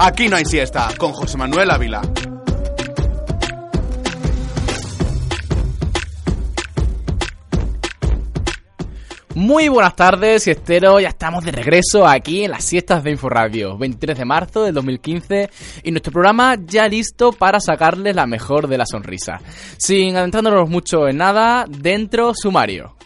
Aquí 0.00 0.28
no 0.28 0.36
hay 0.36 0.44
siesta, 0.44 0.90
con 0.96 1.12
José 1.12 1.36
Manuel 1.36 1.72
Ávila. 1.72 2.02
Muy 9.34 9.68
buenas 9.68 9.96
tardes, 9.96 10.44
siestero. 10.44 11.00
Ya 11.00 11.08
estamos 11.08 11.44
de 11.44 11.50
regreso 11.50 12.06
aquí 12.06 12.44
en 12.44 12.52
las 12.52 12.64
siestas 12.64 13.02
de 13.02 13.10
Inforadio, 13.10 13.76
23 13.76 14.18
de 14.18 14.24
marzo 14.24 14.62
del 14.62 14.74
2015, 14.74 15.50
y 15.82 15.90
nuestro 15.90 16.12
programa 16.12 16.56
ya 16.64 16.86
listo 16.86 17.32
para 17.32 17.58
sacarles 17.58 18.14
la 18.14 18.28
mejor 18.28 18.68
de 18.68 18.78
la 18.78 18.86
sonrisa. 18.86 19.40
Sin 19.78 20.16
adentrándonos 20.16 20.70
mucho 20.70 21.08
en 21.08 21.16
nada, 21.16 21.64
dentro 21.68 22.34
sumario. 22.34 22.97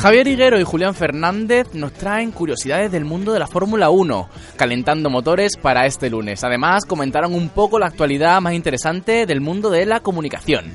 Javier 0.00 0.28
Higuero 0.28 0.60
y 0.60 0.64
Julián 0.64 0.94
Fernández 0.94 1.74
nos 1.74 1.92
traen 1.92 2.30
curiosidades 2.30 2.92
del 2.92 3.04
mundo 3.04 3.32
de 3.32 3.40
la 3.40 3.48
Fórmula 3.48 3.90
1, 3.90 4.28
calentando 4.56 5.10
motores 5.10 5.56
para 5.56 5.86
este 5.86 6.08
lunes. 6.08 6.44
Además, 6.44 6.84
comentaron 6.84 7.34
un 7.34 7.48
poco 7.48 7.80
la 7.80 7.86
actualidad 7.86 8.40
más 8.40 8.54
interesante 8.54 9.26
del 9.26 9.40
mundo 9.40 9.70
de 9.70 9.86
la 9.86 9.98
comunicación. 9.98 10.70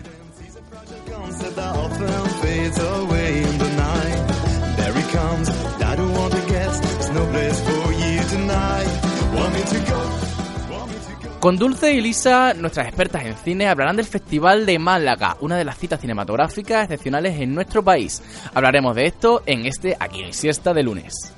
Con 11.43 11.57
Dulce 11.57 11.91
y 11.91 11.99
Lisa, 11.99 12.53
nuestras 12.53 12.87
expertas 12.87 13.25
en 13.25 13.35
cine, 13.35 13.67
hablarán 13.67 13.97
del 13.97 14.05
Festival 14.05 14.65
de 14.65 14.79
Málaga, 14.79 15.35
una 15.41 15.57
de 15.57 15.65
las 15.65 15.77
citas 15.77 15.99
cinematográficas 15.99 16.83
excepcionales 16.83 17.37
en 17.37 17.53
nuestro 17.53 17.83
país. 17.83 18.23
Hablaremos 18.53 18.95
de 18.95 19.07
esto 19.07 19.43
en 19.45 19.65
este 19.65 19.97
Aquí 19.99 20.23
en 20.23 20.31
Siesta 20.31 20.73
de 20.73 20.83
lunes. 20.83 21.33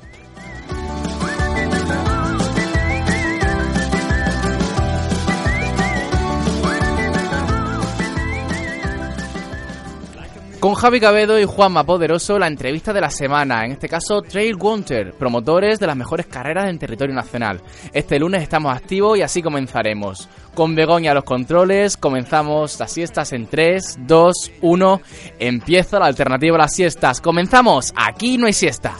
Con 10.65 10.73
Javi 10.73 10.99
Cabedo 10.99 11.39
y 11.39 11.45
Juanma 11.45 11.83
Poderoso, 11.83 12.39
la 12.39 12.47
entrevista 12.47 12.91
de 12.91 12.99
la 12.99 13.11
semana, 13.11 13.63
en 13.65 13.73
este 13.73 13.87
caso 13.87 14.23
Trail 14.23 14.55
Wanter, 14.55 15.13
promotores 15.13 15.77
de 15.77 15.85
las 15.85 15.95
mejores 15.95 16.25
carreras 16.25 16.71
en 16.71 16.79
territorio 16.79 17.13
nacional. 17.13 17.61
Este 17.93 18.17
lunes 18.17 18.41
estamos 18.41 18.75
activos 18.75 19.15
y 19.15 19.21
así 19.21 19.43
comenzaremos. 19.43 20.27
Con 20.55 20.73
Begoña 20.73 21.13
los 21.13 21.23
controles, 21.23 21.97
comenzamos 21.97 22.79
las 22.79 22.91
siestas 22.91 23.31
en 23.33 23.45
3, 23.45 23.99
2, 24.07 24.51
1. 24.63 25.01
Empieza 25.37 25.99
la 25.99 26.07
alternativa 26.07 26.55
a 26.55 26.61
las 26.61 26.73
siestas. 26.73 27.21
Comenzamos, 27.21 27.93
aquí 27.95 28.39
no 28.39 28.47
hay 28.47 28.53
siesta. 28.53 28.95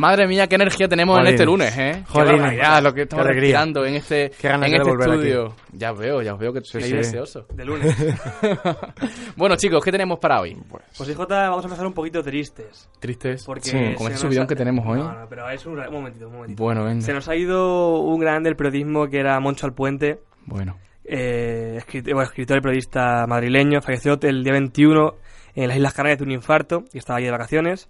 Madre 0.00 0.26
mía, 0.26 0.46
qué 0.46 0.54
energía 0.54 0.88
tenemos 0.88 1.18
en 1.20 1.26
este 1.26 1.44
lunes, 1.44 1.76
¿eh? 1.76 2.02
Joder, 2.08 2.56
ya 2.56 2.80
lo 2.80 2.94
que 2.94 3.02
estamos 3.02 3.26
respirando 3.26 3.84
en 3.84 3.96
este, 3.96 4.30
Qué 4.40 4.48
en 4.48 4.64
este 4.64 4.90
estudio. 4.90 5.54
Ya 5.72 5.92
os 5.92 5.98
veo, 5.98 6.22
ya 6.22 6.32
os 6.32 6.40
veo 6.40 6.52
que 6.54 6.60
Sí, 6.60 6.78
estáis 6.78 6.86
sí. 6.86 6.96
deseosos. 6.96 7.44
de 7.54 7.64
lunes. 7.66 7.94
bueno, 9.36 9.56
chicos, 9.56 9.84
¿qué 9.84 9.92
tenemos 9.92 10.18
para 10.18 10.40
hoy? 10.40 10.56
Pues 10.96 11.08
IJ, 11.08 11.18
vamos 11.28 11.64
a 11.64 11.66
empezar 11.68 11.86
un 11.86 11.92
poquito 11.92 12.22
tristes. 12.22 12.88
Tristes. 12.98 13.44
Porque 13.44 13.62
Sí, 13.64 13.70
se 13.70 13.76
con 13.94 14.06
este 14.06 14.10
nos 14.10 14.20
subidón 14.20 14.44
ha- 14.44 14.46
que 14.46 14.56
tenemos 14.56 14.86
hoy. 14.86 14.98
No, 15.00 15.12
no, 15.12 15.26
pero 15.28 15.48
es 15.50 15.66
un, 15.66 15.78
un 15.78 15.92
momentito, 15.92 16.26
un 16.28 16.32
momentito. 16.34 16.62
Bueno, 16.62 16.84
venga. 16.84 17.02
Se 17.02 17.12
nos 17.12 17.28
ha 17.28 17.36
ido 17.36 17.98
un 18.00 18.20
grande 18.20 18.48
del 18.48 18.56
periodismo 18.56 19.06
que 19.08 19.18
era 19.20 19.38
Moncho 19.40 19.66
Alpuente, 19.66 20.20
Bueno. 20.46 20.78
eh, 21.04 21.78
escrit- 21.78 22.04
bueno, 22.04 22.22
escritor 22.22 22.58
y 22.58 22.60
periodista 22.62 23.26
madrileño. 23.26 23.82
Falleció 23.82 24.18
el 24.22 24.42
día 24.44 24.52
21 24.54 25.14
en 25.54 25.68
las 25.68 25.76
Islas 25.76 25.92
Canarias 25.94 26.18
de 26.20 26.24
un 26.24 26.32
infarto 26.32 26.84
y 26.92 26.98
estaba 26.98 27.18
allí 27.18 27.26
de 27.26 27.32
vacaciones. 27.32 27.88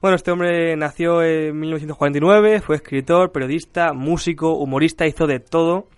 Bueno, 0.00 0.14
este 0.14 0.30
hombre 0.30 0.76
nació 0.76 1.22
en 1.22 1.58
1949, 1.58 2.60
fue 2.60 2.76
escritor, 2.76 3.32
periodista, 3.32 3.92
músico, 3.92 4.52
humorista, 4.54 5.06
hizo 5.06 5.26
de 5.26 5.40
todo. 5.40 5.88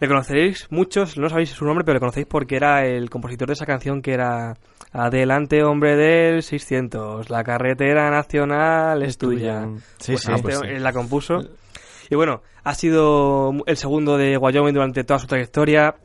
Le 0.00 0.08
conoceréis 0.08 0.66
muchos, 0.70 1.18
no 1.18 1.28
sabéis 1.28 1.50
su 1.50 1.64
nombre, 1.64 1.84
pero 1.84 1.94
le 1.94 2.00
conocéis 2.00 2.26
porque 2.26 2.56
era 2.56 2.86
el 2.86 3.10
compositor 3.10 3.48
de 3.48 3.54
esa 3.54 3.66
canción 3.66 4.00
que 4.02 4.12
era 4.12 4.54
Adelante, 4.92 5.62
hombre 5.62 5.94
del 5.96 6.42
600, 6.42 7.28
la 7.28 7.44
carretera 7.44 8.10
nacional 8.10 9.02
es 9.02 9.18
tuya. 9.18 9.66
Sí, 9.98 10.12
Pues 10.12 10.22
sí. 10.22 10.32
este, 10.32 10.42
pues 10.42 10.58
sí. 10.60 10.78
la 10.78 10.92
compuso. 10.92 11.38
Y 12.08 12.14
bueno, 12.14 12.42
ha 12.64 12.74
sido 12.74 13.52
el 13.66 13.76
segundo 13.76 14.16
de 14.16 14.38
Wyoming 14.38 14.72
durante 14.72 15.04
toda 15.04 15.18
su 15.18 15.26
trayectoria. 15.26 15.96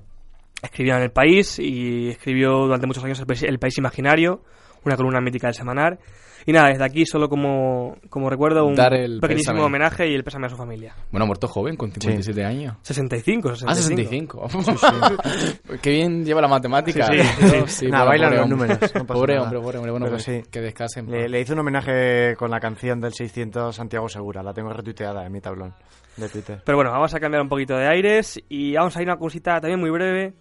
Escribió 0.61 0.95
en 0.95 1.03
El 1.03 1.11
País 1.11 1.57
y 1.57 2.09
escribió 2.09 2.51
durante 2.65 2.85
muchos 2.85 3.03
años 3.03 3.19
El 3.19 3.25
País, 3.25 3.43
El 3.43 3.59
País 3.59 3.77
Imaginario, 3.77 4.41
una 4.83 4.95
columna 4.97 5.21
mítica 5.21 5.47
del 5.47 5.55
Semanar. 5.55 5.99
Y 6.45 6.51
nada, 6.53 6.69
desde 6.69 6.83
aquí 6.83 7.05
solo 7.05 7.29
como, 7.29 7.97
como 8.09 8.29
recuerdo 8.29 8.65
un 8.65 8.75
Dar 8.75 8.93
el 8.93 9.19
pequeñísimo 9.19 9.53
pésame. 9.53 9.65
homenaje 9.65 10.09
y 10.09 10.13
el 10.15 10.23
pésame 10.23 10.47
a 10.47 10.49
su 10.49 10.55
familia. 10.57 10.95
Bueno, 11.11 11.25
muerto 11.25 11.47
joven, 11.47 11.75
con 11.75 11.91
57 11.91 12.43
años. 12.43 12.77
65, 12.81 13.55
65. 13.55 14.41
Ah, 14.43 14.49
65. 14.49 15.77
Qué 15.81 15.89
bien 15.91 16.25
lleva 16.25 16.41
la 16.41 16.47
matemática. 16.47 17.07
Sí, 17.07 17.19
sí, 17.19 17.55
sí. 17.67 17.87
Bailan 17.87 18.07
pobre 18.07 18.19
los 18.19 18.43
hombre. 18.43 18.67
números, 18.67 18.95
no 18.95 19.05
pobre 19.05 19.33
nada. 19.35 19.45
hombre, 19.45 19.59
pobre 19.61 19.77
hombre. 19.77 19.91
Bueno, 19.91 20.07
pues 20.09 20.23
sí. 20.23 20.41
que 20.49 20.61
descansen. 20.61 21.09
Le, 21.09 21.29
le 21.29 21.41
hice 21.41 21.53
un 21.53 21.59
homenaje 21.59 22.35
con 22.37 22.49
la 22.51 22.59
canción 22.59 22.99
del 23.01 23.13
600 23.13 23.75
Santiago 23.75 24.07
Segura. 24.09 24.41
La 24.43 24.53
tengo 24.53 24.71
retuiteada 24.71 25.25
en 25.25 25.31
mi 25.31 25.41
tablón 25.41 25.73
de 26.17 26.27
Twitter. 26.29 26.61
Pero 26.65 26.77
bueno, 26.77 26.91
vamos 26.91 27.13
a 27.13 27.19
cambiar 27.19 27.41
un 27.41 27.49
poquito 27.49 27.75
de 27.77 27.87
aires 27.87 28.41
y 28.49 28.73
vamos 28.75 28.95
a 28.97 29.01
ir 29.01 29.09
a 29.09 29.13
una 29.13 29.19
cosita 29.19 29.59
también 29.61 29.79
muy 29.79 29.89
breve. 29.89 30.33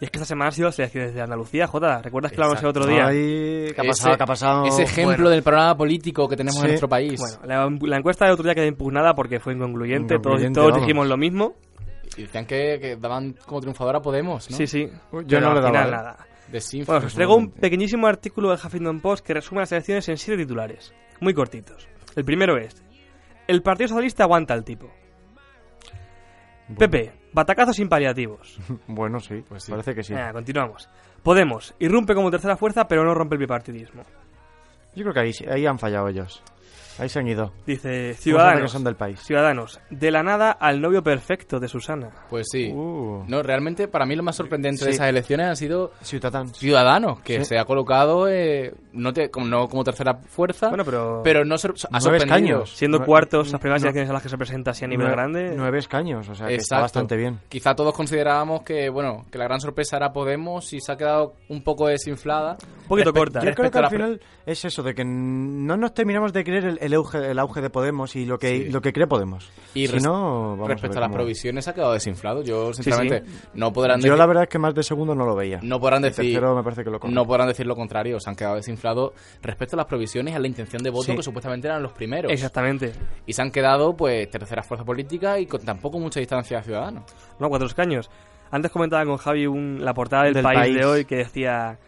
Y 0.00 0.04
es 0.06 0.10
que 0.10 0.18
esta 0.18 0.26
semana 0.26 0.48
ha 0.48 0.52
sido 0.52 0.68
las 0.68 0.78
elecciones 0.78 1.14
de 1.14 1.22
Andalucía, 1.22 1.66
Jota. 1.66 2.02
¿Recuerdas 2.02 2.32
que 2.32 2.36
hablamos 2.36 2.60
el 2.62 2.68
otro 2.68 2.86
día? 2.86 3.06
Ay, 3.06 3.16
¿Qué 3.16 3.74
ha 3.78 3.82
Ese- 3.82 3.88
pasado? 3.88 4.16
¿Qué 4.16 4.22
ha 4.22 4.26
pasado? 4.26 4.66
Ese 4.66 4.82
ejemplo 4.82 5.16
Bueno. 5.16 5.30
del 5.30 5.42
programa 5.42 5.76
político 5.76 6.28
que 6.28 6.36
tenemos 6.36 6.56
en 6.56 6.62
Sí. 6.62 6.68
nuestro 6.68 6.88
país. 6.88 7.20
Bueno, 7.20 7.38
la, 7.80 7.88
la 7.88 7.96
encuesta 7.98 8.24
del 8.24 8.34
otro 8.34 8.44
día 8.44 8.54
quedó 8.54 8.66
impugnada 8.66 9.14
porque 9.14 9.38
fue 9.40 9.54
inconcluyente. 9.54 10.14
Todos, 10.16 10.20
Inconcluyente, 10.24 10.58
todos 10.60 10.70
vamos. 10.72 10.86
dijimos 10.86 11.06
lo 11.06 11.16
mismo. 11.16 11.54
Y 12.16 12.22
decían 12.22 12.44
que, 12.46 12.78
que 12.80 12.96
daban 12.96 13.34
como 13.46 13.60
triunfador 13.60 13.96
a 13.96 14.00
Podemos, 14.02 14.50
¿no? 14.50 14.56
Sí, 14.56 14.66
sí. 14.66 14.82
Uy, 15.12 15.24
yo 15.26 15.38
Pero 15.38 15.40
no 15.40 15.52
le 15.52 15.58
al 15.58 15.62
daba, 15.62 15.68
final 15.68 15.88
¿eh? 15.88 15.90
nada. 15.92 16.16
Bueno, 16.86 17.06
os 17.06 17.14
traigo 17.14 17.36
un 17.36 17.50
pequeñísimo 17.50 18.06
artículo 18.06 18.50
del 18.50 18.58
Huffington 18.64 19.00
Post 19.00 19.24
que 19.26 19.34
resume 19.34 19.60
las 19.62 19.72
elecciones 19.72 20.08
en 20.08 20.18
siete 20.18 20.42
titulares, 20.42 20.92
muy 21.20 21.32
cortitos. 21.34 21.88
El 22.14 22.24
primero 22.24 22.56
es: 22.58 22.84
El 23.48 23.62
Partido 23.62 23.88
Socialista 23.88 24.24
aguanta 24.24 24.54
al 24.54 24.62
tipo. 24.64 24.90
PP, 26.78 27.12
batacazos 27.32 27.76
sin 27.76 27.88
paliativos. 27.88 28.58
Bueno, 28.86 29.20
sí, 29.20 29.42
Pues 29.48 29.64
sí. 29.64 29.70
parece 29.72 29.94
que 29.94 30.02
sí. 30.02 30.14
Venga, 30.14 30.32
continuamos. 30.32 30.88
Podemos, 31.22 31.74
irrumpe 31.78 32.14
como 32.14 32.30
tercera 32.30 32.56
fuerza, 32.56 32.86
pero 32.86 33.04
no 33.04 33.14
rompe 33.14 33.34
el 33.34 33.40
bipartidismo. 33.40 34.02
Yo 34.94 35.02
creo 35.02 35.12
que 35.14 35.20
ahí, 35.20 35.32
ahí 35.50 35.66
han 35.66 35.78
fallado 35.78 36.08
ellos. 36.08 36.42
Ahí 36.98 37.08
se 37.08 37.18
han 37.18 37.28
ido. 37.28 37.52
Dice, 37.66 37.88
¿Cómo 37.88 38.02
sabe 38.02 38.14
ciudadanos, 38.14 38.72
son 38.72 38.84
del 38.84 38.96
país? 38.96 39.20
ciudadanos, 39.20 39.80
de 39.90 40.10
la 40.10 40.22
nada 40.22 40.52
al 40.52 40.80
novio 40.80 41.02
perfecto 41.02 41.58
de 41.60 41.68
Susana. 41.68 42.10
Pues 42.30 42.46
sí. 42.50 42.70
Uh, 42.72 43.24
No, 43.28 43.42
realmente 43.42 43.88
para 43.88 44.06
mí 44.06 44.14
lo 44.16 44.22
más 44.22 44.36
sorprendente 44.36 44.84
de 44.84 44.90
esas 44.92 45.08
elecciones 45.08 45.46
han 45.48 45.56
sido 45.56 45.92
Ciudadanos. 46.02 46.58
Ciudadanos, 46.58 47.20
que 47.20 47.38
Sí. 47.40 47.44
se 47.46 47.58
ha 47.58 47.64
colocado 47.64 48.28
eh, 48.28 48.74
no, 48.92 49.12
te- 49.12 49.30
como, 49.30 49.46
no 49.46 49.68
como 49.68 49.84
tercera 49.84 50.14
fuerza, 50.14 50.68
Bueno, 50.68 50.84
pero, 50.84 51.20
pero 51.24 51.44
no 51.44 51.58
sor- 51.58 51.74
ha 51.90 52.00
sorprendido. 52.00 52.36
escaños. 52.36 52.76
siendo 52.76 52.98
no- 53.00 53.06
cuartos 53.06 53.50
las 53.52 53.60
primeras 53.60 53.82
no- 53.82 53.86
elecciones 53.88 54.10
a 54.10 54.12
las 54.12 54.22
que 54.22 54.28
se 54.28 54.38
presenta 54.38 54.70
así 54.72 54.84
a 54.84 54.88
nivel 54.88 55.08
grande. 55.10 55.54
Nueve 55.56 55.78
escaños, 55.78 56.28
o 56.28 56.34
sea, 56.34 56.46
que 56.46 56.56
está 56.56 56.80
bastante 56.80 57.16
bien. 57.16 57.40
Quizá 57.48 57.74
todos 57.74 57.94
considerábamos 57.94 58.62
que 58.62 58.88
bueno 58.88 59.24
que 59.30 59.38
la 59.38 59.44
gran 59.44 59.60
sorpresa 59.60 59.96
era 59.96 60.12
Podemos 60.12 60.72
y 60.72 60.80
se 60.80 60.92
ha 60.92 60.96
quedado 60.96 61.34
un 61.48 61.62
poco 61.64 61.88
desinflada. 61.88 62.56
Un 62.82 62.88
poquito 62.88 63.10
Respe- 63.12 63.18
corta. 63.18 63.40
Yo 63.44 63.52
creo 63.54 63.70
que 63.70 63.78
al 63.78 63.90
final 63.90 64.20
es 64.46 64.64
eso, 64.64 64.82
de 64.82 64.94
que 64.94 65.04
no 65.04 65.76
nos 65.76 65.94
terminamos 65.94 66.32
de 66.32 66.44
creer 66.44 66.64
el, 66.64 66.78
el 66.84 66.94
auge, 66.94 67.30
el 67.30 67.38
auge 67.38 67.60
de 67.60 67.70
Podemos 67.70 68.14
y 68.16 68.26
lo 68.26 68.38
que, 68.38 68.64
Sí. 68.64 68.70
lo 68.70 68.80
que 68.80 68.92
cree 68.92 69.06
Podemos. 69.06 69.50
Y 69.74 69.86
si 69.86 69.92
res- 69.94 70.02
no, 70.02 70.50
vamos 70.56 70.68
Respecto 70.68 70.98
a, 70.98 71.00
las 71.00 71.08
cómo- 71.08 71.16
provisiones 71.18 71.64
se 71.64 71.70
ha 71.70 71.74
quedado 71.74 71.92
desinflado. 71.92 72.42
Yo 72.42 72.72
sinceramente 72.72 73.24
no 73.54 73.72
podrán 73.72 74.00
Yo 74.00 74.16
la 74.16 74.26
verdad 74.26 74.44
es 74.44 74.48
que 74.48 74.58
más 74.58 74.74
de 74.74 74.82
segundo 74.82 75.14
no 75.14 75.24
lo 75.26 75.34
veía. 75.34 75.60
no 75.62 75.80
podrán 75.80 76.04
El 76.04 76.10
decir 76.10 76.24
tercero 76.32 76.54
me 76.54 76.62
parece 76.62 76.84
que 76.84 76.90
lo 76.90 76.98
no 77.08 77.26
podrán 77.26 77.48
decir 77.48 77.66
lo 77.66 77.74
contrario, 77.76 78.18
se 78.20 78.30
han 78.30 78.36
quedado 78.36 78.56
desinflados 78.56 79.12
respecto 79.42 79.76
a 79.76 79.78
las 79.78 79.86
provisiones 79.86 80.32
y 80.32 80.36
a 80.36 80.40
la 80.40 80.46
intención 80.46 80.82
de 80.82 80.90
voto 80.90 81.04
Sí. 81.06 81.16
que 81.16 81.22
supuestamente 81.22 81.66
eran 81.68 81.82
los 81.82 81.92
primeros. 81.92 82.30
Exactamente. 82.32 82.92
Y 83.26 83.32
se 83.32 83.42
han 83.42 83.50
quedado 83.50 83.96
pues 83.96 84.30
tercera 84.30 84.62
fuerza 84.62 84.84
política 84.84 85.38
y 85.38 85.46
con 85.46 85.60
tampoco 85.64 85.98
mucha 85.98 86.20
distancia 86.20 86.58
a 86.58 86.62
Ciudadanos. 86.62 87.04
No, 87.38 87.48
cuatro 87.48 87.66
escaños. 87.66 88.10
Antes 88.50 88.70
comentaba 88.70 89.04
con 89.04 89.16
Javi 89.16 89.46
un- 89.46 89.84
la 89.84 89.94
portada 89.94 90.24
del, 90.24 90.34
Del 90.34 90.42
país, 90.42 90.58
País. 90.58 90.76
de 90.76 90.84
hoy 90.84 91.04
que 91.04 91.16
decía 91.16 91.78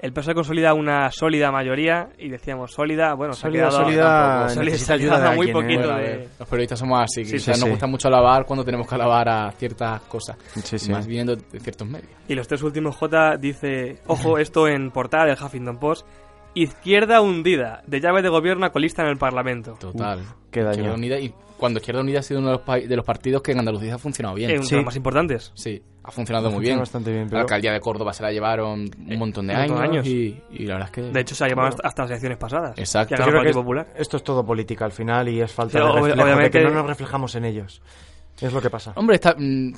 el 0.00 0.12
PSOE 0.12 0.34
consolida 0.34 0.74
una 0.74 1.10
sólida 1.10 1.50
mayoría 1.50 2.08
y 2.18 2.28
decíamos 2.28 2.72
sólida, 2.72 3.14
bueno, 3.14 3.32
se 3.32 3.40
ha 3.40 3.42
Sólida, 3.50 3.68
quedado 3.68 3.84
sólida, 3.84 4.02
tampoco. 4.02 4.48
Sólida, 4.54 4.64
necesita 4.72 4.86
se 4.86 4.92
ha 4.92 4.94
ayuda 4.96 5.12
de 5.14 5.18
quedado 5.22 5.36
muy 5.36 5.48
¿eh? 5.48 5.52
poquito 5.52 5.96
de- 5.96 6.28
los 6.38 6.48
periodistas 6.48 6.78
somos 6.78 7.00
así, 7.02 7.20
que 7.22 7.26
Sí, 7.26 7.32
quizás 7.36 7.44
sí, 7.56 7.60
nos 7.60 7.66
sí. 7.66 7.70
gusta 7.70 7.86
mucho 7.86 8.08
alabar 8.08 8.44
cuando 8.44 8.64
tenemos 8.64 8.86
que 8.86 8.94
alabar 8.94 9.28
a 9.28 9.50
ciertas 9.52 10.00
cosas, 10.02 10.36
Sí, 10.62 10.78
sí. 10.78 10.90
más 10.92 11.06
viniendo 11.06 11.34
de 11.36 11.60
ciertos 11.60 11.88
medios. 11.88 12.10
Y 12.28 12.34
los 12.34 12.46
tres 12.46 12.62
últimos 12.62 12.94
J 12.96 13.36
dice, 13.38 13.98
ojo, 14.06 14.38
esto 14.38 14.68
en 14.68 14.90
portada 14.90 15.24
del 15.26 15.36
Huffington 15.42 15.78
Post, 15.78 16.06
izquierda 16.54 17.20
hundida, 17.20 17.82
de 17.86 18.00
llave 18.00 18.22
de 18.22 18.28
gobierno 18.28 18.66
a 18.66 18.70
colista 18.70 19.02
en 19.02 19.08
el 19.08 19.16
Parlamento. 19.18 19.74
Total. 19.78 20.20
qué 20.50 20.62
daño. 20.62 20.94
Unida 20.94 21.18
y 21.18 21.32
cuando 21.56 21.78
Izquierda 21.80 22.00
Unida 22.02 22.20
ha 22.20 22.22
sido 22.22 22.40
uno 22.40 22.48
de 22.48 22.54
los, 22.56 22.62
pa- 22.62 22.78
de 22.78 22.96
los 22.96 23.04
partidos 23.04 23.42
que 23.42 23.52
en 23.52 23.58
Andalucía 23.58 23.94
ha 23.94 23.98
funcionado 23.98 24.34
bien. 24.36 24.50
Es 24.50 24.56
uno 24.58 24.64
Sí. 24.64 24.70
de 24.70 24.76
los 24.76 24.84
más 24.86 24.96
importantes. 24.96 25.52
Sí, 25.54 25.82
ha 26.04 26.10
funcionado 26.10 26.50
muy 26.50 26.60
bien. 26.60 26.78
bastante 26.78 27.10
bien, 27.12 27.28
La 27.30 27.40
alcaldía 27.40 27.72
de 27.72 27.80
Córdoba 27.80 28.12
se 28.12 28.22
la 28.22 28.30
llevaron 28.32 28.80
un 28.80 29.18
montón 29.18 29.46
de 29.46 29.54
un 29.54 29.60
montón 29.60 29.78
años, 29.78 29.78
de 29.78 29.84
años. 29.84 30.06
Y, 30.06 30.40
y 30.50 30.66
la 30.66 30.74
verdad 30.74 30.88
es 30.88 30.94
que... 30.94 31.02
De 31.02 31.20
hecho, 31.20 31.34
se 31.34 31.44
ha 31.44 31.48
llevado 31.48 31.68
hasta, 31.68 31.86
hasta 31.88 32.02
las 32.02 32.10
elecciones 32.10 32.38
pasadas. 32.38 32.78
Exacto. 32.78 33.14
Creo 33.14 33.26
que 33.26 33.32
Partido 33.32 33.50
es- 33.50 33.56
Popular. 33.56 33.86
esto 33.96 34.16
es 34.16 34.22
todo 34.24 34.44
política 34.44 34.84
al 34.84 34.92
final 34.92 35.28
y 35.28 35.40
es 35.40 35.52
falta 35.52 35.72
Pero 35.74 35.86
de 35.86 35.92
reflejo, 35.94 36.16
de 36.16 36.22
obviamente- 36.22 36.58
que 36.58 36.64
no 36.64 36.70
nos 36.74 36.86
reflejamos 36.86 37.34
en 37.34 37.44
ellos. 37.46 37.82
Es 38.40 38.52
lo 38.52 38.60
que 38.60 38.68
pasa. 38.70 38.92
Hombre, 38.96 39.16
está, 39.16 39.34
mm, 39.38 39.68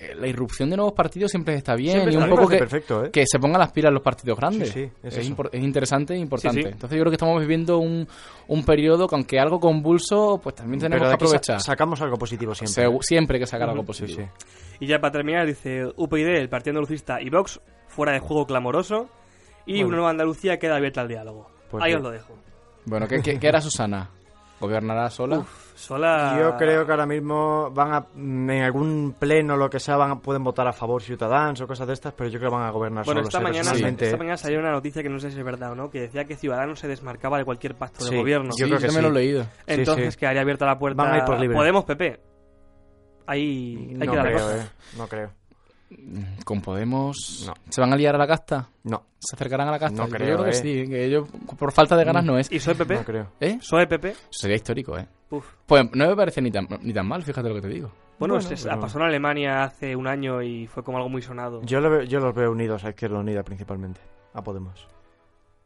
eh, 0.00 0.14
la 0.16 0.26
irrupción 0.26 0.70
de 0.70 0.76
nuevos 0.76 0.92
partidos 0.94 1.30
siempre 1.30 1.54
está 1.54 1.74
bien 1.74 1.92
Siempre 1.92 2.14
y 2.14 2.16
un 2.16 2.28
poco 2.28 2.48
que, 2.48 2.58
perfecto, 2.58 3.04
¿eh? 3.04 3.10
que 3.10 3.24
se 3.26 3.38
pongan 3.38 3.60
las 3.60 3.72
pilas 3.72 3.92
los 3.92 4.02
partidos 4.02 4.38
grandes. 4.38 4.68
Sí, 4.70 4.84
sí, 4.86 4.90
es 5.02 5.16
es, 5.16 5.24
eso. 5.26 5.34
impor- 5.34 5.50
es 5.52 5.62
interesante 5.62 6.14
e 6.14 6.18
importante. 6.18 6.60
Sí, 6.62 6.66
sí. 6.66 6.72
Entonces 6.72 6.96
yo 6.96 7.02
creo 7.02 7.10
que 7.10 7.16
estamos 7.16 7.40
viviendo 7.40 7.78
un, 7.78 8.06
un 8.48 8.64
periodo 8.64 9.06
que 9.08 9.14
aunque 9.14 9.38
algo 9.38 9.60
convulso, 9.60 10.40
pues 10.42 10.54
también 10.56 10.80
tenemos 10.80 11.00
Pero 11.00 11.10
que 11.10 11.14
aprovechar. 11.14 11.60
sacamos 11.60 12.00
algo 12.02 12.16
positivo 12.16 12.54
siempre. 12.54 12.86
Segu- 12.86 13.02
siempre 13.02 13.36
hay 13.36 13.40
que 13.42 13.46
sacar 13.46 13.68
algo 13.70 13.84
positivo. 13.84 14.22
sí. 14.22 14.46
Y 14.80 14.86
ya 14.86 15.00
para 15.00 15.12
terminar, 15.12 15.46
dice 15.46 15.86
UPyD, 15.96 16.26
el 16.38 16.48
Partido 16.48 16.72
Andalucista 16.72 17.20
y 17.20 17.30
Vox, 17.30 17.60
fuera 17.88 18.12
de 18.12 18.20
juego 18.20 18.46
clamoroso. 18.46 19.08
Y 19.66 19.72
Bueno. 19.74 19.88
una 19.88 19.96
nueva 19.96 20.10
Andalucía 20.10 20.58
queda 20.58 20.76
abierta 20.76 21.00
al 21.02 21.08
diálogo. 21.08 21.50
Pues 21.70 21.84
Ahí 21.84 21.92
os 21.94 22.00
lo 22.02 22.10
dejo. 22.10 22.32
Bueno, 22.86 23.06
¿qué, 23.06 23.20
qué, 23.20 23.38
qué 23.38 23.48
hará 23.48 23.60
Susana? 23.60 24.08
¿Gobernará 24.60 25.08
sola? 25.10 25.44
Sola. 25.76 26.36
Yo 26.40 26.56
creo 26.56 26.84
que 26.84 26.90
ahora 26.90 27.06
mismo 27.06 27.70
van 27.70 27.94
a, 27.94 28.00
mm, 28.12 28.50
en 28.50 28.62
algún 28.64 29.14
pleno 29.16 29.56
lo 29.56 29.70
que 29.70 29.78
sea, 29.78 29.96
van 29.96 30.10
a- 30.10 30.18
pueden 30.18 30.42
votar 30.42 30.66
a 30.66 30.72
favor 30.72 31.00
Ciudadanos 31.00 31.60
o 31.60 31.66
cosas 31.68 31.86
de 31.86 31.92
estas, 31.92 32.12
pero 32.14 32.28
yo 32.28 32.40
creo 32.40 32.50
que 32.50 32.56
van 32.56 32.66
a 32.66 32.70
gobernar 32.70 33.04
Bueno, 33.04 33.20
solos. 33.20 33.28
esta 33.28 33.38
eh, 33.38 33.42
mañana, 33.44 33.94
esta 34.00 34.16
mañana 34.16 34.36
salió 34.36 34.58
una 34.58 34.72
noticia 34.72 35.02
que 35.02 35.08
no 35.08 35.20
sé 35.20 35.30
si 35.30 35.38
es 35.38 35.44
verdad 35.44 35.70
o 35.72 35.74
no, 35.76 35.88
que 35.90 36.00
decía 36.00 36.24
que 36.24 36.34
Ciudadanos 36.34 36.80
se 36.80 36.88
desmarcaba 36.88 37.38
de 37.38 37.44
cualquier 37.44 37.76
pacto 37.76 38.00
Sí, 38.04 38.10
de 38.10 38.16
gobierno. 38.16 38.48
yo 38.50 38.52
Sí, 38.56 38.64
creo 38.64 38.78
que 38.78 38.86
también 38.86 39.04
lo 39.04 39.10
he 39.10 39.22
leído. 39.22 39.46
Entonces 39.68 40.14
sí. 40.14 40.20
quedaría 40.20 40.42
abierta 40.42 40.66
la 40.66 40.78
puerta. 40.78 41.02
Van 41.04 41.12
a 41.14 41.18
ir 41.18 41.24
por 41.24 41.38
libre. 41.38 41.56
Podemos, 41.56 41.84
PP. 41.84 42.20
Ahí, 43.26 43.96
ahí 44.00 44.06
No 44.06 44.14
la 44.14 44.22
creo, 44.22 44.50
eh. 44.52 44.68
No 44.96 45.06
creo. 45.06 45.30
Mm, 45.90 46.42
Con 46.44 46.60
Podemos... 46.60 47.44
No. 47.46 47.54
¿Se 47.70 47.80
van 47.80 47.92
a 47.92 47.96
liar 47.96 48.14
a 48.14 48.18
la 48.18 48.26
casta? 48.26 48.68
No, 48.84 49.04
¿Se 49.18 49.34
acercarán 49.36 49.68
a 49.68 49.70
la 49.72 49.78
casta? 49.78 50.02
No 50.02 50.08
Yo 50.08 50.14
creo, 50.14 50.36
creo 50.38 50.44
que 50.44 50.50
eh. 50.50 50.54
sí, 50.84 50.88
que 50.88 51.04
ellos 51.04 51.28
por 51.58 51.72
falta 51.72 51.96
de 51.96 52.04
ganas 52.04 52.24
no 52.24 52.38
es. 52.38 52.50
¿Y 52.52 52.58
soy 52.60 52.74
PP? 52.74 52.94
no 52.96 53.04
creo. 53.04 53.26
¿Eh? 53.40 53.58
¿Soy 53.60 53.86
PP? 53.86 54.14
Sería 54.30 54.56
histórico, 54.56 54.96
¿eh? 54.98 55.06
Uf. 55.30 55.46
Pues 55.66 55.84
no 55.94 56.08
me 56.08 56.16
parece 56.16 56.40
ni 56.42 56.50
tan, 56.50 56.66
ni 56.82 56.92
tan 56.92 57.06
mal, 57.06 57.22
fíjate 57.22 57.48
lo 57.48 57.54
que 57.54 57.62
te 57.62 57.68
digo. 57.68 57.90
Bueno, 58.18 58.34
Bueno, 58.34 58.48
se- 58.48 58.56
se- 58.56 58.68
pero- 58.68 58.80
pasó 58.80 58.98
en 58.98 59.04
Alemania 59.06 59.62
hace 59.64 59.94
un 59.94 60.06
año 60.06 60.42
y 60.42 60.66
fue 60.66 60.82
como 60.82 60.98
algo 60.98 61.08
muy 61.08 61.22
sonado. 61.22 61.62
Yo, 61.62 61.80
lo 61.80 61.88
veo- 61.90 62.02
yo 62.02 62.20
los 62.20 62.34
veo 62.34 62.50
unidos 62.50 62.84
a 62.84 62.90
Izquierda 62.90 63.18
Unida 63.18 63.42
principalmente, 63.42 64.00
a 64.34 64.42
Podemos. 64.42 64.86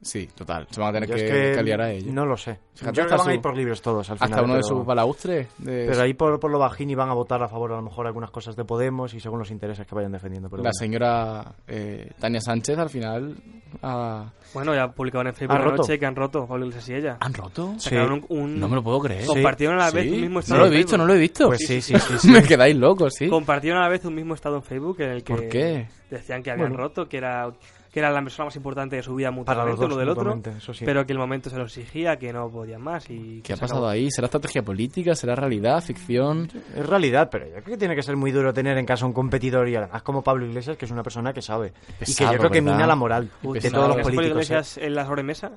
Sí, 0.02 0.28
total. 0.34 0.66
Se 0.69 0.81
van 0.81 0.90
a 0.90 0.93
tener 1.00 1.08
que, 1.08 1.14
es 1.14 1.31
que 1.31 1.56
que 1.56 1.62
liar 1.62 1.81
a 1.81 1.93
ellos. 1.93 2.12
No 2.12 2.26
lo 2.26 2.37
sé. 2.37 2.58
Fíjate, 2.75 2.96
yo 2.96 3.04
creo 3.04 3.06
que 3.06 3.14
hasta 3.14 3.16
van 3.19 3.20
a 3.20 3.25
su- 3.25 3.31
ir 3.37 3.40
por 3.40 3.56
libres 3.56 3.81
todos 3.82 4.10
al 4.10 4.14
Hasta 4.14 4.26
final. 4.26 4.44
uno 4.44 4.54
de 4.54 4.60
pero- 4.62 4.76
sus 4.76 4.84
balaustres. 4.87 5.49
de 5.58 5.87
Pero 5.88 6.02
ahí 6.02 6.14
por, 6.14 6.40
por 6.40 6.50
lo 6.50 6.58
bajín 6.58 6.90
y 6.90 6.94
van 6.96 7.08
a 7.08 7.14
votar 7.14 7.40
a 7.43 7.49
favor 7.49 7.72
a 7.72 7.76
lo 7.76 7.82
mejor 7.82 8.06
algunas 8.08 8.31
cosas 8.32 8.56
de 8.56 8.64
Podemos 8.64 9.14
y 9.14 9.20
según 9.20 9.38
los 9.38 9.50
intereses 9.52 9.87
que 9.87 9.94
vayan 9.94 10.10
defendiendo. 10.10 10.49
Pero 10.50 10.62
la 10.64 10.70
bueno. 10.70 10.72
señora 10.78 11.54
eh, 11.69 12.10
Tania 12.19 12.40
Sánchez 12.40 12.76
al 12.78 12.90
final 12.90 13.37
ha- 13.82 14.32
Bueno, 14.54 14.75
ya 14.75 14.88
publicaron 14.90 15.28
en 15.28 15.34
Facebook 15.34 15.56
¿Han 15.56 15.62
roto? 15.62 15.75
anoche 15.76 15.99
que 15.99 16.06
han 16.06 16.16
roto 16.16 16.46
Pablo 16.48 16.66
Iglesias 16.66 16.88
y 16.88 16.94
ella. 16.94 17.16
¿Han 17.20 17.34
roto? 17.34 17.75
Sí. 17.78 17.94
Un, 17.94 18.25
un- 18.28 18.58
No 18.58 18.69
me 18.69 18.75
lo 18.75 18.82
puedo 18.82 18.98
creer. 19.00 19.25
Compartieron 19.26 19.76
a 19.76 19.84
la 19.84 19.90
vez 19.93 20.05
Sí. 20.05 20.10
un 20.14 20.20
mismo 20.20 20.34
No 20.34 20.40
estado 20.40 20.58
lo 20.60 20.64
he 20.64 20.69
en 20.69 20.75
visto, 20.75 20.90
Facebook. 20.90 20.98
no 20.98 21.06
lo 21.06 21.14
he 21.14 21.19
visto. 21.20 21.46
Pues 21.46 21.60
sí, 21.66 21.81
sí, 21.81 21.94
sí. 21.96 22.14
sí. 22.19 22.31
me 22.31 22.43
quedáis 22.43 22.75
locos, 22.76 23.14
sí. 23.16 23.28
Compartieron 23.28 23.78
a 23.81 23.84
la 23.84 23.88
vez 23.88 24.05
un 24.05 24.14
mismo 24.16 24.34
estado 24.34 24.56
en 24.56 24.62
Facebook 24.64 25.00
en 25.00 25.10
el 25.10 25.22
que 25.22 25.32
¿Por 25.34 25.48
qué? 25.48 25.87
decían 26.10 26.43
que 26.43 26.50
habían 26.50 26.70
Bueno. 26.70 26.82
roto, 26.82 27.08
que 27.08 27.19
era 27.19 27.52
que 27.93 28.00
era 28.00 28.11
la 28.11 28.23
persona 28.23 28.47
más 28.47 28.56
importante 28.56 28.97
de 28.97 29.03
su 29.03 29.15
vida 29.15 29.29
Para 29.44 29.65
los 29.67 29.79
mutuamente 29.79 29.81
dos, 29.83 29.87
uno 29.93 29.97
del 29.99 30.09
otro, 30.09 30.25
mutuamente, 30.35 30.50
eso 30.59 30.73
sí. 30.73 30.85
pero 30.87 31.05
que 31.06 31.12
el 31.12 31.19
momento 31.19 31.50
se 31.50 31.56
lo 31.59 31.65
exigía, 31.65 32.17
que 32.17 32.33
no 32.33 32.49
podían 32.50 32.81
más 32.81 33.09
y 33.11 33.37
¿Qué 33.37 33.43
que 33.43 33.53
ha 33.53 33.56
pasado 33.56 33.81
acabó. 33.81 33.91
ahí? 33.91 34.11
¿Será 34.11 34.27
estrategia 34.27 34.62
política? 34.62 35.15
¿Será 35.15 35.35
realidad? 35.35 35.83
¿Ficción? 35.85 36.49
Es 36.75 36.87
realidad, 36.87 37.29
pero 37.31 37.44
yo 37.47 37.53
creo 37.53 37.65
que 37.65 37.77
tiene 37.77 37.94
que 37.94 38.03
ser 38.03 38.17
muy 38.17 38.33
duro 38.33 38.53
tener 38.55 38.79
en 38.79 38.87
casa 38.87 39.05
un 39.05 39.12
competidor 39.12 39.69
y 39.69 39.77
además 39.77 40.03
como 40.03 40.23
Pablo 40.23 40.47
Iglesias, 40.47 40.77
que 40.79 40.87
es 40.87 40.91
una 40.91 41.03
persona 41.03 41.33
que 41.35 41.43
sabe. 41.43 41.69
y 41.69 41.73
que 41.93 41.99
Pesado, 42.06 42.33
yo 42.33 42.39
creo 42.39 42.50
que 42.50 42.61
¿verdad? 42.62 42.75
mina 42.77 42.87
la 42.87 42.97
moral 42.97 43.31
Uy, 43.43 43.59
de 43.59 43.61
pesado. 43.61 43.75
todos 43.85 43.89
los 43.89 43.97
¿Ves 43.99 44.05
Pablo 44.06 44.17
políticos. 44.17 44.41
¿eh? 44.41 44.55
Iglesias 44.55 44.79
en 44.79 44.94
la 44.94 45.05
sobremesa? 45.06 45.50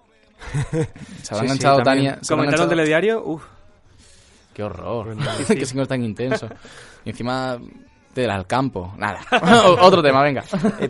¿Se 0.52 0.78
habrá 0.78 0.86
Sí, 1.24 1.26
sí, 1.32 1.36
enganchado 1.46 1.78
también. 1.84 1.84
Tania? 1.84 2.20
¿Se 2.22 2.34
habrá 2.34 2.44
Comentando 2.44 2.44
el 2.44 2.44
enganchado? 2.44 2.70
telediario, 2.70 3.24
uff, 3.26 3.44
¡Qué 4.54 4.64
horror! 4.64 5.16
Sí. 5.46 5.56
¡Qué 5.60 5.66
señor 5.66 5.88
tan 5.88 6.04
intenso! 6.04 6.50
Y 7.06 7.10
encima 7.12 7.60
del 8.16 8.32
al 8.32 8.48
campo. 8.48 8.94
Nada. 8.98 9.20
Otro 9.82 10.02
tema, 10.02 10.24
venga. 10.24 10.44
Eh, 10.80 10.90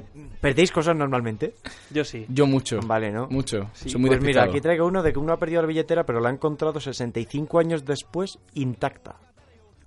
¿Perdéis 0.50 0.72
cosas 0.72 0.96
normalmente? 0.96 1.56
yo 1.90 2.04
sí. 2.06 2.26
Yo 2.30 2.46
mucho. 2.46 2.80
Vale, 2.86 3.12
¿no? 3.12 3.28
Mucho. 3.30 3.70
Sí, 3.74 3.90
Soy 3.90 4.00
muy 4.02 4.10
pues 4.12 4.22
mira, 4.22 4.44
aquí 4.44 4.62
traigo 4.62 4.86
uno 4.86 5.02
de 5.02 5.12
que 5.12 5.20
uno 5.20 5.34
ha 5.34 5.38
perdido 5.38 5.62
la 5.62 5.68
billetera, 5.68 6.04
pero 6.06 6.20
la 6.20 6.30
ha 6.30 6.32
encontrado 6.32 6.80
65 6.80 7.58
años 7.60 7.84
después 7.86 8.38
intacta. 8.54 9.16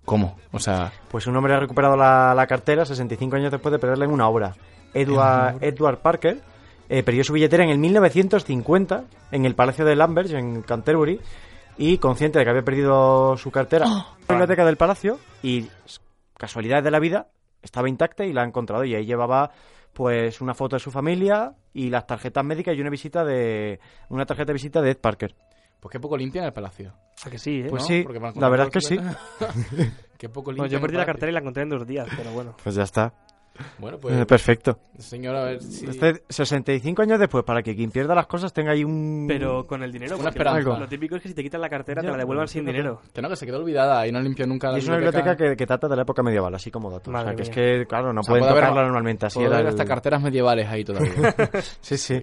¿Cómo? 0.05 0.37
O 0.53 0.59
sea, 0.59 0.91
Pues 1.11 1.27
un 1.27 1.37
hombre 1.37 1.55
ha 1.55 1.61
recuperado 1.61 1.97
la, 1.97 2.35
la 2.35 2.47
cartera 2.47 2.85
65 2.85 3.37
años 3.37 3.53
después 3.53 3.71
de 3.73 3.79
perderla 3.79 4.07
en 4.07 4.11
una 4.11 4.29
obra. 4.29 4.55
Edward, 4.95 5.59
Edward 5.63 5.99
Parker 5.99 6.41
eh, 6.89 7.03
perdió 7.03 7.23
su 7.23 7.35
billetera 7.35 7.63
en 7.63 7.71
el 7.71 7.79
1950 7.79 9.05
en 9.31 9.45
el 9.45 9.55
Palacio 9.55 9.85
de 9.85 9.95
Lambert, 9.95 10.31
en 10.31 10.63
Canterbury, 10.63 11.21
y 11.77 11.99
consciente 11.99 12.39
de 12.39 12.45
que 12.45 12.51
había 12.51 12.65
perdido 12.65 13.37
su 13.37 13.51
cartera 13.51 13.85
en 13.87 13.93
la 13.93 14.07
biblioteca 14.35 14.65
del 14.65 14.77
palacio, 14.77 15.19
y 15.43 15.69
s- 15.87 16.01
casualidad 16.37 16.83
de 16.83 16.91
la 16.91 16.99
vida, 16.99 17.29
estaba 17.63 17.89
intacta 17.89 18.25
y 18.25 18.33
la 18.33 18.43
ha 18.43 18.47
encontrado, 18.47 18.85
y 18.85 18.95
ahí 18.95 19.05
llevaba 19.05 19.53
pues 19.99 20.41
una 20.41 20.55
foto 20.55 20.77
de 20.77 20.81
su 20.81 20.93
familia 20.93 21.57
y 21.75 21.91
las 21.91 22.07
tarjetas 22.07 22.45
médicas 22.45 22.77
y 22.77 22.81
una 22.81 22.89
visita 22.89 23.25
de 23.25 23.81
una 24.11 24.25
tarjeta 24.25 24.47
de 24.47 24.53
visita 24.53 24.81
de 24.81 24.93
Ed 24.93 24.99
Parker. 24.99 25.35
pues 25.81 25.91
qué 25.93 25.99
poco 25.99 26.17
limpian 26.17 26.45
el 26.45 26.53
palacio. 26.53 26.95
¿A 27.25 27.29
que 27.31 27.37
sí, 27.37 27.63
eh? 27.63 27.67
Pues 27.69 27.83
¿no? 27.83 27.89
sí, 27.89 28.03
Porque 28.05 28.21
van 28.21 28.33
con 28.33 28.41
la 28.41 28.49
verdad 28.49 28.69
es 28.73 28.89
que 28.89 28.97
cosas- 28.97 29.17
qué 30.17 30.29
poco 30.29 30.53
limpian 30.53 30.71
yo 30.71 30.77
el 30.77 30.83
perdí 30.83 30.95
la 30.95 30.99
palacio. 31.01 31.13
cartera 31.15 31.31
y 31.31 31.33
la 31.35 31.41
encontré 31.41 31.63
en 31.65 31.69
dos 31.71 31.85
días, 31.85 32.07
pero 32.17 32.31
bueno. 32.31 32.57
Pues 32.63 32.77
ya 32.77 32.85
está. 32.85 33.13
Bueno, 33.79 33.97
Eh, 33.97 34.01
pues, 34.01 34.27
Perfecto. 34.27 34.79
señor, 34.99 35.37
a 35.37 35.45
ver 35.45 35.63
si... 35.63 35.87
Este 35.87 36.23
65 36.29 37.03
años 37.03 37.19
después, 37.19 37.45
para 37.45 37.63
que 37.63 37.75
quien 37.75 37.91
pierda 37.91 38.15
las 38.15 38.27
cosas 38.27 38.53
tenga 38.53 38.73
ahí 38.73 38.85
un... 38.85 39.27
Pero 39.29 39.67
con 39.67 39.83
el 39.83 39.93
dinero, 39.93 40.17
Una 40.19 40.31
esperanza. 40.31 40.61
lo, 40.61 40.79
lo 40.81 40.89
típico 40.89 41.17
es 41.17 41.23
que 41.23 41.29
si 41.29 41.35
te 41.35 41.43
quitan 41.43 41.61
la 41.61 41.69
cartera 41.69 42.03
te 42.03 42.09
la 42.09 42.17
devuelvan 42.17 42.49
sí, 42.49 42.55
sin 42.55 42.65
no, 42.65 42.73
dinero. 42.73 43.03
Que 43.13 43.23
no, 43.23 43.29
que 43.29 43.37
se 43.37 43.47
quedó 43.47 43.59
olvidada 43.59 44.07
y 44.07 44.13
no 44.13 44.21
limpió 44.21 44.47
nunca 44.47 44.71
la 44.71 44.79
Y 44.79 44.81
es 44.81 44.87
una 44.89 44.97
biblioteca 44.97 45.37
que, 45.37 45.57
que 45.57 45.67
trata 45.67 45.89
de 45.89 45.97
la 45.97 46.03
época 46.03 46.23
medieval, 46.23 46.55
así 46.55 46.71
como 46.71 46.91
datos. 46.91 47.13
Madre 47.13 47.25
o 47.25 47.29
sea, 47.29 47.37
que 47.37 47.43
es 47.43 47.49
mía. 47.49 47.55
que, 47.81 47.87
claro, 47.87 48.13
no 48.13 48.21
O 48.21 48.25
sea, 48.25 48.33
pueden 48.33 48.43
puede 48.43 48.53
haber- 48.53 48.65
tocarla 48.65 48.83
normalmente. 48.85 49.27
Así 49.27 49.39
Puedo 49.39 49.49
era 49.49 49.57
ver 49.59 49.67
el- 49.67 49.71
hasta 49.73 49.85
carteras 49.85 50.23
medievales 50.23 50.67
ahí 50.69 50.85
todavía. 50.85 51.13
Sí, 51.81 51.97
sí. 51.97 52.23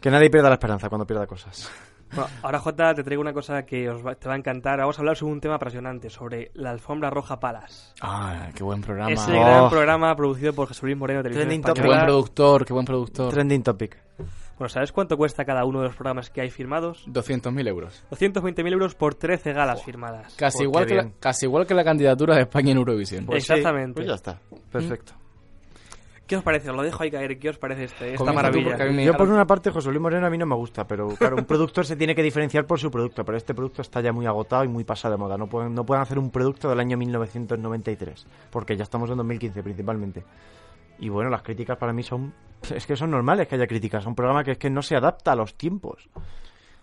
Que 0.00 0.10
nadie 0.10 0.30
pierda 0.30 0.48
la 0.48 0.54
esperanza 0.56 0.88
cuando 0.88 1.06
pierda 1.06 1.26
cosas. 1.26 1.70
Bueno, 2.14 2.30
ahora 2.42 2.58
Jota 2.60 2.94
te 2.94 3.02
traigo 3.02 3.20
una 3.20 3.32
cosa 3.32 3.64
que 3.64 3.88
os 3.90 4.04
va- 4.06 4.14
te 4.14 4.28
va 4.28 4.34
a 4.34 4.38
encantar. 4.38 4.78
Vamos 4.78 4.96
a 4.98 5.02
hablar 5.02 5.16
sobre 5.16 5.32
un 5.32 5.40
tema 5.40 5.56
apasionante, 5.56 6.08
sobre 6.10 6.50
la 6.54 6.70
alfombra 6.70 7.10
roja 7.10 7.38
Palas. 7.40 7.94
ah, 8.00 8.48
qué 8.54 8.62
buen 8.62 8.80
programa. 8.80 9.10
Ese 9.10 9.32
Oh. 9.32 9.40
gran 9.40 9.68
programa 9.70 10.14
producido 10.16 10.52
por 10.52 10.68
Jesús 10.68 10.84
Luis 10.84 10.96
Moreno 10.96 11.22
de 11.22 11.30
Televisión 11.30 11.74
Qué 11.74 11.82
buen 11.82 12.00
productor, 12.04 12.64
qué 12.64 12.72
buen 12.72 12.86
productor. 12.86 13.32
Trending 13.32 13.62
topic. 13.62 13.96
Bueno, 14.58 14.70
¿sabes 14.70 14.90
cuánto 14.90 15.18
cuesta 15.18 15.44
cada 15.44 15.66
uno 15.66 15.80
de 15.80 15.88
los 15.88 15.96
programas 15.96 16.30
que 16.30 16.40
hay 16.40 16.48
firmados? 16.50 17.04
200.000 17.08 17.68
euros. 17.68 18.02
220.000 18.10 18.72
euros 18.72 18.94
por 18.94 19.14
13 19.14 19.52
galas 19.52 19.82
firmadas. 19.84 20.34
Casi 20.36 20.62
igual, 20.62 20.86
que 20.86 20.94
la, 20.94 21.10
casi 21.20 21.44
igual 21.44 21.66
que 21.66 21.74
la 21.74 21.84
candidatura 21.84 22.36
de 22.36 22.42
España 22.42 22.70
en 22.72 22.78
Eurovisión. 22.78 23.26
Pues 23.26 23.44
sí, 23.44 23.52
Exactamente. 23.52 23.94
pues 23.96 24.06
ya 24.08 24.14
está. 24.14 24.40
Perfecto. 24.72 25.12
¿Qué 26.26 26.36
os 26.36 26.42
parece? 26.42 26.70
Os 26.70 26.76
lo 26.76 26.82
dejo 26.82 27.02
ahí 27.02 27.10
caer. 27.10 27.38
¿Qué 27.38 27.48
os 27.50 27.58
parece 27.58 27.84
este, 27.84 28.06
esta 28.14 28.18
Comienza 28.18 28.32
tú, 28.32 28.34
maravilla? 28.58 28.68
porque 28.70 28.82
a 28.82 28.86
mí 28.86 28.92
me- 28.94 29.04
Yo 29.04 29.16
por 29.16 29.28
una 29.28 29.46
parte 29.46 29.70
José 29.70 29.88
Luis 29.90 30.00
Moreno 30.00 30.26
a 30.26 30.30
mí 30.30 30.36
no 30.38 30.46
me 30.46 30.54
gusta, 30.56 30.86
pero 30.86 31.08
claro, 31.08 31.36
un 31.36 31.44
productor 31.44 31.86
se 31.86 31.94
tiene 31.96 32.14
que 32.14 32.22
diferenciar 32.22 32.66
por 32.66 32.80
su 32.80 32.90
producto, 32.90 33.24
pero 33.24 33.38
este 33.38 33.54
producto 33.54 33.82
está 33.82 34.00
ya 34.00 34.12
muy 34.12 34.26
agotado 34.26 34.64
y 34.64 34.68
muy 34.68 34.84
pasado 34.84 35.12
de 35.14 35.18
moda. 35.18 35.38
No 35.38 35.46
pueden, 35.46 35.74
no 35.74 35.84
pueden 35.86 36.02
hacer 36.02 36.18
un 36.18 36.30
producto 36.30 36.68
del 36.68 36.80
año 36.80 36.96
1993, 36.96 38.26
porque 38.50 38.76
ya 38.76 38.82
estamos 38.82 39.08
en 39.10 39.16
2015 39.18 39.62
principalmente. 39.62 40.24
Y 40.98 41.08
bueno, 41.10 41.30
las 41.30 41.42
críticas 41.42 41.76
para 41.78 41.92
mí 41.92 42.02
son... 42.02 42.32
Es 42.74 42.86
que 42.86 42.96
son 42.96 43.10
normales 43.10 43.46
que 43.48 43.54
haya 43.54 43.66
críticas, 43.66 44.02
es 44.02 44.06
un 44.06 44.14
programa 44.14 44.42
que 44.42 44.52
es 44.52 44.58
que 44.58 44.70
no 44.70 44.82
se 44.82 44.96
adapta 44.96 45.32
a 45.32 45.36
los 45.36 45.54
tiempos. 45.54 46.08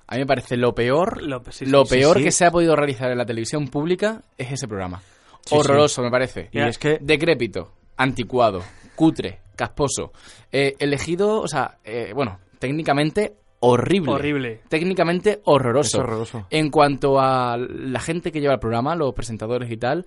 A 0.08 0.14
mí 0.16 0.20
me 0.20 0.26
parece 0.28 0.56
lo 0.56 0.74
peor, 0.76 1.22
Lo- 1.24 1.42
sí, 1.50 1.66
lo 1.66 1.86
sí, 1.86 1.96
peor 1.96 2.18
sí. 2.18 2.24
que 2.26 2.32
se 2.32 2.46
ha 2.46 2.52
podido 2.52 2.76
realizar 2.76 3.10
en 3.12 3.18
la 3.18 3.26
televisión 3.26 3.68
pública 3.70 4.22
es 4.38 4.52
ese 4.52 4.68
programa. 4.68 5.02
Sí, 5.46 5.56
Horroroso, 5.58 6.02
me 6.04 6.12
parece. 6.12 6.50
Y 6.52 6.60
es 6.60 6.78
que... 6.78 7.00
Decrépito, 7.02 7.72
anticuado, 7.98 8.62
cutre, 8.96 9.40
casposo. 9.56 10.12
Eh, 10.52 10.76
elegido, 10.80 11.42
o 11.42 11.48
sea, 11.48 11.78
eh, 11.84 12.12
bueno, 12.14 12.40
técnicamente 12.60 13.36
horrible. 13.60 14.12
Horrible. 14.12 14.62
Técnicamente 14.68 15.42
horroroso. 15.46 15.98
Es 15.98 16.04
horroroso. 16.04 16.48
En 16.50 16.70
cuanto 16.70 17.20
a 17.20 17.58
la 17.58 18.00
gente 18.00 18.32
que 18.32 18.42
lleva 18.42 18.54
el 18.56 18.60
programa, 18.60 18.96
los 18.96 19.14
presentadores 19.14 19.72
y 19.72 19.78
tal, 19.78 20.06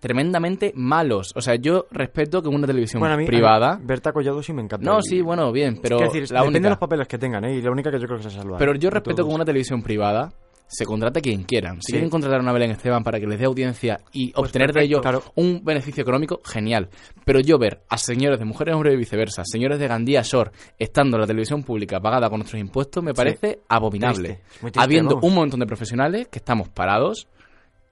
tremendamente 0.00 0.72
malos. 0.74 1.32
O 1.36 1.40
sea, 1.40 1.56
yo 1.56 1.86
respeto 1.90 2.42
que 2.42 2.48
una 2.48 2.66
televisión 2.66 3.00
Bueno, 3.00 3.14
a 3.14 3.18
mí, 3.18 3.26
privada... 3.26 3.74
a 3.74 3.78
mí 3.78 3.84
Berta 3.86 4.12
Collado 4.12 4.42
sí 4.42 4.52
me 4.52 4.62
encanta. 4.62 4.88
no, 4.88 5.02
sí, 5.02 5.20
bueno, 5.20 5.52
bien, 5.52 5.78
pero 5.82 5.98
Quiero 5.98 6.12
decir, 6.12 6.32
la 6.32 6.40
depende 6.40 6.60
de 6.60 6.70
los 6.70 6.78
papeles 6.78 7.08
que 7.08 7.18
tengan, 7.18 7.44
¿eh? 7.44 7.56
Y 7.56 7.62
la 7.62 7.70
única 7.70 7.90
que 7.90 7.98
yo 7.98 8.06
creo 8.06 8.18
que 8.18 8.24
se 8.24 8.30
salva. 8.30 8.58
Pero 8.58 8.74
yo 8.74 8.90
respeto 8.90 9.26
que 9.26 9.34
una 9.34 9.44
televisión 9.44 9.82
privada 9.82 10.32
se 10.68 10.84
contrate 10.84 11.18
a 11.18 11.22
quien 11.22 11.42
quieran. 11.44 11.76
Si 11.80 11.86
Sí. 11.86 11.92
quieren 11.94 12.10
contratar 12.10 12.38
a 12.38 12.42
una 12.42 12.52
Belén 12.52 12.70
Esteban 12.70 13.02
para 13.02 13.18
que 13.18 13.26
les 13.26 13.38
dé 13.38 13.46
audiencia 13.46 13.98
y 14.12 14.32
Pues 14.32 14.46
obtener 14.48 14.72
de 14.72 14.84
ello 14.84 15.00
Claro. 15.00 15.22
un 15.34 15.64
beneficio 15.64 16.02
económico, 16.02 16.40
genial. 16.44 16.88
Pero 17.24 17.40
yo 17.40 17.58
ver 17.58 17.80
a 17.88 17.96
señores 17.98 18.38
de 18.38 18.44
Mujeres 18.44 18.74
Hombre 18.74 18.92
y 18.92 18.96
viceversa, 18.96 19.42
señores 19.44 19.78
de 19.78 19.88
Gandía 19.88 20.22
Shore, 20.22 20.50
estando 20.78 21.16
en 21.16 21.22
la 21.22 21.26
televisión 21.26 21.62
pública 21.64 21.98
pagada 22.00 22.28
con 22.28 22.38
nuestros 22.40 22.60
impuestos, 22.60 23.02
me 23.02 23.14
parece 23.14 23.60
abominable. 23.68 24.28
Triste, 24.28 24.58
triste, 24.60 24.80
Habiendo 24.80 25.18
un 25.22 25.34
montón 25.34 25.60
de 25.60 25.66
profesionales 25.66 26.28
que 26.28 26.38
estamos 26.38 26.68
parados 26.68 27.26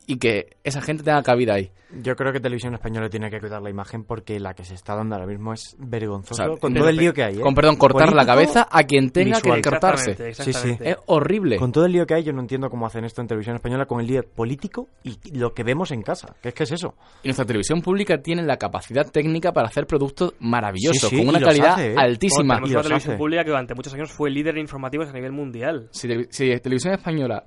y 0.06 0.18
que 0.18 0.56
esa 0.64 0.80
gente 0.80 1.02
tenga 1.02 1.22
cabida 1.22 1.54
ahí. 1.54 1.70
Yo 2.02 2.16
creo 2.16 2.32
que 2.32 2.40
Televisión 2.40 2.75
Española 2.75 3.08
tiene 3.08 3.30
que 3.30 3.38
cuidar 3.38 3.62
la 3.62 3.70
imagen 3.70 4.02
porque 4.04 4.40
la 4.40 4.54
que 4.54 4.64
se 4.64 4.75
está 4.75 4.96
dando 4.96 5.14
ahora 5.14 5.26
mismo 5.28 5.52
es 5.52 5.76
vergonzoso 5.78 6.42
O 6.42 6.46
sea, 6.46 6.56
con 6.60 6.75
todo 6.75 6.88
el 6.88 6.96
lío 6.96 7.14
que 7.14 7.22
hay. 7.22 7.36
¿eh? 7.36 7.40
Con 7.40 7.54
perdón, 7.54 7.76
cortar 7.76 8.12
la 8.12 8.26
cabeza 8.26 8.66
a 8.70 8.82
quien 8.82 9.10
tenga 9.10 9.36
visual. 9.36 9.62
que 9.62 9.70
cortarse. 9.70 10.10
Exactamente, 10.10 10.42
Sí, 10.42 10.52
sí. 10.52 10.76
Es 10.80 10.96
horrible. 11.06 11.56
Con 11.58 11.70
todo 11.72 11.86
el 11.86 11.92
lío 11.92 12.04
que 12.04 12.14
hay, 12.14 12.25
yo 12.25 12.32
no 12.32 12.40
entiendo 12.40 12.68
cómo 12.70 12.86
hacen 12.86 13.04
esto 13.04 13.20
en 13.22 13.28
Televisión 13.28 13.54
Española 13.56 13.86
con 13.86 14.00
el 14.00 14.06
lío 14.08 14.22
político 14.25 14.88
y 15.04 15.16
lo 15.38 15.54
que 15.54 15.62
vemos 15.62 15.92
en 15.92 16.02
casa. 16.02 16.34
¿Qué 16.42 16.48
es 16.48 16.54
que 16.54 16.64
es 16.64 16.72
eso? 16.72 16.94
Y 17.22 17.28
nuestra 17.28 17.44
televisión 17.46 17.80
pública 17.80 18.18
tiene 18.18 18.42
la 18.42 18.56
capacidad 18.56 19.08
técnica 19.10 19.52
para 19.52 19.68
hacer 19.68 19.86
productos 19.86 20.34
maravillosos, 20.40 21.08
Sí, 21.08 21.16
sí, 21.16 21.25
con 21.25 21.28
una 21.28 21.40
calidad 21.40 21.75
hace, 21.75 21.92
¿eh? 21.92 21.96
altísima. 21.96 22.54
Tenemos 22.54 22.70
Y 22.70 22.75
una 22.75 22.82
televisión 22.82 23.12
hace. 23.12 23.18
pública 23.18 23.44
que 23.44 23.50
durante 23.50 23.75
muchos 23.75 23.94
años 23.94 24.10
fue 24.12 24.30
líder 24.30 24.56
en 24.56 24.62
informativos 24.62 25.08
a 25.08 25.12
nivel 25.12 25.32
mundial. 25.32 25.88
Si, 25.92 26.08
si 26.30 26.58
Televisión 26.60 26.94
Española 26.94 27.44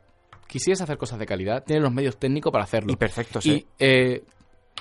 quisiese 0.49 0.83
hacer 0.83 0.97
cosas 0.97 1.19
de 1.19 1.25
calidad, 1.25 1.63
tiene 1.63 1.81
los 1.81 1.93
medios 1.93 2.17
técnicos 2.17 2.51
para 2.51 2.63
hacerlo. 2.65 2.91
Y 2.91 2.95
perfecto, 2.95 3.39
Y 3.39 3.41
sí. 3.41 3.67
eh, 3.77 4.23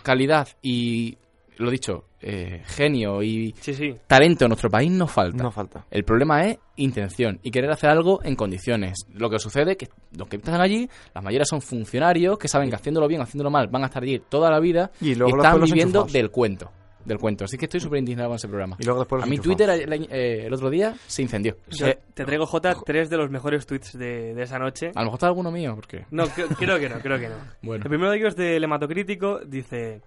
calidad 0.03 0.49
y, 0.63 1.17
lo 1.59 1.71
dicho, 1.71 2.05
eh, 2.21 2.63
genio 2.67 3.23
y 3.23 3.55
Sí, 3.61 3.75
sí. 3.75 3.95
talento 4.07 4.45
en 4.45 4.49
nuestro 4.49 4.71
país 4.71 4.91
no 4.91 5.07
falta. 5.07 5.43
No 5.43 5.51
falta. 5.53 5.85
El 5.91 6.05
problema 6.05 6.45
es 6.47 6.59
intención 6.77 7.39
y 7.43 7.51
querer 7.51 7.71
hacer 7.71 7.91
algo 7.91 8.21
en 8.25 8.35
condiciones. 8.37 8.95
Lo 9.13 9.29
que 9.29 9.39
sucede 9.39 9.73
es 9.73 9.77
que 9.77 9.89
los 10.17 10.27
que 10.29 10.37
están 10.37 10.61
allí, 10.61 10.89
la 11.15 11.21
mayoría 11.21 11.45
son 11.45 11.61
funcionarios 11.61 12.39
que 12.39 12.49
saben 12.49 12.71
que 12.71 12.77
haciéndolo 12.77 13.07
bien, 13.09 13.21
haciéndolo 13.21 13.51
mal, 13.51 13.69
van 13.69 13.83
a 13.83 13.87
estar 13.87 14.03
allí 14.03 14.21
toda 14.29 14.51
la 14.51 14.61
vida 14.61 14.91
Y 15.01 15.15
luego 15.15 15.37
los 15.37 15.45
están 15.45 15.61
viviendo 15.61 15.99
enchufados. 16.01 16.13
del 16.13 16.31
cuento. 16.31 16.71
Del 17.05 17.19
cuento. 17.19 17.45
Así 17.45 17.57
que 17.57 17.65
estoy 17.67 17.81
súper 17.81 18.01
indignado 18.01 18.29
con 18.29 18.37
ese 18.37 18.49
programa. 18.49 18.77
Y 18.79 18.85
luego 18.85 19.01
después 19.01 19.23
A 19.23 19.27
mi. 19.27 19.39
Twitter 19.39 19.71
el, 19.71 19.93
eh, 20.11 20.47
el 20.47 20.53
otro 20.53 20.69
día 20.69 20.95
se 21.07 21.23
incendió. 21.23 21.57
Yo 21.69 21.87
te 22.15 22.25
traigo, 22.25 22.45
J, 22.45 22.77
tres 22.85 23.09
de 23.09 23.17
los 23.17 23.31
mejores 23.31 23.67
tweets 23.67 23.97
de, 23.97 24.35
de 24.35 24.43
esa 24.43 24.59
noche. 24.59 24.91
A 24.95 25.01
lo 25.01 25.07
mejor 25.07 25.17
está 25.17 25.27
alguno 25.29 25.51
mío, 25.51 25.75
porque... 25.75 26.05
No, 26.11 26.27
creo, 26.29 26.49
creo 26.59 26.79
que 26.79 26.89
no, 26.89 26.99
creo 27.01 27.19
que 27.19 27.29
no. 27.29 27.37
Bueno. 27.63 27.85
El 27.85 27.89
primero 27.89 28.11
de 28.11 28.19
ellos 28.19 28.37
del 28.37 28.63
hematocrítico 28.63 29.39
dice... 29.41 30.03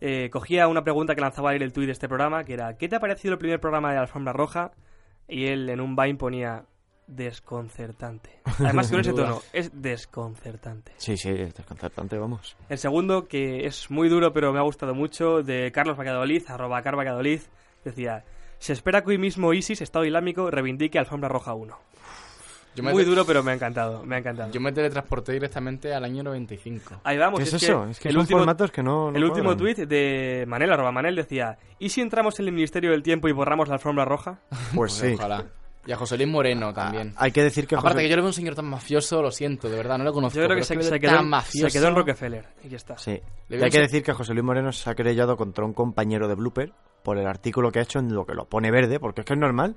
eh, 0.00 0.28
cogía 0.30 0.68
una 0.68 0.84
pregunta 0.84 1.14
que 1.14 1.20
lanzaba 1.20 1.54
él 1.54 1.62
el 1.62 1.72
tuit 1.72 1.86
de 1.86 1.92
este 1.92 2.08
programa, 2.08 2.44
que 2.44 2.54
era 2.54 2.76
¿Qué 2.76 2.88
te 2.88 2.96
ha 2.96 3.00
parecido 3.00 3.32
el 3.34 3.38
primer 3.38 3.58
programa 3.60 3.92
de 3.92 3.98
Alfombra 3.98 4.32
Roja? 4.32 4.72
Y 5.28 5.46
él 5.46 5.68
en 5.70 5.80
un 5.80 5.96
Vine 5.96 6.16
ponía 6.16 6.64
desconcertante. 7.06 8.40
Además 8.58 8.90
con 8.90 9.00
ese 9.00 9.12
tono, 9.12 9.40
es 9.52 9.70
desconcertante. 9.74 10.92
Sí, 10.96 11.16
sí, 11.16 11.30
es 11.30 11.54
desconcertante, 11.54 12.18
vamos. 12.18 12.56
El 12.68 12.78
segundo, 12.78 13.26
que 13.26 13.66
es 13.66 13.90
muy 13.90 14.08
duro 14.08 14.32
pero 14.32 14.52
me 14.52 14.58
ha 14.58 14.62
gustado 14.62 14.94
mucho, 14.94 15.42
de 15.42 15.70
Carlos 15.72 15.98
Valladolid, 15.98 16.42
arroba 16.48 16.82
Car 16.82 16.96
Valladolid, 16.96 17.40
decía... 17.84 18.24
Se 18.58 18.72
espera 18.72 19.02
que 19.02 19.10
hoy 19.10 19.18
mismo 19.18 19.52
ISIS, 19.52 19.80
Estado 19.80 20.04
Islámico, 20.04 20.48
reivindique 20.48 20.96
Alfombra 20.96 21.28
Roja 21.28 21.52
1. 21.52 21.76
Yo 22.76 22.82
me, 22.84 22.92
Muy 22.92 23.02
te- 23.02 23.08
duro, 23.10 23.24
pero 23.26 23.42
me 23.42 23.50
ha 23.50 23.54
encantado, 23.54 24.04
me 24.04 24.14
ha 24.14 24.18
encantado. 24.18 24.52
yo 24.52 24.60
me 24.60 24.70
teletransporté 24.70 25.32
directamente 25.32 25.92
al 25.92 26.04
año 26.04 26.22
95. 26.22 27.00
Ahí 27.02 27.18
vamos, 27.18 27.40
¿Qué 27.40 27.42
es, 27.42 27.52
es 27.54 27.64
eso? 27.64 27.84
Es 27.86 27.98
que 27.98 28.08
el 28.08 28.14
son 28.14 28.20
último, 28.20 28.38
formatos 28.38 28.70
que 28.70 28.82
no... 28.84 29.10
no 29.10 29.16
el 29.18 29.24
último 29.24 29.56
tuit 29.56 29.78
de 29.78 30.44
Manel, 30.46 30.72
arroba 30.72 30.92
Manel, 30.92 31.16
decía 31.16 31.58
¿Y 31.80 31.88
si 31.88 32.00
entramos 32.02 32.38
en 32.38 32.46
el 32.46 32.52
Ministerio 32.52 32.92
del 32.92 33.02
Tiempo 33.02 33.28
y 33.28 33.32
borramos 33.32 33.66
la 33.66 33.74
alfombra 33.74 34.04
roja? 34.04 34.38
Pues 34.76 34.92
sí. 34.92 35.14
Ojalá. 35.14 35.44
Y 35.84 35.90
a 35.92 35.96
José 35.96 36.16
Luis 36.16 36.28
Moreno 36.28 36.72
también. 36.72 37.12
Hay 37.16 37.32
que 37.32 37.42
decir 37.42 37.66
que 37.66 37.74
Aparte 37.74 37.94
José- 37.96 38.02
que 38.04 38.08
yo 38.10 38.16
le 38.16 38.22
veo 38.22 38.28
un 38.28 38.34
señor 38.34 38.54
tan 38.54 38.66
mafioso, 38.66 39.20
lo 39.20 39.30
siento, 39.32 39.68
de 39.68 39.76
verdad, 39.76 39.98
no 39.98 40.04
lo 40.04 40.12
conozco. 40.12 40.38
Yo 40.38 40.44
creo 40.46 40.56
que 40.56 40.62
se, 40.64 40.76
quedó, 41.00 41.22
mafioso. 41.24 41.68
se 41.70 41.76
quedó 41.78 41.88
en 41.88 41.96
Rockefeller. 41.96 42.44
Y 42.62 42.68
ya 42.68 42.76
está. 42.76 42.96
Sí. 42.98 43.10
Le 43.48 43.56
Y 43.56 43.58
veo 43.58 43.64
hay 43.64 43.70
que 43.70 43.80
decir 43.80 44.02
que 44.04 44.12
José 44.12 44.32
Luis 44.32 44.44
Moreno 44.44 44.70
se 44.70 44.88
ha 44.88 44.94
querellado 44.94 45.36
contra 45.36 45.64
un 45.64 45.72
compañero 45.72 46.28
de 46.28 46.36
Blooper 46.36 46.72
por 47.02 47.18
el 47.18 47.26
artículo 47.26 47.72
que 47.72 47.80
ha 47.80 47.82
hecho 47.82 47.98
en 47.98 48.14
lo 48.14 48.24
que 48.24 48.34
lo 48.34 48.44
pone 48.44 48.70
verde, 48.70 49.00
porque 49.00 49.22
es 49.22 49.24
que 49.26 49.32
es 49.32 49.38
normal. 49.40 49.74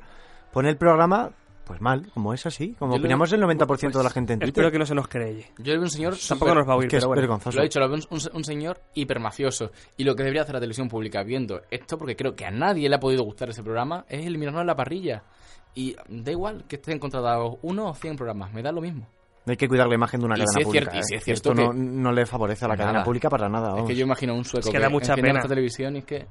Pone 0.54 0.70
el 0.70 0.78
programa, 0.78 1.32
pues 1.66 1.82
mal, 1.82 2.10
como 2.14 2.34
es 2.34 2.46
así, 2.46 2.74
como 2.80 2.94
Yo 2.94 2.98
lo- 3.00 3.02
opinamos 3.04 3.34
el 3.34 3.42
90% 3.42 3.66
pues, 3.68 3.82
de 3.82 4.04
la 4.04 4.10
gente 4.10 4.34
en 4.34 4.42
Espero 4.44 4.54
Twitter. 4.54 4.72
que 4.72 4.80
no 4.80 4.86
se 4.86 4.96
nos 4.96 5.08
cree. 5.08 5.46
Yo 5.58 5.66
le 5.66 5.72
veo 5.74 5.82
un 5.82 5.90
señor 5.90 6.14
Tampoco 6.16 6.52
súper- 6.52 6.56
nos 6.60 6.70
va 6.70 6.74
a 6.74 6.76
oír, 6.78 6.86
Es 6.86 6.92
que 6.92 6.98
es 6.98 7.02
pero 7.04 7.08
bueno. 7.10 7.22
vergonzoso. 7.22 7.56
Lo 7.58 7.62
he 7.62 7.66
dicho, 7.66 7.80
lo 7.80 7.90
veo 7.90 7.98
un, 8.10 8.20
un- 8.34 8.44
señor 8.44 8.82
hipermafioso. 8.94 9.72
Y 9.98 10.04
lo 10.04 10.16
que 10.16 10.24
debería 10.24 10.44
hacer 10.44 10.54
la 10.54 10.60
televisión 10.62 10.88
pública 10.88 11.24
viendo 11.24 11.62
esto, 11.72 11.98
porque 11.98 12.16
creo 12.16 12.36
que 12.36 12.46
a 12.46 12.52
nadie 12.52 12.88
le 12.90 12.96
ha 12.96 13.00
podido 13.00 13.24
gustar 13.24 13.50
ese 13.50 13.64
programa, 13.64 14.06
es 14.08 14.26
eliminarlo 14.26 14.60
de 14.60 14.66
la 14.66 14.76
parrilla. 14.76 15.24
Y 15.74 15.96
da 16.08 16.32
igual 16.32 16.64
que 16.68 16.78
estén 16.78 17.00
contratados 17.00 17.56
uno 17.62 17.90
o 17.90 17.94
cien 17.94 18.16
programas, 18.16 18.54
me 18.54 18.62
da 18.62 18.72
lo 18.72 18.82
mismo. 18.82 19.08
Hay 19.48 19.58
que 19.58 19.68
cuidar 19.68 19.88
la 19.88 19.96
imagen 19.96 20.20
de 20.22 20.26
una 20.26 20.36
Y 20.36 20.40
cadena 20.40 20.52
si 20.54 20.60
es 20.60 20.66
pública. 20.66 20.92
cierto- 20.92 20.98
y 20.98 21.00
¿eh? 21.00 21.04
si 21.04 21.16
es 21.16 21.24
cierto 21.24 21.52
Esto 21.52 21.62
no, 21.64 21.72
que- 21.72 21.78
no 21.78 22.12
le 22.12 22.26
favorece 22.26 22.66
a 22.66 22.68
la 22.70 22.76
Nada. 22.76 22.86
cadena 22.88 23.04
pública 23.04 23.30
para 23.30 23.48
nada. 23.50 23.68
Es 23.68 23.74
vamos. 23.74 23.88
que 23.90 23.96
yo 23.96 24.06
imagino 24.06 24.34
a 24.34 24.36
un 24.38 24.46
sueco 24.46 24.70
Es 24.70 24.74
que 24.74 24.80
da 24.80 24.90
mucha 24.90 25.16
pena. 25.16 25.42
televisión 25.42 25.96
y 25.96 26.00
es 26.00 26.06
que... 26.06 26.26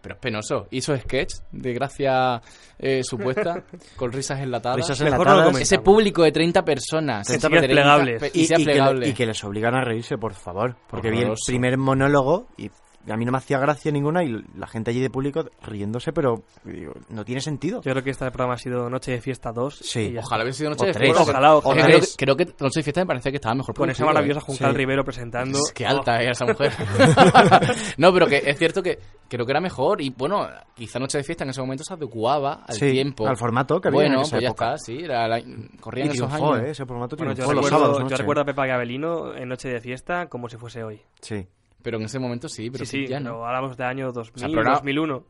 Pero 0.00 0.14
es 0.14 0.20
penoso. 0.20 0.66
Hizo 0.70 0.96
sketch 0.96 1.34
de 1.52 1.72
gracia 1.72 2.40
eh, 2.78 3.02
supuesta 3.02 3.62
con 3.96 4.12
risas 4.12 4.40
enlatadas. 4.40 4.76
Risas 4.78 5.00
Mejor 5.00 5.26
no 5.26 5.32
lo 5.34 5.38
enlatadas. 5.40 5.62
Ese 5.62 5.78
público 5.78 6.22
de 6.22 6.32
30 6.32 6.62
personas. 6.64 7.26
Que 7.28 7.38
sea 7.38 7.50
30 7.50 7.66
plegables. 7.68 8.20
pe- 8.20 8.30
y, 8.34 8.40
Y, 8.42 8.46
sea 8.46 8.58
y 8.58 8.64
que, 8.64 8.70
plegable. 8.70 9.08
y 9.08 9.12
que 9.12 9.26
les 9.26 9.44
obligan 9.44 9.74
a 9.74 9.84
reírse, 9.84 10.16
por 10.18 10.32
favor. 10.34 10.76
Porque 10.88 11.10
vi 11.10 11.20
el 11.22 11.32
primer 11.46 11.76
monólogo 11.78 12.46
y 12.56 12.70
a 13.08 13.16
mí 13.16 13.24
no 13.24 13.32
me 13.32 13.38
hacía 13.38 13.58
gracia 13.58 13.90
ninguna 13.92 14.22
y 14.24 14.44
la 14.56 14.66
gente 14.66 14.90
allí 14.90 15.00
de 15.00 15.10
público 15.10 15.44
riéndose, 15.62 16.12
pero 16.12 16.42
digo, 16.64 16.92
no 17.08 17.24
tiene 17.24 17.40
sentido. 17.40 17.80
Yo 17.82 17.92
creo 17.92 18.02
que 18.04 18.10
este 18.10 18.24
programa 18.30 18.54
ha 18.54 18.58
sido 18.58 18.88
Noche 18.90 19.12
de 19.12 19.20
Fiesta 19.20 19.52
2. 19.52 19.74
Sí. 19.82 20.00
y 20.00 20.12
ya 20.12 20.20
Ojalá 20.20 20.42
hubiese 20.44 20.58
sido 20.58 20.70
O 20.70 20.74
Noche 20.74 20.86
de 20.86 20.92
tres. 20.92 21.04
Fiesta. 21.12 21.22
Ojalá, 21.22 21.48
Es 21.48 21.54
ojalá. 21.64 21.74
que 21.86 21.94
O 21.96 22.00
creo, 22.16 22.34
creo 22.34 22.36
que 22.36 22.44
Noche 22.62 22.80
de 22.80 22.82
Fiesta 22.84 23.00
me 23.00 23.06
parece 23.06 23.30
que 23.30 23.36
estaba 23.36 23.54
mejor 23.54 23.74
Con 23.74 23.90
esa 23.90 24.04
maravillosa. 24.04 24.40
Juncal 24.40 24.70
Sí. 24.72 24.76
Rivero 24.76 25.04
presentando. 25.04 25.58
Es 25.58 25.72
que 25.72 25.86
alta 25.86 26.20
es 26.22 26.30
esa 26.32 26.44
mujer. 26.46 26.72
no, 27.98 28.12
pero 28.12 28.26
que 28.26 28.42
es 28.44 28.58
cierto 28.58 28.82
que 28.82 28.98
creo 29.28 29.44
que 29.46 29.52
era 29.52 29.60
mejor. 29.60 30.00
Y 30.00 30.10
bueno, 30.10 30.46
quizá 30.74 30.98
Noche 30.98 31.18
de 31.18 31.24
Fiesta 31.24 31.44
en 31.44 31.50
ese 31.50 31.60
momento 31.60 31.84
se 31.84 31.94
adecuaba 31.94 32.64
al 32.66 32.74
Sí, 32.74 32.90
tiempo. 32.92 33.26
al 33.26 33.36
formato 33.36 33.80
que 33.80 33.88
había 33.88 34.00
Bueno, 34.00 34.14
en 34.16 34.20
esa 34.22 34.30
pues 34.36 34.42
ya 34.42 34.48
época. 34.48 34.74
está, 34.74 34.84
sí. 34.84 34.98
Era 35.02 35.28
la, 35.28 35.40
corrían 35.80 36.08
Y 36.08 36.10
esos 36.10 36.28
triunfó, 36.28 36.52
años. 36.54 36.66
¿eh? 36.66 36.70
Ese 36.70 36.86
formato 36.86 37.16
Bueno, 37.16 37.32
yo 37.32 37.36
triunfó 37.36 37.52
los 37.54 37.64
recuerdo, 37.64 37.78
sábados 37.78 37.98
yo 37.98 38.04
noche. 38.04 38.16
recuerdo 38.16 38.42
a 38.42 38.44
Pepa 38.44 38.66
Gabelino 38.66 39.34
en 39.34 39.48
Noche 39.48 39.68
de 39.68 39.80
Fiesta 39.80 40.26
como 40.28 40.48
si 40.48 40.56
fuese 40.56 40.82
hoy. 40.84 41.00
Sí. 41.20 41.46
Pero 41.82 41.98
en 41.98 42.04
ese 42.04 42.18
momento 42.18 42.48
sí, 42.48 42.70
pero 42.70 42.84
sí, 42.84 43.04
sí, 43.04 43.06
ya 43.06 43.18
pero 43.18 43.38
no. 43.38 43.46
hablamos 43.46 43.76
de 43.76 43.84
año 43.84 44.12
2000, 44.12 44.34
O 44.34 44.38
sea, 44.38 44.48
programa- 44.48 44.76
2001, 44.76 45.24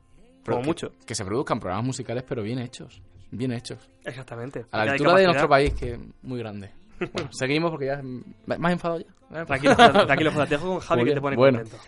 Pero 0.45 0.57
como 0.57 0.63
que- 0.63 0.67
mucho. 0.69 0.93
Que 1.07 1.15
se 1.15 1.25
produzcan 1.25 1.61
programas 1.61 1.87
musicales, 1.87 2.25
pero 2.29 2.43
bien 2.43 2.59
hechos. 2.59 3.01
Bien 3.31 3.53
hechos. 3.53 3.89
Exactamente. 4.05 4.67
A 4.73 4.85
la 4.85 4.93
altura 4.93 5.15
de 5.17 5.25
nuestro 5.27 5.49
país, 5.49 5.73
que 5.75 5.93
es 5.93 6.01
muy 6.23 6.39
grande. 6.41 6.71
Bueno, 7.13 7.29
seguimos 7.33 7.71
porque 7.71 7.87
ya... 7.87 8.01
¿Más 8.59 8.73
enfadado 8.73 9.01
ya? 9.01 9.45
Tranquilo, 9.45 9.77
tranquilo, 9.77 10.33
te 10.33 10.47
dejo 10.47 10.69
con 10.71 10.81
Javi 10.81 11.05
que 11.05 11.15
te 11.15 11.21
pone 11.21 11.37
bueno. 11.37 11.59
contento. 11.61 11.83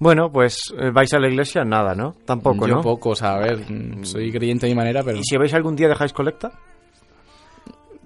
Bueno, 0.00 0.32
pues 0.32 0.74
eh, 0.76 0.90
vais 0.90 1.12
a 1.14 1.18
la 1.20 1.28
iglesia, 1.28 1.62
nada, 1.62 1.94
¿no? 1.94 2.14
Tampoco, 2.24 2.66
Yo 2.66 2.76
¿no? 2.76 2.80
poco, 2.82 3.10
o 3.10 3.14
sea, 3.14 3.34
a 3.34 3.38
ver, 3.38 3.58
mm, 3.70 4.02
soy 4.04 4.32
creyente 4.32 4.66
de 4.66 4.72
mi 4.72 4.76
manera, 4.76 5.02
pero 5.04 5.18
¿Y 5.18 5.22
si 5.22 5.36
vais 5.36 5.52
algún 5.54 5.76
día 5.76 5.88
dejáis 5.88 6.12
colecta? 6.12 6.50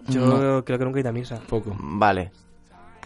Yo 0.09 0.21
No. 0.27 0.65
creo 0.65 0.79
que 0.79 0.85
nunca 0.85 0.99
he 0.99 1.01
ido 1.01 1.09
a 1.11 1.13
misa. 1.13 1.41
poco. 1.49 1.75
Vale. 1.81 2.31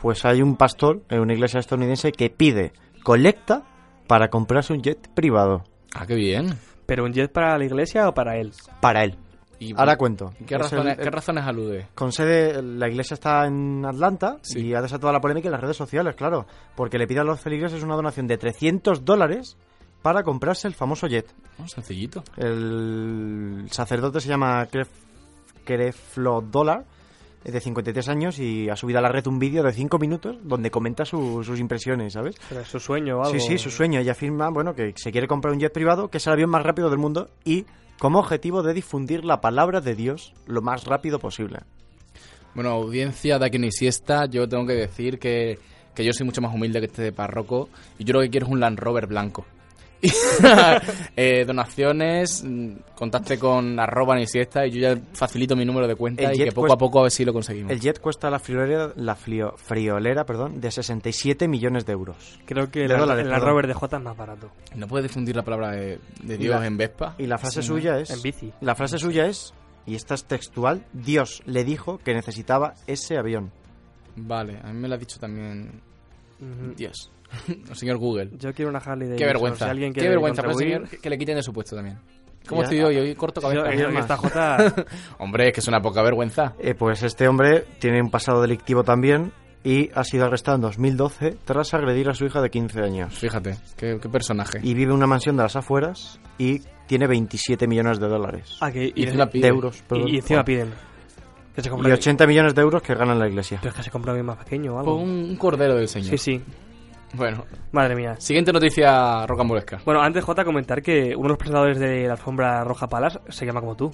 Pues 0.01 0.25
hay 0.25 0.43
un 0.43 0.57
pastor 0.57 1.03
en 1.09 1.21
una 1.21 1.33
iglesia 1.35 1.61
estadounidense 1.61 2.13
que 2.13 2.31
pide 2.31 2.73
colecta 3.09 3.63
para 4.07 4.29
comprarse 4.29 4.75
un 4.75 4.83
jet 4.83 5.09
privado 5.15 5.65
Ah, 5.95 6.07
qué 6.07 6.15
bien. 6.15 6.59
¿Pero 6.85 7.05
un 7.07 7.13
jet 7.15 7.33
para 7.33 7.57
la 7.57 7.65
iglesia 7.65 8.07
o 8.07 8.13
para 8.13 8.37
él? 8.37 8.53
para 8.83 9.03
él. 9.03 9.17
Y- 9.59 9.73
Ahora 9.77 9.97
cuento. 9.97 10.35
¿Qué 10.47 10.55
Es 10.57 10.61
razones, 10.61 10.99
el- 10.99 11.05
¿Qué 11.05 11.11
razones 11.11 11.45
alude? 11.47 11.87
Con 11.95 12.13
sede, 12.13 12.63
la 12.63 12.87
iglesia 12.87 13.15
está 13.15 13.47
en 13.47 13.83
Atlanta 13.87 14.37
Sí. 14.43 14.61
y 14.61 14.75
ha 14.75 14.83
desatado 14.83 15.11
la 15.11 15.21
polémica 15.23 15.49
en 15.49 15.53
las 15.53 15.61
redes 15.63 15.77
sociales, 15.79 16.15
claro, 16.17 16.47
porque 16.77 16.99
le 16.99 17.07
pide 17.07 17.21
a 17.21 17.25
los 17.25 17.41
feligreses 17.41 17.83
una 17.83 17.97
donación 17.97 18.27
de 18.27 18.37
300 18.37 19.05
dólares 19.07 19.57
para 20.03 20.23
comprarse 20.23 20.69
el 20.69 20.75
famoso 20.75 21.07
jet. 21.07 21.27
Oh, 21.63 21.67
sencillito. 21.67 22.23
El 22.37 23.69
sacerdote 23.71 24.21
se 24.21 24.29
llama 24.29 24.69
Kreflo 25.65 26.41
Dollar, 26.43 26.85
es 27.45 27.53
de 27.53 27.61
53 27.61 28.09
años 28.09 28.39
y 28.39 28.69
ha 28.69 28.77
subido 28.77 28.99
a 28.99 29.03
la 29.03 29.09
red 29.11 29.27
un 29.27 29.39
vídeo 29.39 29.63
de 29.63 29.73
5 29.73 29.99
minutos 29.99 30.37
donde 30.43 30.71
comenta 30.71 31.05
su- 31.05 31.43
sus 31.45 31.59
impresiones, 31.61 32.13
¿sabes? 32.13 32.37
Pero 32.49 32.61
es 32.63 32.69
su 32.69 32.81
sueño 32.81 33.19
o 33.19 33.25
algo. 33.25 33.39
Sí, 33.39 33.41
sí, 33.41 33.59
su 33.59 33.71
sueño. 33.71 34.01
Ella 34.01 34.13
afirma, 34.13 34.51
bueno, 34.51 34.75
que 34.75 34.93
se 34.97 35.13
quiere 35.13 35.27
comprar 35.29 35.55
un 35.55 35.61
jet 35.61 35.73
privado, 35.73 36.09
que 36.09 36.19
es 36.19 36.27
el 36.27 36.33
avión 36.35 36.51
más 36.51 36.63
rápido 36.65 36.91
del 36.91 36.99
mundo 36.99 37.31
y 37.45 37.65
como 37.99 38.19
objetivo 38.19 38.63
de 38.63 38.75
difundir 38.75 39.25
la 39.25 39.41
palabra 39.41 39.81
de 39.81 39.95
Dios 39.95 40.33
lo 40.47 40.63
más 40.63 40.85
rápido 40.85 41.19
posible. 41.19 41.59
Bueno, 42.55 42.71
audiencia 42.71 43.39
de 43.39 43.47
aquí 43.47 43.59
ni 43.59 43.71
siesta, 43.73 44.27
yo 44.27 44.49
tengo 44.49 44.67
que 44.67 44.75
decir 44.75 45.19
que, 45.19 45.59
que 45.95 46.05
yo 46.05 46.13
soy 46.13 46.27
mucho 46.27 46.41
más 46.41 46.55
humilde 46.55 46.81
que 46.81 46.87
este 46.87 47.13
párroco 47.13 47.69
y 47.99 48.05
yo 48.05 48.15
lo 48.15 48.21
que 48.21 48.31
quiero 48.31 48.47
es 48.47 48.53
un 48.53 48.61
Land 48.61 48.79
Rover 48.79 49.07
blanco. 49.07 49.45
Eh, 51.17 51.45
donaciones, 51.45 52.45
mm, 52.45 52.73
contacte 52.95 53.39
con 53.39 53.79
arroba 53.81 54.15
ni 54.17 54.27
siesta 54.27 54.67
y 54.67 54.71
yo 54.71 54.81
ya 54.81 55.01
facilito 55.13 55.57
mi 55.57 55.65
número 55.65 55.87
de 55.89 55.97
cuenta 55.97 56.23
El 56.31 56.35
y 56.37 56.45
que 56.45 56.47
poco 56.53 56.61
cuesta- 56.63 56.75
a 56.75 56.79
poco 56.79 56.99
a 57.01 57.03
ver 57.03 57.11
si 57.13 57.25
lo 57.25 57.33
conseguimos. 57.33 57.73
El 57.73 57.81
jet 57.81 57.99
cuesta 58.01 58.31
la 58.31 58.39
friolera, 58.39 58.93
la 58.97 59.17
flio- 59.17 59.55
friolera 59.57 60.25
perdón, 60.25 60.61
de 60.61 60.71
67 60.71 61.49
millones 61.49 61.85
de 61.87 61.93
euros. 61.93 62.39
Creo 62.47 62.71
que 62.71 62.81
De 62.81 62.95
el 62.95 63.01
dólares, 63.01 63.27
perdón. 63.27 63.49
Rover 63.49 63.67
de 63.67 63.75
J 63.75 63.97
es 63.97 64.03
más 64.03 64.17
barato. 64.17 64.51
¿No 64.77 64.87
puedes 64.87 65.09
difundir 65.09 65.35
la 65.37 65.43
palabra 65.43 65.73
de, 65.73 65.99
Dios 66.23 66.61
la- 66.61 66.67
en 66.67 66.77
Vespa? 66.77 67.15
Y 67.19 67.27
la 67.27 67.39
frase 67.39 67.63
Sí, 67.63 67.69
¿no? 67.69 67.75
suya 67.75 67.99
es... 67.99 68.11
En 68.11 68.23
bici. 68.23 68.53
La 68.61 68.75
frase 68.77 68.99
suya 68.99 69.27
es, 69.27 69.53
y 69.87 69.95
esta 69.97 70.15
es 70.15 70.25
textual, 70.25 70.85
Dios 70.93 71.43
le 71.47 71.65
dijo 71.65 71.99
que 71.99 72.15
necesitaba 72.15 72.75
ese 72.87 73.19
avión. 73.19 73.51
Vale, 74.17 74.59
a 74.63 74.69
mí 74.73 74.79
me 74.79 74.89
lo 74.89 74.95
ha 74.95 74.99
dicho 74.99 75.19
también. 75.19 75.81
Dios. 76.77 77.11
El 77.49 77.77
señor 77.77 77.99
Google. 77.99 78.31
Yo 78.39 78.53
quiero 78.53 78.71
una 78.71 78.79
Harley 78.79 79.09
de 79.09 79.17
Qué 79.17 79.25
vergüenza. 79.27 79.65
Si 79.67 79.71
alguien 79.71 79.93
Qué 79.93 80.09
vergüenza, 80.09 80.43
contribuir- 80.43 80.87
señor, 80.87 80.89
que- 81.01 81.11
le 81.11 81.19
quiten 81.19 81.37
de 81.37 81.43
su 81.43 81.53
puesto 81.53 81.77
también. 81.77 81.99
¿Cómo 82.49 82.63
Ya. 82.63 82.65
estoy 82.65 82.81
hoy? 82.81 82.97
Hoy 82.97 83.15
corto 83.15 83.41
Yo- 83.43 83.63
cabeza. 83.63 83.75
yo- 83.75 83.89
esta 83.99 84.17
J 84.17 84.75
Hombre, 85.19 85.49
es 85.49 85.53
que 85.55 85.61
es 85.61 85.69
una 85.69 85.81
poca 85.81 86.03
vergüenza. 86.03 86.55
Eh, 86.59 86.75
pues 86.75 87.03
este 87.03 87.29
hombre 87.29 87.65
tiene 87.79 88.01
un 88.01 88.11
pasado 88.11 88.41
delictivo 88.41 88.85
también 88.85 89.33
y 89.65 89.91
ha 89.95 90.05
sido 90.05 90.25
arrestado 90.25 90.55
en 90.55 90.63
2012 90.63 91.37
tras 91.45 91.75
agredir 91.75 92.09
a 92.09 92.15
su 92.15 92.25
hija 92.25 92.41
de 92.41 92.49
15 92.49 92.81
años. 92.81 93.13
Fíjate, 93.19 93.57
qué, 93.77 93.99
qué 94.01 94.09
personaje. 94.09 94.61
Y 94.63 94.73
vive 94.73 94.91
en 94.93 94.97
una 94.97 95.07
mansión 95.07 95.37
de 95.37 95.43
las 95.43 95.57
afueras 95.57 96.21
y 96.39 96.61
tiene 96.87 97.07
27 97.07 97.67
millones 97.67 97.99
de 98.01 98.09
dólares. 98.09 98.57
Ah, 98.61 98.71
que- 98.73 98.87
Y 98.87 98.93
y, 98.95 99.03
encima 99.05 99.27
de 99.27 99.31
pide. 99.33 99.49
euros, 99.49 99.83
perdón. 99.87 100.09
y- 100.09 100.13
y 100.13 100.17
encima 100.17 100.43
piden. 100.45 100.73
Que 101.55 101.63
se 101.63 101.69
Y 101.69 101.91
80 101.93 102.27
millones 102.27 102.55
de 102.55 102.63
euros 102.63 102.81
que 102.81 102.95
gana 102.95 103.13
en 103.13 103.19
la 103.19 103.29
iglesia. 103.29 103.59
Pero 103.61 103.71
es 103.73 103.77
que 103.77 103.83
se 103.83 103.91
compra 103.91 104.15
un 104.15 104.23
más 104.25 104.39
pequeño 104.39 104.77
o 104.77 104.79
algo. 104.79 104.95
un, 104.97 105.11
un 105.11 105.37
cordero 105.37 105.75
del 105.75 105.89
señor. 105.89 106.11
Sí, 106.11 106.17
sí. 106.19 106.43
Bueno, 107.15 107.45
Madre 107.73 107.95
mía. 107.97 108.17
siguiente 108.19 108.53
noticia 108.53 109.27
rocambolesca. 109.27 109.81
Bueno, 109.85 110.03
antes 110.03 110.23
J 110.25 110.45
comentar 110.45 110.83
que 110.83 111.15
uno 111.17 111.25
de 111.25 111.29
los 111.31 111.39
presentadores 111.39 111.79
de 111.79 112.07
la 112.07 112.13
alfombra 112.13 112.65
roja 112.65 112.89
Palas 112.89 113.19
se 113.29 113.47
llama 113.47 113.61
como 113.61 113.77
tú. 113.77 113.91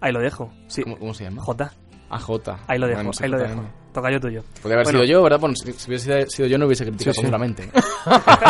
Ahí 0.00 0.12
lo 0.12 0.20
dejo. 0.20 0.52
Sí. 0.68 0.82
¿Cómo, 0.82 0.98
cómo 0.98 1.14
se 1.14 1.24
llama? 1.24 1.42
J. 1.42 1.72
AJ. 2.10 2.30
Ahí 2.66 2.78
lo 2.78 2.86
dejo, 2.86 3.02
Bueno, 3.02 3.10
ahí 3.20 3.28
lo 3.28 3.38
dejo. 3.38 3.62
Toca 3.92 4.10
yo 4.10 4.18
tuyo. 4.20 4.42
Podría 4.62 4.76
haber 4.76 4.84
Bueno. 4.86 4.98
sido 5.00 5.04
yo, 5.04 5.22
¿verdad? 5.22 5.38
Bueno, 5.38 5.54
si, 5.54 5.70
si 5.74 5.88
hubiese 5.90 6.26
sido 6.30 6.48
yo 6.48 6.56
no 6.58 6.64
hubiese 6.66 6.84
criticado 6.86 7.12
Sí, 7.12 7.20
sí. 7.20 7.26
seguramente. 7.26 7.68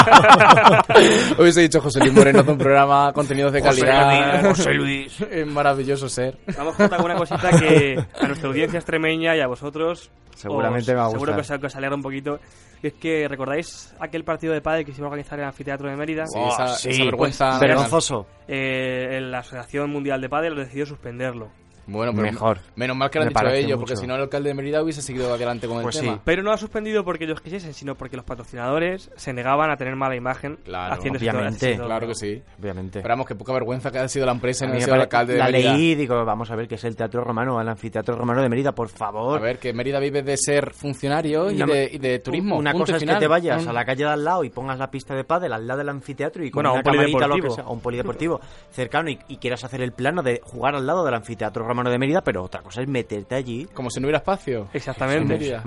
hubiese 1.38 1.60
dicho 1.62 1.80
José 1.80 2.00
Luis 2.00 2.12
Moreno 2.12 2.40
hace 2.40 2.50
un 2.50 2.58
programa, 2.58 3.12
contenidos 3.12 3.52
de 3.52 3.62
calidad. 3.62 4.44
José 4.48 4.72
Luis. 4.74 5.20
Es 5.30 5.46
maravilloso 5.46 6.08
ser. 6.08 6.38
Vamos 6.56 6.76
J 6.76 6.96
con 6.96 7.04
una 7.06 7.16
cosita 7.16 7.50
que 7.58 7.96
a 8.20 8.26
nuestra 8.26 8.48
audiencia 8.48 8.78
extremeña 8.78 9.36
y 9.36 9.40
a 9.40 9.46
vosotros 9.46 10.10
Seguramente 10.34 10.90
os- 10.92 10.96
me 10.96 11.00
va 11.00 11.06
a 11.06 11.10
Seguro 11.10 11.32
que 11.32 11.38
gustar. 11.38 11.56
os, 11.56 11.60
que 11.60 11.66
os 11.66 11.76
alegra 11.76 11.96
un 11.96 12.02
poquito. 12.02 12.40
Y 12.82 12.88
es 12.88 12.92
que 12.94 13.28
recordáis 13.28 13.94
aquel 14.00 14.24
partido 14.24 14.52
de 14.52 14.60
pádel 14.60 14.84
que 14.84 14.92
se 14.92 14.98
iba 14.98 15.06
a 15.06 15.10
organizar 15.10 15.38
en 15.38 15.44
el 15.44 15.48
anfiteatro 15.48 15.88
de 15.88 15.96
Mérida. 15.96 16.26
Sí, 16.26 16.38
Oh, 16.38 16.48
esa, 16.52 16.68
sí, 16.76 16.90
esa 16.90 17.04
vergüenza. 17.04 17.48
pues, 17.50 17.60
Vergonzoso. 17.60 18.26
Eh, 18.48 19.20
la 19.22 19.38
Asociación 19.40 19.90
Mundial 19.90 20.20
de 20.20 20.28
Pádel 20.28 20.56
decidió 20.56 20.86
suspenderlo. 20.86 21.50
Bueno, 21.86 22.12
pero 22.12 22.24
Mejor. 22.30 22.58
menos 22.76 22.96
mal 22.96 23.10
que 23.10 23.18
lo 23.18 23.24
han 23.24 23.32
Me 23.32 23.40
dicho 23.40 23.48
ellos, 23.54 23.68
mucho. 23.70 23.78
porque 23.80 23.96
si 23.96 24.06
no 24.06 24.14
el 24.14 24.22
alcalde 24.22 24.50
de 24.50 24.54
Mérida 24.54 24.82
hubiese 24.82 25.02
seguido 25.02 25.32
adelante 25.34 25.66
con 25.66 25.78
el 25.78 25.82
Pues 25.82 25.98
tema. 25.98 26.14
sí. 26.14 26.20
Pero 26.24 26.42
no 26.42 26.50
lo 26.50 26.54
ha 26.54 26.58
suspendido 26.58 27.04
porque 27.04 27.24
ellos 27.24 27.40
quisiesen, 27.40 27.74
sino 27.74 27.94
porque 27.96 28.16
los 28.16 28.24
patrocinadores 28.24 29.10
se 29.16 29.32
negaban 29.32 29.70
a 29.70 29.76
tener 29.76 29.96
mala 29.96 30.14
imagen 30.16 30.56
Claro, 30.64 30.94
haciendo 30.94 31.18
obviamente. 31.18 31.56
haciendo- 31.66 31.86
Claro 31.86 32.06
que 32.06 32.14
sí. 32.14 32.42
Obviamente. 32.60 32.98
Esperamos 33.00 33.26
que 33.26 33.34
poca 33.34 33.52
vergüenza 33.52 33.90
que 33.90 33.98
haya 33.98 34.08
sido 34.08 34.26
la 34.26 34.32
empresa 34.32 34.66
sido 34.72 34.94
el 34.94 35.00
alcalde 35.02 35.32
de 35.34 35.38
la 35.40 35.46
Mérida. 35.46 35.72
leí 35.74 35.90
y 35.92 35.94
digo, 35.94 36.24
vamos 36.24 36.50
a 36.50 36.56
ver 36.56 36.68
qué 36.68 36.76
es 36.76 36.84
el 36.84 36.94
Teatro 36.96 37.24
Romano, 37.24 37.60
el 37.60 37.68
Anfiteatro 37.68 38.14
Romano 38.16 38.42
de 38.42 38.48
Mérida, 38.48 38.72
por 38.72 38.88
favor. 38.88 39.38
A 39.38 39.42
ver, 39.42 39.58
que 39.58 39.72
Mérida 39.72 39.98
vive 39.98 40.22
de 40.22 40.36
ser 40.36 40.72
funcionario 40.72 41.50
y, 41.50 41.56
de, 41.56 41.90
y 41.92 41.98
de 41.98 42.18
turismo. 42.20 42.56
Una 42.56 42.72
punto 42.72 42.86
cosa 42.92 42.96
es 42.98 43.04
que 43.04 43.16
te 43.18 43.26
vayas 43.26 43.62
Un- 43.62 43.68
a 43.68 43.72
la 43.72 43.84
calle 43.84 44.04
de 44.04 44.10
al 44.10 44.24
lado 44.24 44.44
y 44.44 44.50
pongas 44.50 44.78
la 44.78 44.90
pista 44.90 45.14
de 45.14 45.24
pádel 45.24 45.52
al 45.52 45.66
lado 45.66 45.78
del 45.78 45.88
anfiteatro 45.88 46.44
y 46.44 46.50
con 46.50 46.58
Bueno, 46.62 46.70
una 46.72 46.78
un 46.80 46.84
camarita 46.84 47.16
o 47.16 47.20
lo 47.20 47.34
que 47.36 47.40
polideportivo. 47.42 47.54
sea, 47.54 47.64
o 47.66 47.72
un 47.72 47.80
polideportivo 47.80 48.40
cercano 48.70 49.10
y, 49.10 49.18
y 49.28 49.36
quieras 49.38 49.64
hacer 49.64 49.82
el 49.82 49.92
plano 49.92 50.22
de 50.22 50.40
jugar 50.44 50.74
al 50.74 50.86
lado 50.86 51.04
del 51.04 51.14
anfiteatro 51.14 51.64
romano 51.72 51.90
de 51.90 51.98
Mérida, 51.98 52.20
pero 52.22 52.42
otra 52.44 52.62
cosa 52.62 52.80
es 52.82 52.88
meterte 52.88 53.34
allí. 53.34 53.66
Como 53.74 53.90
si 53.90 54.00
no 54.00 54.06
hubiera 54.06 54.18
espacio. 54.18 54.68
Exactamente. 54.72 55.58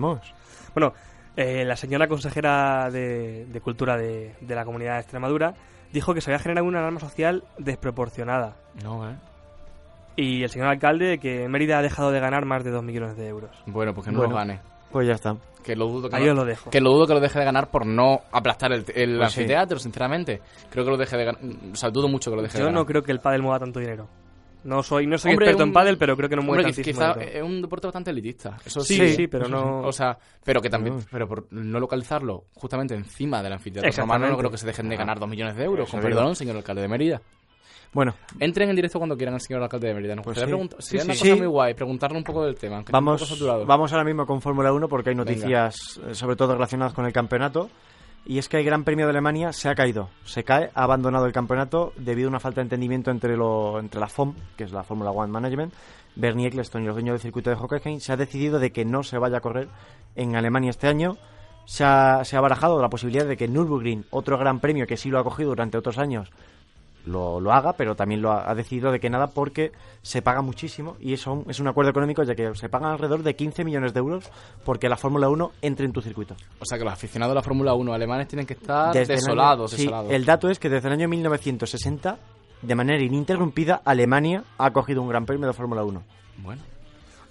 Bueno, 0.74 0.94
eh, 1.36 1.66
la 1.66 1.76
señora 1.76 2.08
consejera 2.08 2.90
de, 2.92 3.46
de 3.46 3.62
Cultura 3.62 3.98
de, 3.98 4.36
de 4.42 4.56
la 4.56 4.64
Comunidad 4.66 4.94
de 4.96 5.00
Extremadura 5.02 5.54
dijo 5.92 6.14
que 6.14 6.22
se 6.22 6.30
había 6.32 6.40
generado 6.40 6.68
una 6.68 6.80
alarma 6.80 7.00
social 7.00 7.44
desproporcionada. 7.58 8.56
No, 8.84 9.10
¿eh? 9.10 9.16
Y 10.18 10.44
el 10.44 10.50
señor 10.50 10.68
alcalde 10.70 11.18
que 11.20 11.48
Mérida 11.50 11.78
ha 11.80 11.82
dejado 11.82 12.12
de 12.12 12.20
ganar 12.22 12.46
más 12.46 12.64
de 12.64 12.72
2 12.72 12.84
millones 12.84 13.18
de 13.18 13.28
euros. 13.28 13.52
Bueno, 13.66 13.94
pues 13.94 14.06
que 14.06 14.12
no 14.12 14.20
Bueno. 14.20 14.32
lo 14.34 14.38
gane. 14.38 14.60
Pues 14.92 15.08
ya 15.08 15.14
está. 15.14 15.36
Que 15.62 15.76
lo 15.76 15.88
dudo 15.88 16.10
que, 16.10 16.16
Ahí 16.16 16.24
no- 16.26 16.32
os 16.32 16.38
lo 16.38 16.46
dejo. 16.46 16.70
que 16.70 16.80
lo 16.80 16.92
dudo 16.92 17.08
que 17.08 17.14
lo 17.16 17.20
deje 17.20 17.40
de 17.40 17.44
ganar 17.46 17.70
por 17.70 17.86
no 17.86 18.22
aplastar 18.32 18.72
el, 18.72 18.86
el 18.96 19.18
Pues 19.18 19.34
sí. 19.34 19.42
anfiteatro, 19.42 19.78
sinceramente. 19.80 20.42
Creo 20.70 20.86
que 20.86 20.92
lo 20.92 20.96
deje 20.98 21.18
de 21.18 21.26
ganar. 21.26 21.42
O 21.74 21.76
sea, 21.76 21.90
dudo 21.90 22.08
mucho 22.08 22.30
que 22.32 22.38
lo 22.38 22.44
deje 22.44 22.54
de 22.54 22.60
Yo 22.60 22.66
ganar. 22.68 22.80
no 22.82 22.86
creo 22.86 23.02
que 23.02 23.12
el 23.12 23.20
pádel 23.20 23.42
mueva 23.42 23.60
tanto 23.60 23.80
dinero. 23.80 24.08
No 24.66 24.84
soy, 24.84 25.06
no 25.08 25.18
soy 25.18 25.32
Hombre, 25.32 25.46
experto 25.46 25.64
un- 25.64 25.70
en 25.70 25.74
pádel, 25.74 25.98
pero 25.98 26.18
creo 26.18 26.28
que 26.28 26.36
no 26.36 26.42
mueve 26.42 26.64
Hombre, 26.64 26.74
tantísimo 26.76 27.14
quizá 27.14 27.22
es 27.24 27.42
un 27.44 27.62
deporte 27.62 27.88
bastante 27.88 28.12
elitista. 28.12 28.58
Eso 28.66 28.82
Sí, 28.82 28.96
sí, 28.98 29.14
sí, 29.16 29.28
pero 29.28 29.48
no- 29.48 29.82
O 29.82 29.92
sea, 29.94 30.18
pero 30.44 30.60
que 30.62 30.70
también, 30.70 30.98
pero 31.12 31.28
por 31.28 31.46
no 31.54 31.80
localizarlo 31.80 32.46
justamente 32.56 32.96
encima 32.96 33.42
del 33.44 33.54
anfiteatro 33.54 33.90
romano, 34.02 34.28
no 34.28 34.38
creo 34.38 34.52
que 34.52 34.58
se 34.58 34.66
dejen 34.66 34.90
de 34.90 34.98
ganar 34.98 35.20
dos 35.20 35.30
millones 35.30 35.56
de 35.56 35.64
euros. 35.64 35.90
Con 35.90 36.02
perdón, 36.02 36.36
señor 36.36 36.58
alcalde 36.58 36.82
de 36.82 36.88
Mérida. 36.88 37.22
Bueno, 37.94 38.14
Entren 38.42 38.70
en 38.70 38.76
directo 38.76 38.98
cuando 39.00 39.16
quieran 39.16 39.36
al 39.36 39.40
señor 39.42 39.64
alcalde 39.64 39.88
de 39.88 39.94
Mérida. 39.94 40.16
Nos 40.16 40.26
Pues 40.26 40.36
gustaría 40.36 40.48
sí. 40.48 40.52
preguntar- 40.58 40.82
sería 40.82 41.02
sí, 41.02 41.08
una 41.08 41.14
sí. 41.16 41.22
cosa 41.30 41.36
muy 41.38 41.48
guay 41.48 41.74
preguntarle 41.76 42.18
un 42.18 42.24
poco 42.26 42.44
del 42.44 42.56
tema. 42.56 42.84
Vamos, 42.92 43.40
vamos 43.66 43.92
ahora 43.94 44.04
mismo 44.04 44.26
con 44.26 44.42
Fórmula 44.42 44.74
1 44.74 44.90
porque 44.90 45.12
hay 45.12 45.16
noticias 45.16 46.02
eh, 46.06 46.14
sobre 46.14 46.36
todo 46.36 46.56
relacionadas 46.56 46.94
con 46.94 47.06
el 47.06 47.14
campeonato. 47.14 47.70
Y 48.28 48.40
es 48.40 48.50
que 48.50 48.58
el 48.58 48.66
Gran 48.66 48.84
Premio 48.84 49.06
de 49.06 49.12
Alemania 49.12 49.54
se 49.54 49.70
ha 49.70 49.76
caído, 49.76 50.10
se 50.24 50.44
cae, 50.44 50.72
ha 50.74 50.84
abandonado 50.84 51.28
el 51.28 51.32
campeonato 51.32 51.94
debido 51.96 52.28
a 52.28 52.32
una 52.32 52.40
falta 52.40 52.62
de 52.62 52.64
entendimiento 52.64 53.12
entre, 53.12 53.38
lo, 53.38 53.80
entre 53.80 54.00
la 54.00 54.08
FOM, 54.08 54.34
que 54.58 54.64
es 54.64 54.72
la 54.72 54.84
Fórmula 54.84 55.12
One 55.12 55.32
Management, 55.32 55.74
Bernie 56.16 56.48
Eccleston 56.48 56.82
y 56.82 56.88
los 56.88 56.96
dueños 56.96 57.14
del 57.14 57.22
circuito 57.22 57.52
de 57.52 57.56
Hockenheim. 57.56 58.00
Se 58.00 58.14
ha 58.14 58.18
decidido 58.18 58.58
de 58.58 58.72
que 58.72 58.84
no 58.84 59.04
se 59.04 59.20
vaya 59.20 59.38
a 59.38 59.42
correr 59.42 59.70
en 60.16 60.36
Alemania 60.36 60.72
este 60.72 60.88
año. 60.88 61.18
Se 61.66 61.84
ha, 61.84 62.24
se 62.24 62.36
ha 62.36 62.42
barajado 62.42 62.82
la 62.82 62.90
posibilidad 62.90 63.26
de 63.28 63.38
que 63.38 63.48
Nürburgring, 63.48 64.06
otro 64.10 64.40
gran 64.40 64.60
premio 64.60 64.88
que 64.88 64.98
sí 64.98 65.10
lo 65.10 65.20
ha 65.20 65.24
cogido 65.24 65.50
durante 65.50 65.78
otros 65.78 66.00
años, 66.00 66.32
lo, 67.06 67.40
lo 67.40 67.52
haga, 67.54 67.74
pero 67.74 67.96
también 67.96 68.22
lo 68.22 68.32
ha, 68.32 68.50
ha 68.50 68.56
decidido 68.56 68.92
de 68.92 69.00
que 69.00 69.10
nada 69.10 69.28
porque 69.28 69.72
se 70.02 70.22
paga 70.22 70.42
muchísimo 70.42 70.96
y 71.00 71.14
eso 71.14 71.44
es 71.48 71.60
un 71.60 71.68
acuerdo 71.68 71.92
económico 71.92 72.24
ya 72.24 72.36
que 72.36 72.54
se 72.56 72.70
pagan 72.70 72.92
alrededor 72.92 73.24
de 73.24 73.36
15 73.36 73.64
millones 73.64 73.94
de 73.94 74.00
euros 74.00 74.30
porque 74.64 74.90
la 74.90 74.98
Fórmula 74.98 75.30
1 75.30 75.52
entre 75.62 75.86
en 75.86 75.92
tu 75.94 76.02
circuito. 76.02 76.36
O 76.60 76.66
sea 76.66 76.78
que 76.78 76.84
los 76.84 76.94
aficionados 76.94 77.32
de 77.32 77.36
la 77.36 77.42
Fórmula 77.44 77.74
1 77.74 77.94
alemanes 77.94 78.28
tienen 78.28 78.46
que 78.46 78.54
estar 78.56 78.94
Desde 78.94 79.14
el 79.14 79.20
año- 79.20 79.26
desolados, 79.28 79.72
sí, 79.72 79.78
desolados. 79.84 80.12
el 80.12 80.26
dato 80.26 80.50
es 80.50 80.60
que 80.60 80.70
desde 80.70 80.88
el 80.88 80.94
año 80.94 81.08
1960, 81.08 82.18
de 82.62 82.76
manera 82.76 83.04
ininterrumpida, 83.04 83.82
Alemania 83.86 84.44
ha 84.58 84.72
cogido 84.72 85.02
un 85.02 85.10
gran 85.10 85.26
premio 85.26 85.48
de 85.48 85.54
Fórmula 85.54 85.84
1. 85.84 86.02
Bueno, 86.44 86.62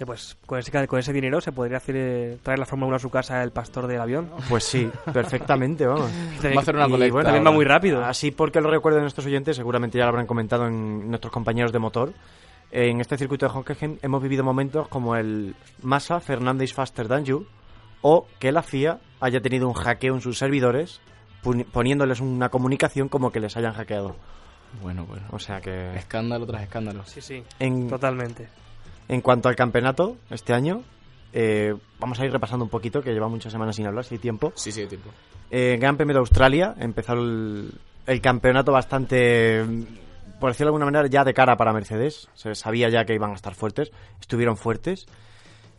Pues 0.04 0.36
con 0.46 0.58
ese, 0.58 0.86
con 0.88 0.98
ese 0.98 1.12
dinero 1.12 1.40
se 1.40 1.52
podría 1.52 1.76
hacer 1.78 1.94
eh, 1.96 2.38
traer 2.42 2.58
la 2.58 2.66
Fórmula 2.66 2.88
1 2.88 2.96
a 2.96 2.98
su 2.98 3.10
casa 3.10 3.42
el 3.42 3.52
pastor 3.52 3.86
del 3.86 4.00
avión. 4.00 4.30
Pues 4.48 4.64
sí, 4.64 4.90
perfectamente, 5.12 5.86
vamos. 5.86 6.10
va 6.44 6.58
a 6.58 6.62
hacer 6.62 6.74
una 6.76 6.86
Y 6.86 6.90
colecta. 6.90 7.12
bueno, 7.12 7.26
También 7.28 7.46
va 7.46 7.50
muy 7.52 7.64
rápido. 7.64 8.04
Así 8.04 8.30
porque 8.30 8.60
lo 8.60 8.70
recuerden 8.70 9.02
nuestros 9.02 9.26
oyentes, 9.26 9.56
seguramente 9.56 9.96
ya 9.98 10.04
lo 10.04 10.10
habrán 10.10 10.26
comentado 10.26 10.66
en 10.66 11.08
nuestros 11.08 11.32
compañeros 11.32 11.72
de 11.72 11.78
motor. 11.78 12.12
En 12.72 13.00
este 13.00 13.16
circuito 13.16 13.46
de 13.46 13.52
Hockenheim 13.54 13.98
hemos 14.02 14.20
vivido 14.22 14.42
momentos 14.42 14.88
como 14.88 15.14
el 15.14 15.54
Massa 15.82 16.18
Fernández 16.18 16.72
Faster 16.74 17.06
Than 17.06 17.24
You 17.24 17.46
o 18.02 18.26
que 18.40 18.50
la 18.50 18.62
FIA 18.62 18.98
haya 19.20 19.40
tenido 19.40 19.68
un 19.68 19.74
hackeo 19.74 20.14
en 20.14 20.20
sus 20.20 20.38
servidores 20.38 21.00
poni- 21.42 21.64
poniéndoles 21.64 22.20
una 22.20 22.48
comunicación 22.48 23.08
como 23.08 23.30
que 23.30 23.38
les 23.38 23.56
hayan 23.56 23.74
hackeado. 23.74 24.16
bueno, 24.82 25.06
bueno. 25.06 25.22
O 25.30 25.38
sea 25.38 25.60
que 25.60 25.94
Escándalo 25.94 26.46
tras 26.46 26.62
escándalo. 26.62 27.04
Sí, 27.06 27.20
sí, 27.20 27.44
en, 27.60 27.88
totalmente. 27.88 28.48
En 29.08 29.20
cuanto 29.20 29.48
al 29.48 29.56
campeonato 29.56 30.16
este 30.30 30.52
año, 30.52 30.82
eh, 31.32 31.74
vamos 31.98 32.18
a 32.20 32.24
ir 32.24 32.32
repasando 32.32 32.64
un 32.64 32.70
poquito, 32.70 33.02
que 33.02 33.12
lleva 33.12 33.28
muchas 33.28 33.52
semanas 33.52 33.76
sin 33.76 33.86
hablar, 33.86 34.04
si 34.04 34.14
hay 34.14 34.18
tiempo. 34.20 34.52
Sí, 34.54 34.72
sí, 34.72 34.86
tiempo. 34.86 35.10
Eh, 35.50 35.76
Gran 35.80 35.96
Premio 35.96 36.14
de 36.14 36.20
Australia, 36.20 36.74
empezó 36.78 37.14
el, 37.14 37.72
el 38.06 38.20
campeonato 38.20 38.72
bastante, 38.72 39.64
por 40.40 40.50
decirlo 40.50 40.66
de 40.66 40.76
alguna 40.76 40.86
manera, 40.86 41.06
ya 41.08 41.24
de 41.24 41.34
cara 41.34 41.56
para 41.56 41.72
Mercedes. 41.72 42.28
Se 42.34 42.54
sabía 42.54 42.88
ya 42.88 43.04
que 43.04 43.14
iban 43.14 43.32
a 43.32 43.34
estar 43.34 43.54
fuertes. 43.54 43.90
Estuvieron 44.20 44.56
fuertes. 44.56 45.06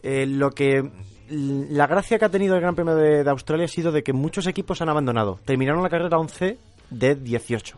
Eh, 0.04 0.26
lo 0.28 0.52
que 0.52 0.92
la 1.30 1.88
gracia 1.88 2.20
que 2.20 2.26
ha 2.26 2.30
tenido 2.30 2.56
el 2.56 2.62
Gran 2.62 2.76
Premio 2.76 2.96
de, 2.96 3.24
de, 3.24 3.30
Australia 3.30 3.66
ha 3.66 3.70
sido 3.70 3.92
de 3.92 4.04
que 4.04 4.14
muchos 4.14 4.46
equipos 4.48 4.82
han 4.82 4.90
abandonado. 4.90 5.40
Terminaron 5.46 5.82
la 5.82 5.90
carrera 5.90 6.20
11 6.20 6.60
de 6.92 7.16
18 7.16 7.78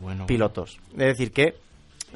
bueno, 0.00 0.26
pilotos. 0.26 0.78
Es 0.92 0.98
decir, 0.98 1.32
que 1.32 1.56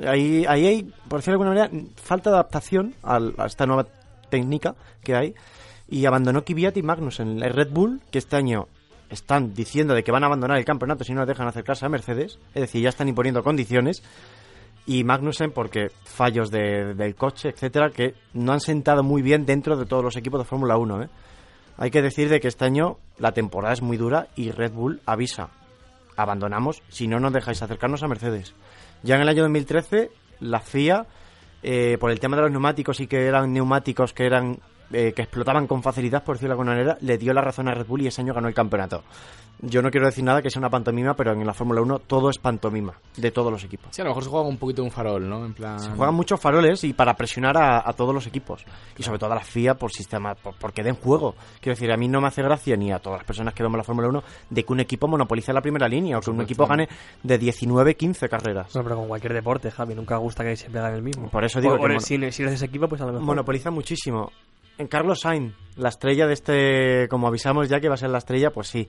ahí, 0.06 0.44
hay, 0.46 0.92
por 1.08 1.20
decirlo 1.20 1.38
de 1.38 1.44
alguna 1.44 1.68
manera, 1.68 1.88
falta 1.96 2.30
de 2.30 2.36
adaptación 2.36 2.94
a, 3.02 3.20
esta 3.46 3.66
nueva 3.66 3.86
técnica 4.30 4.74
que 5.02 5.14
hay. 5.14 5.34
Y 5.88 6.06
abandonó 6.06 6.44
Kvyat 6.44 6.76
y 6.76 6.82
Magnussen. 6.82 7.42
El 7.42 7.52
Red 7.52 7.70
Bull, 7.70 8.00
que 8.10 8.18
este 8.18 8.36
año 8.36 8.68
están 9.10 9.54
diciendo 9.54 9.94
de 9.94 10.02
que 10.02 10.12
van 10.12 10.24
a 10.24 10.26
abandonar 10.26 10.58
el 10.58 10.64
campeonato 10.64 11.04
si 11.04 11.12
no 11.12 11.26
dejan 11.26 11.46
acercarse 11.46 11.86
a 11.86 11.88
Mercedes. 11.88 12.38
Es 12.54 12.62
decir, 12.62 12.82
ya 12.82 12.88
están 12.88 13.08
imponiendo 13.08 13.42
condiciones 13.42 14.02
y 14.86 15.04
Magnussen 15.04 15.52
porque 15.52 15.90
fallos 16.04 16.50
de, 16.50 16.94
del 16.94 17.14
coche, 17.14 17.50
etcétera, 17.50 17.90
que 17.90 18.14
no 18.32 18.52
han 18.52 18.60
sentado 18.60 19.02
muy 19.02 19.22
bien 19.22 19.46
dentro 19.46 19.76
de 19.76 19.86
todos 19.86 20.04
los 20.04 20.16
equipos 20.16 20.40
de 20.40 20.44
Fórmula 20.44 20.76
1. 20.76 21.02
¿eh? 21.04 21.08
Hay 21.78 21.90
que 21.90 22.02
decir 22.02 22.28
de 22.28 22.40
que 22.40 22.48
este 22.48 22.64
año 22.64 22.98
la 23.18 23.32
temporada 23.32 23.72
es 23.72 23.82
muy 23.82 23.96
dura 23.96 24.28
y 24.36 24.50
Red 24.50 24.72
Bull 24.72 25.00
avisa, 25.06 25.50
abandonamos 26.16 26.82
si 26.88 27.08
no 27.08 27.18
nos 27.18 27.32
dejáis 27.32 27.62
acercarnos 27.62 28.02
a 28.02 28.08
Mercedes. 28.08 28.54
Ya 29.04 29.16
en 29.16 29.20
el 29.20 29.28
año 29.28 29.42
2013 29.42 30.10
la 30.40 30.60
FIA, 30.60 31.06
eh, 31.62 31.98
por 32.00 32.10
el 32.10 32.18
tema 32.18 32.36
de 32.36 32.42
los 32.42 32.50
neumáticos 32.50 33.00
y 33.00 33.06
que 33.06 33.26
eran 33.26 33.52
neumáticos 33.52 34.14
que 34.14 34.24
eran 34.24 34.58
eh, 34.94 35.12
que 35.12 35.22
explotaban 35.22 35.66
con 35.66 35.82
facilidad, 35.82 36.22
por 36.24 36.36
decirlo 36.36 36.54
de 36.54 36.60
alguna 36.60 36.72
manera, 36.72 36.98
le 37.00 37.18
dio 37.18 37.32
la 37.32 37.40
razón 37.40 37.68
a 37.68 37.74
Red 37.74 37.86
Bull 37.86 38.02
y 38.02 38.06
ese 38.06 38.22
año 38.22 38.32
ganó 38.32 38.48
el 38.48 38.54
campeonato. 38.54 39.02
Yo 39.60 39.82
no 39.82 39.90
quiero 39.90 40.06
decir 40.06 40.24
nada 40.24 40.42
que 40.42 40.50
sea 40.50 40.60
una 40.60 40.68
pantomima, 40.68 41.14
pero 41.14 41.32
en 41.32 41.46
la 41.46 41.54
Fórmula 41.54 41.80
1 41.80 42.00
todo 42.00 42.28
es 42.28 42.38
pantomima, 42.38 42.94
de 43.16 43.30
todos 43.30 43.50
los 43.50 43.64
equipos. 43.64 43.88
Sí, 43.92 44.02
a 44.02 44.04
lo 44.04 44.10
mejor 44.10 44.24
se 44.24 44.30
juega 44.30 44.46
un 44.46 44.58
poquito 44.58 44.82
un 44.82 44.90
farol, 44.90 45.28
¿no? 45.28 45.44
En 45.44 45.54
plan... 45.54 45.78
Se 45.78 45.90
juegan 45.90 46.14
muchos 46.14 46.40
faroles 46.40 46.84
y 46.84 46.92
para 46.92 47.14
presionar 47.14 47.56
a, 47.56 47.88
a 47.88 47.92
todos 47.92 48.12
los 48.12 48.26
equipos. 48.26 48.64
Y 48.98 49.02
sobre 49.02 49.18
todo 49.18 49.32
a 49.32 49.36
la 49.36 49.40
FIA 49.40 49.74
por 49.74 49.92
sistema, 49.92 50.34
por, 50.34 50.54
porque 50.56 50.82
den 50.82 50.96
juego. 50.96 51.34
Quiero 51.60 51.76
decir, 51.76 51.90
a 51.92 51.96
mí 51.96 52.08
no 52.08 52.20
me 52.20 52.28
hace 52.28 52.42
gracia 52.42 52.76
ni 52.76 52.92
a 52.92 52.98
todas 52.98 53.20
las 53.20 53.26
personas 53.26 53.54
que 53.54 53.62
vemos 53.62 53.78
la 53.78 53.84
Fórmula 53.84 54.08
1 54.08 54.22
de 54.50 54.64
que 54.64 54.72
un 54.72 54.80
equipo 54.80 55.08
monopolice 55.08 55.52
la 55.52 55.62
primera 55.62 55.88
línea 55.88 56.18
o 56.18 56.20
que 56.20 56.30
un 56.30 56.40
equipo 56.42 56.66
gane 56.66 56.88
de 57.22 57.38
19, 57.38 57.96
15 57.96 58.28
carreras. 58.28 58.74
No, 58.74 58.82
pero 58.82 58.96
con 58.96 59.08
cualquier 59.08 59.32
deporte, 59.32 59.70
Javi, 59.70 59.94
nunca 59.94 60.16
gusta 60.16 60.44
que 60.44 60.56
siempre 60.56 60.80
haga 60.80 60.94
el 60.94 61.02
mismo. 61.02 61.30
Por 61.30 61.44
eso 61.44 61.60
digo 61.60 61.74
o, 61.74 61.86
que 61.86 62.00
si, 62.00 62.16
si 62.32 62.42
eres 62.42 62.54
ese 62.54 62.66
equipo, 62.66 62.88
pues 62.88 63.00
a 63.00 63.06
lo 63.06 63.12
mejor. 63.12 63.26
monopoliza 63.26 63.70
muchísimo. 63.70 64.30
En 64.78 64.88
Carlos 64.88 65.20
Sainz, 65.20 65.54
la 65.76 65.88
estrella 65.88 66.26
de 66.26 66.32
este, 66.34 67.08
como 67.08 67.28
avisamos 67.28 67.68
ya 67.68 67.80
que 67.80 67.88
va 67.88 67.94
a 67.94 67.98
ser 67.98 68.10
la 68.10 68.18
estrella, 68.18 68.50
pues 68.50 68.68
sí, 68.68 68.88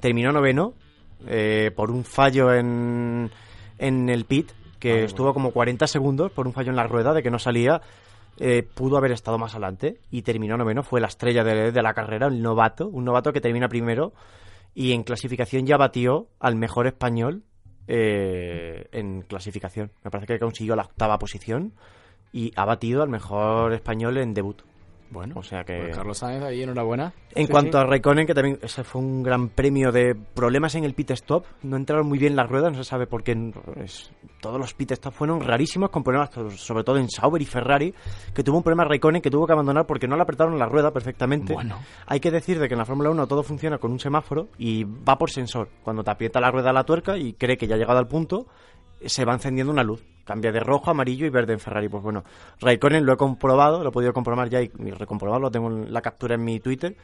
terminó 0.00 0.32
noveno 0.32 0.74
eh, 1.26 1.70
por 1.74 1.90
un 1.90 2.04
fallo 2.04 2.52
en, 2.52 3.30
en 3.78 4.08
el 4.08 4.24
pit, 4.24 4.50
que 4.80 5.04
estuvo 5.04 5.32
como 5.34 5.52
40 5.52 5.86
segundos 5.86 6.32
por 6.32 6.46
un 6.46 6.52
fallo 6.52 6.70
en 6.70 6.76
la 6.76 6.86
rueda 6.86 7.12
de 7.12 7.22
que 7.22 7.30
no 7.30 7.38
salía. 7.38 7.80
eh, 8.38 8.62
pudo 8.62 8.96
haber 8.96 9.12
estado 9.12 9.36
más 9.38 9.52
adelante 9.52 10.00
y 10.10 10.22
terminó 10.22 10.56
noveno. 10.56 10.82
Fue 10.82 11.00
la 11.00 11.08
estrella 11.08 11.44
de, 11.44 11.72
de 11.72 11.82
la 11.82 11.92
carrera, 11.94 12.26
el 12.26 12.40
novato, 12.40 12.88
un 12.88 13.04
novato 13.04 13.32
que 13.32 13.40
termina 13.40 13.68
primero 13.68 14.12
y 14.74 14.92
en 14.92 15.02
clasificación 15.02 15.66
ya 15.66 15.76
batió 15.76 16.28
al 16.38 16.56
mejor 16.56 16.86
español 16.86 17.42
eh, 17.86 18.88
en 18.92 19.22
clasificación. 19.22 19.92
Me 20.04 20.10
parece 20.10 20.34
que 20.34 20.38
consiguió 20.38 20.74
la 20.74 20.84
octava 20.84 21.18
posición 21.18 21.74
y 22.32 22.52
ha 22.56 22.64
batido 22.64 23.02
al 23.02 23.08
mejor 23.10 23.74
español 23.74 24.16
en 24.16 24.32
debut. 24.32 24.62
Bueno, 25.10 25.34
O 25.36 25.42
sea 25.42 25.64
que- 25.64 25.76
pues 25.78 25.96
Carlos 25.96 26.18
Sainz 26.18 26.42
ahí, 26.44 26.62
enhorabuena. 26.62 27.12
En 27.34 27.46
Sí, 27.46 27.52
cuanto 27.52 27.78
sí. 27.78 27.84
a 27.84 27.86
Raikkonen, 27.86 28.26
que 28.26 28.34
también 28.34 28.58
ese 28.62 28.84
fue 28.84 29.00
un 29.00 29.22
gran 29.22 29.48
premio 29.48 29.90
de 29.90 30.14
problemas 30.14 30.74
en 30.76 30.84
el 30.84 30.94
pit 30.94 31.10
stop, 31.12 31.44
no 31.62 31.76
entraron 31.76 32.06
muy 32.08 32.18
bien 32.18 32.36
las 32.36 32.48
ruedas, 32.48 32.72
no 32.72 32.78
se 32.78 32.88
sabe 32.88 33.06
por 33.06 33.22
qué. 33.24 33.36
es- 33.84 34.10
todos 34.40 34.58
los 34.58 34.72
pit 34.74 34.92
stop 34.92 35.12
fueron 35.12 35.40
rarísimos, 35.40 35.90
con 35.90 36.02
problemas 36.02 36.30
sobre 36.56 36.84
todo 36.84 36.96
en 36.96 37.10
Sauber 37.10 37.42
y 37.42 37.44
Ferrari, 37.44 37.92
que 38.32 38.42
tuvo 38.42 38.56
un 38.58 38.62
problema 38.62 38.84
Raikkonen 38.84 39.20
que 39.20 39.30
tuvo 39.30 39.46
que 39.46 39.52
abandonar 39.52 39.84
porque 39.86 40.06
no 40.08 40.16
le 40.16 40.22
apretaron 40.22 40.58
la 40.58 40.66
rueda 40.66 40.92
perfectamente. 40.92 41.52
Bueno. 41.54 41.78
Hay 42.06 42.20
que 42.20 42.30
decir 42.30 42.58
de 42.58 42.68
que 42.68 42.74
en 42.74 42.78
la 42.78 42.84
Fórmula 42.86 43.10
1 43.10 43.26
todo 43.26 43.42
funciona 43.42 43.78
con 43.78 43.90
un 43.92 43.98
semáforo 43.98 44.48
y 44.58 44.84
va 44.84 45.18
por 45.18 45.30
sensor. 45.30 45.68
Cuando 45.82 46.02
te 46.04 46.10
aprieta 46.10 46.40
la 46.40 46.50
rueda 46.50 46.70
a 46.70 46.72
la 46.72 46.84
tuerca 46.84 47.18
y 47.18 47.32
cree 47.34 47.56
que 47.56 47.66
ya 47.66 47.74
ha 47.74 47.78
llegado 47.78 47.98
al 47.98 48.06
punto, 48.08 48.46
se 49.06 49.24
va 49.24 49.32
encendiendo 49.34 49.72
una 49.72 49.82
luz. 49.84 50.02
Cambia 50.24 50.52
de 50.52 50.60
rojo, 50.60 50.90
amarillo 50.90 51.26
y 51.26 51.30
verde 51.30 51.52
en 51.54 51.60
Ferrari. 51.60 51.88
Pues 51.88 52.02
bueno, 52.02 52.22
Raikkonen 52.60 53.04
lo 53.04 53.12
he 53.14 53.16
comprobado, 53.16 53.82
lo 53.82 53.88
he 53.88 53.92
podido 53.92 54.12
comprobar 54.12 54.48
ya 54.48 54.62
y, 54.62 54.70
y 54.78 54.90
recomprobarlo, 54.92 55.50
tengo 55.50 55.68
en 55.68 55.92
la 55.92 56.00
captura 56.02 56.34
en 56.36 56.44
mi 56.44 56.60
Twitter. 56.60 56.94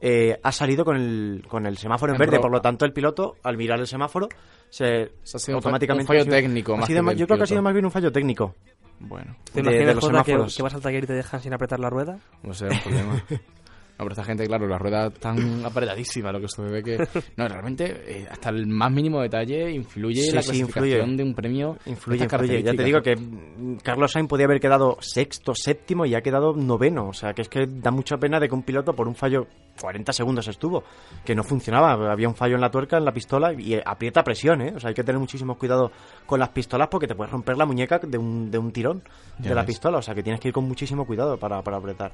eh, 0.00 0.38
ha 0.42 0.52
salido 0.52 0.84
con 0.84 0.96
el, 0.96 1.44
con 1.48 1.66
el 1.66 1.76
semáforo 1.78 2.12
en, 2.12 2.16
En 2.16 2.18
verde, 2.20 2.38
por 2.40 2.50
lo 2.50 2.60
tanto 2.60 2.84
el 2.84 2.92
piloto 2.92 3.36
al 3.42 3.56
mirar 3.56 3.80
el 3.80 3.86
semáforo 3.86 4.28
se, 4.68 5.12
ha 5.22 5.38
sido 5.38 5.56
automáticamente 5.56 6.02
un 6.04 6.06
fallo 6.08 6.20
ha 6.20 6.24
sido- 6.24 6.34
técnico 6.36 6.74
ha 6.74 6.76
más 6.78 6.86
sido 6.86 7.12
yo 7.12 7.26
creo 7.26 7.38
que 7.38 7.44
ha 7.44 7.46
sido 7.46 7.62
más 7.62 7.72
bien 7.72 7.84
un 7.86 7.90
fallo 7.90 8.10
técnico 8.12 8.54
Bueno, 9.00 9.36
¿Te 9.52 9.62
de- 9.62 9.70
de 9.70 9.70
imaginas, 9.76 9.94
los 9.94 10.04
Jota, 10.04 10.18
que, 10.18 10.24
semáforos. 10.32 10.56
que 10.56 10.62
vas 10.62 10.74
al 10.74 10.80
taller 10.82 11.04
y 11.04 11.06
te 11.06 11.12
dejan 11.14 11.40
sin 11.40 11.54
apretar 11.54 11.80
la 11.80 11.88
rueda? 11.90 12.18
no 12.42 12.52
sé, 12.52 12.66
un 12.66 12.80
problema. 12.80 13.24
No, 13.96 14.04
pero 14.04 14.10
esta 14.10 14.24
gente, 14.24 14.46
claro, 14.46 14.66
las 14.66 14.80
ruedas 14.80 15.12
están 15.14 15.64
apretadísimas, 15.64 16.32
lo 16.32 16.40
que 16.40 16.48
se 16.48 16.62
ve 16.62 16.82
que... 16.82 16.96
No, 17.36 17.46
realmente, 17.48 18.02
eh, 18.06 18.26
hasta 18.30 18.50
el 18.50 18.66
más 18.66 18.90
mínimo 18.90 19.20
detalle 19.20 19.70
influye 19.70 20.22
Sí, 20.22 20.28
en 20.30 20.34
la 20.34 20.42
sí, 20.42 20.48
clasificación 20.48 20.92
influye. 21.00 21.16
de 21.16 21.22
un 21.22 21.34
premio 21.34 21.76
Influye, 21.86 22.24
influye. 22.24 22.62
Ya 22.62 22.74
te 22.74 22.82
digo 22.84 23.00
que 23.02 23.14
mm, 23.16 23.76
Carlos 23.82 24.10
Sainz 24.12 24.28
podía 24.28 24.46
haber 24.46 24.60
quedado 24.60 24.96
sexto, 25.00 25.54
séptimo 25.54 26.06
y 26.06 26.14
ha 26.14 26.22
quedado 26.22 26.54
noveno. 26.54 27.08
O 27.08 27.12
sea, 27.12 27.32
que 27.34 27.42
es 27.42 27.48
que 27.48 27.66
da 27.68 27.90
mucha 27.90 28.16
pena 28.16 28.40
de 28.40 28.48
que 28.48 28.54
un 28.54 28.62
piloto 28.62 28.92
por 28.94 29.06
un 29.06 29.14
fallo, 29.14 29.46
40 29.80 30.12
segundos 30.12 30.48
estuvo, 30.48 30.82
que 31.24 31.34
no 31.34 31.44
funcionaba. 31.44 31.92
Había 32.12 32.28
un 32.28 32.34
fallo 32.34 32.56
en 32.56 32.60
la 32.60 32.70
tuerca, 32.70 32.96
en 32.98 33.04
la 33.04 33.12
pistola 33.12 33.52
y 33.52 33.78
aprieta 33.84 34.20
a 34.20 34.24
presión, 34.24 34.60
¿eh? 34.62 34.72
O 34.76 34.80
sea, 34.80 34.88
hay 34.88 34.94
que 34.94 35.04
tener 35.04 35.20
muchísimo 35.20 35.56
cuidado 35.56 35.92
con 36.26 36.40
las 36.40 36.48
pistolas 36.48 36.88
porque 36.90 37.06
te 37.06 37.14
puedes 37.14 37.30
romper 37.32 37.56
la 37.56 37.64
muñeca 37.66 37.98
de 37.98 38.18
un, 38.18 38.50
de 38.50 38.58
un 38.58 38.72
tirón 38.72 39.02
Ya 39.38 39.50
de 39.50 39.54
la 39.54 39.64
pistola. 39.64 39.98
O 39.98 40.02
sea, 40.02 40.14
que 40.14 40.22
tienes 40.22 40.40
que 40.40 40.48
ir 40.48 40.54
con 40.54 40.64
muchísimo 40.66 41.06
cuidado 41.06 41.38
para, 41.38 41.62
para 41.62 41.76
apretar. 41.76 42.12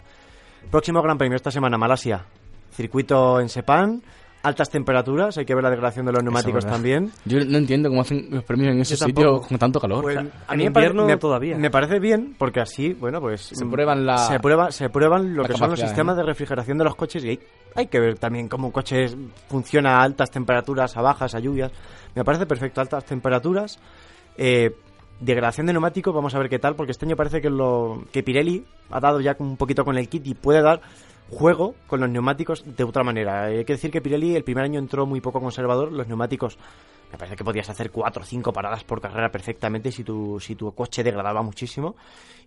Próximo 0.71 1.03
Gran 1.03 1.19
Premio 1.19 1.37
esta 1.37 1.51
semana, 1.51 1.77
Malasia. 1.79 2.25
Circuito 2.73 3.41
en 3.41 3.49
Sepang. 3.49 4.01
Altas 4.43 4.71
temperaturas, 4.71 5.37
hay 5.37 5.45
que 5.45 5.55
ver 5.55 5.63
la 5.63 5.69
degradación 5.69 6.07
de 6.07 6.13
los 6.13 6.23
neumáticos 6.23 6.65
también. 6.65 7.13
Yo 7.27 7.45
no 7.45 7.59
entiendo 7.59 7.91
cómo 7.91 8.01
hacen 8.01 8.29
los 8.31 8.43
premios 8.43 8.75
en 8.75 8.83
sitios 8.87 9.01
tampoco. 9.01 9.47
con 9.49 9.59
tanto 9.59 9.79
calor. 9.79 10.01
Pues, 10.03 10.15
sea, 10.17 10.27
a 10.49 10.57
mí 10.57 10.65
invierno 10.65 11.05
me, 11.05 11.19
todavía. 11.19 11.59
me 11.59 11.71
parece 11.71 11.99
bien 11.99 12.37
porque 12.39 12.61
así, 12.61 12.95
bueno, 12.95 13.21
pues 13.21 13.43
Se 13.43 13.67
prueban 13.67 14.07
la- 14.07 14.17
se 14.17 14.41
prueba- 14.41 14.73
se 14.73 14.89
prueban 14.89 15.35
lo 15.37 15.43
que 15.43 15.49
son 15.53 15.61
los 15.61 15.61
capacidad, 15.69 15.89
sistemas 15.89 16.17
¿no? 16.17 16.23
de 16.23 16.27
refrigeración 16.27 16.79
de 16.79 16.85
los 16.85 16.97
coches 16.97 17.23
y 17.23 17.29
hay, 17.29 17.41
hay 17.75 17.87
que 17.89 18.01
ver 18.01 18.19
también 18.19 18.49
cómo 18.49 18.69
un 18.69 18.73
coche 18.73 19.09
funciona 19.51 19.99
a 19.99 20.03
altas 20.05 20.31
temperaturas, 20.31 20.97
a 20.97 21.03
bajas, 21.03 21.35
a 21.35 21.39
lluvias. 21.39 21.71
Me 22.15 22.25
parece 22.25 22.47
perfecto 22.47 22.81
altas 22.81 23.05
temperaturas. 23.05 23.79
Eh, 24.39 24.71
degradación 25.21 25.67
de 25.67 25.73
neumáticos, 25.73 26.15
vamos 26.15 26.35
a 26.35 26.39
ver 26.39 26.49
qué 26.49 26.59
tal, 26.59 26.75
porque 26.75 26.93
este 26.93 27.07
año 27.07 27.17
parece 27.17 27.41
que 27.41 27.51
lo 27.51 28.05
que 28.13 28.23
Pirelli 28.23 28.65
ha 28.91 29.01
dado 29.01 29.21
ya 29.21 29.37
un 29.39 29.57
poquito 29.57 29.85
con 29.85 29.97
el 29.99 30.09
kit 30.09 30.27
y 30.27 30.35
puede 30.35 30.63
dar 30.63 30.81
juego 31.31 31.75
con 31.87 32.01
los 32.01 32.11
neumáticos 32.11 32.65
de 32.77 32.85
otra 32.85 33.05
manera. 33.05 33.45
Hay 33.45 33.65
que 33.65 33.75
decir 33.75 33.91
que 33.91 34.01
Pirelli 34.01 34.35
el 34.35 34.45
primer 34.45 34.65
año 34.65 34.79
entró 34.79 35.07
muy 35.07 35.21
poco 35.21 35.41
conservador, 35.41 35.93
los 35.93 36.09
neumáticos 36.09 36.59
me 37.11 37.19
parece 37.19 37.37
que 37.37 37.45
podías 37.45 37.69
hacer 37.69 37.91
cuatro 37.91 38.23
o 38.23 38.27
cinco 38.27 38.53
paradas 38.53 38.85
por 38.85 39.01
carrera 39.01 39.31
perfectamente 39.31 39.91
si 39.91 40.05
tu, 40.05 40.39
si 40.39 40.55
tu 40.55 40.73
coche 40.73 41.03
degradaba 41.03 41.43
muchísimo. 41.43 41.97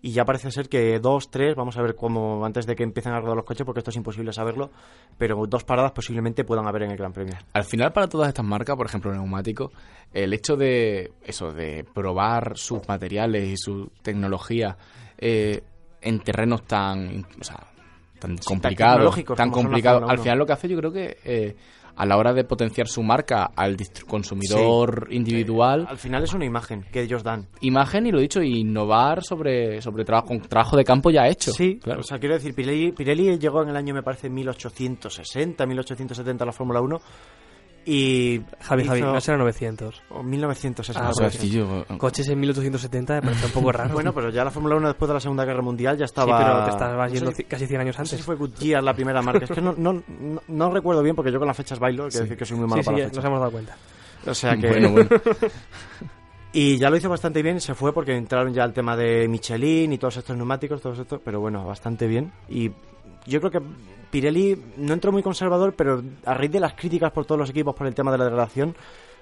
Y 0.02 0.12
ya 0.12 0.26
parece 0.26 0.52
ser 0.52 0.67
que 0.67 0.99
dos, 0.99 1.30
tres, 1.30 1.56
vamos 1.56 1.78
a 1.78 1.82
ver 1.82 1.95
cómo 1.95 2.45
antes 2.45 2.65
de 2.65 2.76
que 2.76 2.84
empiecen 2.84 3.13
a 3.13 3.19
rodar 3.19 3.38
los 3.38 3.45
coches, 3.45 3.65
porque 3.65 3.80
esto 3.80 3.89
es 3.89 3.95
imposible 3.95 4.34
saberlo, 4.34 4.69
pero 5.17 5.45
dos 5.47 5.63
paradas 5.63 5.91
posiblemente 5.91 6.43
puedan 6.43 6.67
haber 6.67 6.84
en 6.84 6.91
el 6.91 6.97
Gran 6.97 7.13
Premio. 7.13 7.36
Al 7.54 7.63
final, 7.63 7.93
para 7.93 8.08
todas 8.08 8.28
estas 8.28 8.45
marcas, 8.45 8.76
por 8.76 8.86
ejemplo, 8.86 9.13
neumáticos, 9.13 9.71
el 10.13 10.34
hecho 10.34 10.56
de 10.56 11.12
eso, 11.23 11.52
de 11.52 11.86
probar 11.93 12.58
sus 12.58 12.88
materiales 12.88 13.47
y 13.47 13.58
su 13.58 13.91
tecnología 14.02 14.78
eh, 15.17 15.63
en 16.02 16.19
terrenos 16.19 16.63
tan, 16.63 17.26
o 17.39 17.43
sea, 17.43 17.65
tan 18.19 18.38
complicados, 18.38 19.23
tan 19.36 19.52
complicados, 19.52 20.04
al 20.04 20.15
1. 20.15 20.23
final 20.23 20.38
lo 20.38 20.45
que 20.45 20.54
hace, 20.54 20.67
yo 20.67 20.78
creo 20.78 20.91
que 20.91 21.17
eh, 21.23 21.56
a 21.95 22.06
la 22.06 22.17
hora 22.17 22.34
de 22.34 22.43
potenciar 22.43 22.88
su 22.88 23.03
marca 23.03 23.51
al 23.56 23.77
consumidor 24.08 25.08
individual, 25.12 25.86
Al 25.89 25.97
final 25.97 26.23
es 26.23 26.34
una 26.34 26.45
imagen 26.45 26.86
que 26.91 27.01
ellos 27.01 27.23
dan. 27.23 27.47
imagen 27.62 28.08
y 28.08 28.12
lo 28.12 28.19
dicho, 28.19 28.41
innovar 28.41 29.23
sobre 29.23 29.82
sobre 29.82 30.03
trabajo, 30.06 30.34
trabajo 30.47 30.77
de 30.77 30.84
campo 30.84 31.12
ya 31.12 31.27
hecho. 31.27 31.51
Sí, 31.51 31.79
claro. 31.82 32.01
o 32.01 32.03
sea, 32.03 32.19
quiero 32.19 32.36
decir, 32.36 32.53
Pirelli, 32.56 32.91
Pirelli 32.91 33.38
llegó 33.38 33.63
en 33.63 33.69
el 33.69 33.75
año, 33.75 33.93
me 33.93 34.03
parece, 34.03 34.29
1860, 34.29 35.65
1870 35.65 36.43
a 36.43 36.47
la 36.47 36.53
Fórmula 36.53 36.82
1 36.82 36.99
y 37.86 38.41
Javi, 38.62 38.86
Javi, 38.86 39.02
no 39.02 39.19
será 39.22 39.38
900. 39.38 40.04
o 40.10 40.24
1960. 40.24 41.08
Ah, 41.08 41.12
O 41.12 41.13
sea, 41.13 41.30
sí, 41.30 41.50
yo- 41.50 41.86
Coches 41.98 42.28
en 42.30 42.39
1870 42.39 43.15
me 43.15 43.22
parece 43.22 43.46
un 43.48 43.52
poco 43.52 43.72
raro. 43.72 43.93
Bueno, 43.93 44.13
pero 44.13 44.30
ya 44.30 44.43
la 44.43 44.52
Fórmula 44.52 44.76
1 44.76 44.88
después 44.89 45.08
de 45.08 45.13
la 45.15 45.19
Segunda 45.19 45.46
Guerra 45.46 45.62
Mundial 45.62 45.98
ya 45.98 46.06
sí, 46.08 46.12
estaba... 46.12 46.38
pero 46.38 46.63
te 46.65 46.69
estabas 46.72 46.98
no 46.98 47.10
sé 47.10 47.15
yendo 47.15 47.32
si- 47.36 47.43
ci- 47.43 47.48
casi 47.48 47.67
100 47.67 47.82
años 47.82 47.98
No 48.00 48.06
sé 48.06 48.15
antes. 48.15 48.19
si 48.19 48.24
fue 48.26 48.36
Goodyear 48.36 48.84
la 48.84 48.93
primera 48.93 49.22
marca. 49.22 49.46
Es 49.46 49.52
que 49.52 49.62
no, 49.62 49.74
no, 49.78 49.93
no, 50.19 50.41
no 50.48 50.72
recuerdo 50.72 51.04
bien 51.04 51.15
porque 51.15 51.32
yo 51.32 51.39
con 51.39 51.48
las 51.48 51.58
fechas 51.58 51.80
bailo. 51.80 52.08
Quiero 52.08 52.24
decir 52.24 52.38
que 52.38 52.46
soy 52.46 52.58
muy 52.58 52.67
malo 52.67 52.82
sí, 52.82 52.84
sí, 52.84 52.86
para 52.86 52.98
ya 52.98 53.04
las 53.06 53.12
nos 53.13 53.17
fechas. 53.17 53.26
hemos 53.30 53.39
dado 53.39 53.52
cuenta. 53.52 53.78
O 54.26 54.34
sea 54.34 54.56
que... 54.58 54.67
bueno, 54.69 54.89
bueno. 54.91 55.10
Y 56.56 56.78
ya 56.78 56.89
lo 56.91 56.98
hizo 56.98 57.10
bastante 57.10 57.41
bien. 57.41 57.60
Se 57.60 57.74
fue 57.74 57.91
porque 57.93 58.15
entraron 58.15 58.54
ya 58.54 58.63
el 58.63 58.74
tema 58.74 58.96
de 58.96 59.28
Michelin 59.28 59.91
y 59.93 59.98
todos 59.98 60.17
estos 60.17 60.38
neumáticos, 60.38 60.82
todos 60.82 61.00
estos... 61.00 61.19
Pero 61.26 61.39
bueno, 61.39 61.65
bastante 61.65 62.06
bien. 62.06 62.32
Y 62.48 62.69
yo 63.25 63.39
creo 63.39 63.51
que 63.51 63.62
Pirelli 64.12 64.62
no 64.77 64.93
entró 64.93 65.12
muy 65.12 65.23
conservador, 65.23 65.73
pero 65.75 66.03
a 66.25 66.33
raíz 66.33 66.51
de 66.51 66.59
las 66.59 66.73
críticas 66.73 67.12
por 67.12 67.25
todos 67.25 67.39
los 67.39 67.49
equipos 67.49 67.75
por 67.75 67.88
el 67.88 67.95
tema 67.95 68.12
de 68.12 68.17
la 68.17 68.25
degradación, 68.25 68.75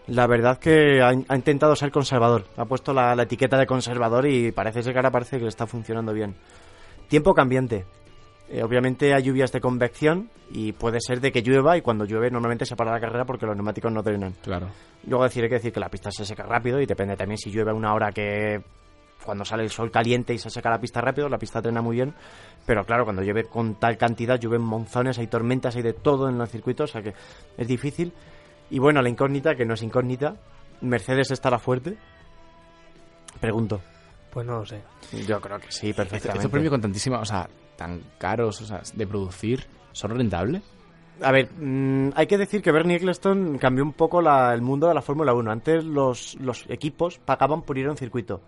La 0.07 0.27
verdad 0.27 0.57
que 0.57 0.99
ha, 1.01 1.09
ha 1.09 1.35
intentado 1.35 1.75
ser 1.75 1.91
conservador. 1.91 2.45
Ha 2.57 2.65
puesto 2.65 2.91
la, 2.93 3.15
la 3.15 3.23
etiqueta 3.23 3.57
de 3.57 3.67
conservador 3.67 4.27
y 4.27 4.51
parece 4.51 4.81
ser 4.81 4.93
que 4.93 4.99
ahora 4.99 5.11
parece 5.11 5.37
que 5.37 5.43
le 5.43 5.49
está 5.49 5.67
funcionando 5.67 6.11
bien. 6.11 6.35
Tiempo 7.07 7.33
cambiante. 7.33 7.85
Eh, 8.49 8.63
obviamente 8.63 9.13
hay 9.13 9.23
lluvias 9.23 9.51
de 9.53 9.61
convección 9.61 10.29
y 10.49 10.73
puede 10.73 10.99
ser 10.99 11.21
de 11.21 11.31
que 11.31 11.41
llueva 11.41 11.77
y 11.77 11.81
cuando 11.81 12.03
llueve 12.03 12.29
normalmente 12.29 12.65
se 12.65 12.75
para 12.75 12.91
la 12.91 12.99
carrera 12.99 13.23
porque 13.23 13.45
los 13.45 13.55
neumáticos 13.55 13.91
no 13.93 14.01
drenan. 14.01 14.33
Claro. 14.41 14.67
Luego 15.07 15.23
decir, 15.23 15.43
hay 15.43 15.49
que 15.49 15.55
decir 15.55 15.71
que 15.71 15.79
la 15.79 15.87
pista 15.87 16.11
se 16.11 16.25
seca 16.25 16.43
rápido 16.43 16.81
y 16.81 16.85
depende 16.85 17.15
también 17.15 17.37
si 17.37 17.49
llueve 17.49 17.71
a 17.71 17.73
una 17.73 17.93
hora 17.93 18.11
que 18.11 18.61
cuando 19.25 19.45
sale 19.45 19.63
el 19.63 19.69
sol 19.69 19.91
caliente 19.91 20.33
y 20.33 20.37
se 20.37 20.49
seca 20.49 20.69
la 20.69 20.79
pista 20.79 21.01
rápido, 21.01 21.29
la 21.29 21.37
pista 21.37 21.61
drena 21.61 21.81
muy 21.81 21.95
bien, 21.95 22.13
pero 22.65 22.83
claro, 22.85 23.03
cuando 23.03 23.21
llueve 23.21 23.43
con 23.45 23.75
tal 23.75 23.97
cantidad, 23.97 24.39
llueven 24.39 24.61
monzones, 24.61 25.17
hay 25.19 25.27
tormentas, 25.27 25.75
hay 25.75 25.81
de 25.83 25.93
todo 25.93 26.27
en 26.29 26.37
los 26.37 26.49
circuitos, 26.49 26.89
o 26.89 26.93
sea 26.93 27.01
que 27.01 27.13
es 27.57 27.67
difícil. 27.67 28.13
Y 28.69 28.79
bueno, 28.79 29.01
la 29.01 29.09
incógnita, 29.09 29.55
que 29.55 29.65
no 29.65 29.73
es 29.73 29.83
incógnita, 29.83 30.35
¿Mercedes 30.81 31.29
estará 31.31 31.59
fuerte? 31.59 31.97
Pregunto. 33.39 33.81
Pues 34.31 34.45
no 34.45 34.59
lo 34.59 34.65
sé. 34.65 34.81
Yo 35.27 35.41
creo 35.41 35.59
que 35.59 35.71
sí, 35.71 35.89
Estos 35.89 36.05
perfectamente. 36.05 36.37
estos 36.39 36.51
premios 36.51 36.71
con 36.71 36.81
tantísimas, 36.81 37.21
o 37.21 37.25
sea, 37.25 37.49
tan 37.75 38.01
caros, 38.17 38.61
o 38.61 38.65
sea, 38.65 38.81
de 38.93 39.07
producir, 39.07 39.65
¿son 39.91 40.11
rentables? 40.11 40.61
A 41.21 41.31
ver, 41.31 41.49
mm, 41.51 42.11
hay 42.15 42.27
que 42.27 42.37
decir 42.37 42.61
que 42.61 42.71
Bernie 42.71 42.95
Eccleston 42.95 43.57
cambió 43.57 43.83
un 43.83 43.93
poco 43.93 44.21
la- 44.21 44.53
el 44.53 44.61
mundo 44.61 44.87
de 44.87 44.93
la 44.93 45.01
Fórmula 45.01 45.33
1. 45.33 45.51
Antes 45.51 45.83
los, 45.83 46.35
los 46.39 46.65
equipos 46.69 47.19
pagaban 47.19 47.61
por 47.61 47.77
ir 47.77 47.87
a 47.87 47.91
un 47.91 47.97
circuito. 47.97 48.41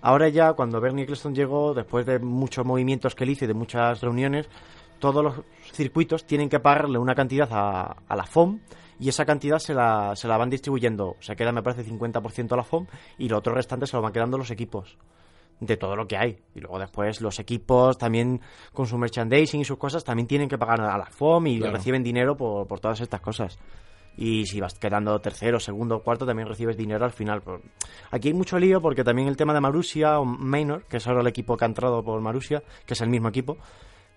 Ahora 0.00 0.28
ya, 0.28 0.52
cuando 0.52 0.80
Bernie 0.80 1.02
Eccleston 1.04 1.34
llegó, 1.34 1.74
después 1.74 2.06
de 2.06 2.18
muchos 2.18 2.64
movimientos 2.64 3.14
que 3.14 3.24
él 3.24 3.30
hizo 3.30 3.44
y 3.44 3.48
de 3.48 3.54
muchas 3.54 4.00
reuniones, 4.00 4.48
todos 4.98 5.22
los 5.24 5.34
circuitos 5.72 6.24
tienen 6.26 6.48
que 6.48 6.60
pagarle 6.60 6.98
una 6.98 7.14
cantidad 7.14 7.48
a, 7.50 7.96
a 8.08 8.16
la 8.16 8.24
FOM 8.24 8.60
y 9.00 9.08
esa 9.08 9.24
cantidad 9.24 9.58
se 9.58 9.74
la, 9.74 10.14
se 10.16 10.28
la 10.28 10.36
van 10.36 10.50
distribuyendo. 10.50 11.16
Se 11.20 11.36
queda, 11.36 11.52
me 11.52 11.62
parece, 11.62 11.84
50% 11.84 12.52
a 12.52 12.56
la 12.56 12.64
FOM 12.64 12.86
y 13.18 13.28
lo 13.28 13.38
otro 13.38 13.54
restante 13.54 13.86
se 13.86 13.96
lo 13.96 14.02
van 14.02 14.12
quedando 14.12 14.38
los 14.38 14.50
equipos 14.50 14.96
de 15.60 15.76
todo 15.76 15.96
lo 15.96 16.06
que 16.06 16.16
hay. 16.16 16.38
Y 16.54 16.60
luego 16.60 16.78
después 16.78 17.20
los 17.20 17.38
equipos 17.40 17.98
también 17.98 18.40
con 18.72 18.86
su 18.86 18.96
merchandising 18.98 19.60
y 19.60 19.64
sus 19.64 19.78
cosas 19.78 20.04
también 20.04 20.26
tienen 20.28 20.48
que 20.48 20.58
pagar 20.58 20.80
a 20.80 20.96
la 20.98 21.06
FOM 21.06 21.46
y 21.48 21.58
Claro. 21.58 21.74
reciben 21.76 22.02
dinero 22.04 22.36
por, 22.36 22.66
por 22.68 22.78
todas 22.80 23.00
estas 23.00 23.20
cosas. 23.20 23.58
Y 24.20 24.46
si 24.46 24.60
vas 24.60 24.74
quedando 24.74 25.16
tercero, 25.20 25.60
segundo, 25.60 26.02
cuarto, 26.02 26.26
también 26.26 26.48
recibes 26.48 26.76
dinero 26.76 27.04
al 27.04 27.12
final. 27.12 27.40
Aquí 28.10 28.28
hay 28.28 28.34
mucho 28.34 28.58
lío 28.58 28.80
porque 28.80 29.04
también 29.04 29.28
el 29.28 29.36
tema 29.36 29.54
de 29.54 29.60
Marussia 29.60 30.18
o 30.18 30.24
Maynor, 30.24 30.86
que 30.86 30.96
es 30.96 31.06
ahora 31.06 31.20
el 31.20 31.28
equipo 31.28 31.56
que 31.56 31.64
ha 31.64 31.68
entrado 31.68 32.02
por 32.02 32.20
Marussia, 32.20 32.64
que 32.84 32.94
es 32.94 33.00
el 33.00 33.10
mismo 33.10 33.28
equipo, 33.28 33.58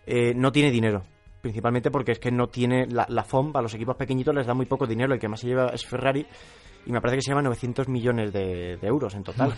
eh, 0.08 0.34
no 0.36 0.52
tiene 0.52 0.72
dinero. 0.72 1.04
Principalmente 1.40 1.92
porque 1.92 2.14
es 2.14 2.20
que 2.20 2.32
no 2.32 2.48
tiene 2.48 2.88
la, 2.88 3.06
la 3.10 3.24
FOM, 3.24 3.56
a 3.56 3.62
los 3.62 3.76
equipos 3.76 3.96
pequeñitos 3.96 4.34
les 4.34 4.48
da 4.48 4.56
muy 4.56 4.66
poco 4.66 4.88
dinero. 4.88 5.14
El 5.14 5.20
que 5.20 5.28
más 5.28 5.40
se 5.40 5.48
lleva 5.48 5.68
es 5.68 5.86
Ferrari 5.86 6.26
y 6.88 6.92
me 6.92 7.00
parece 7.00 7.18
que 7.18 7.22
se 7.22 7.30
lleva 7.30 7.44
900 7.44 7.88
millones 7.88 8.34
de 8.34 8.80
euros 8.82 9.14
en 9.14 9.24
total. 9.24 9.54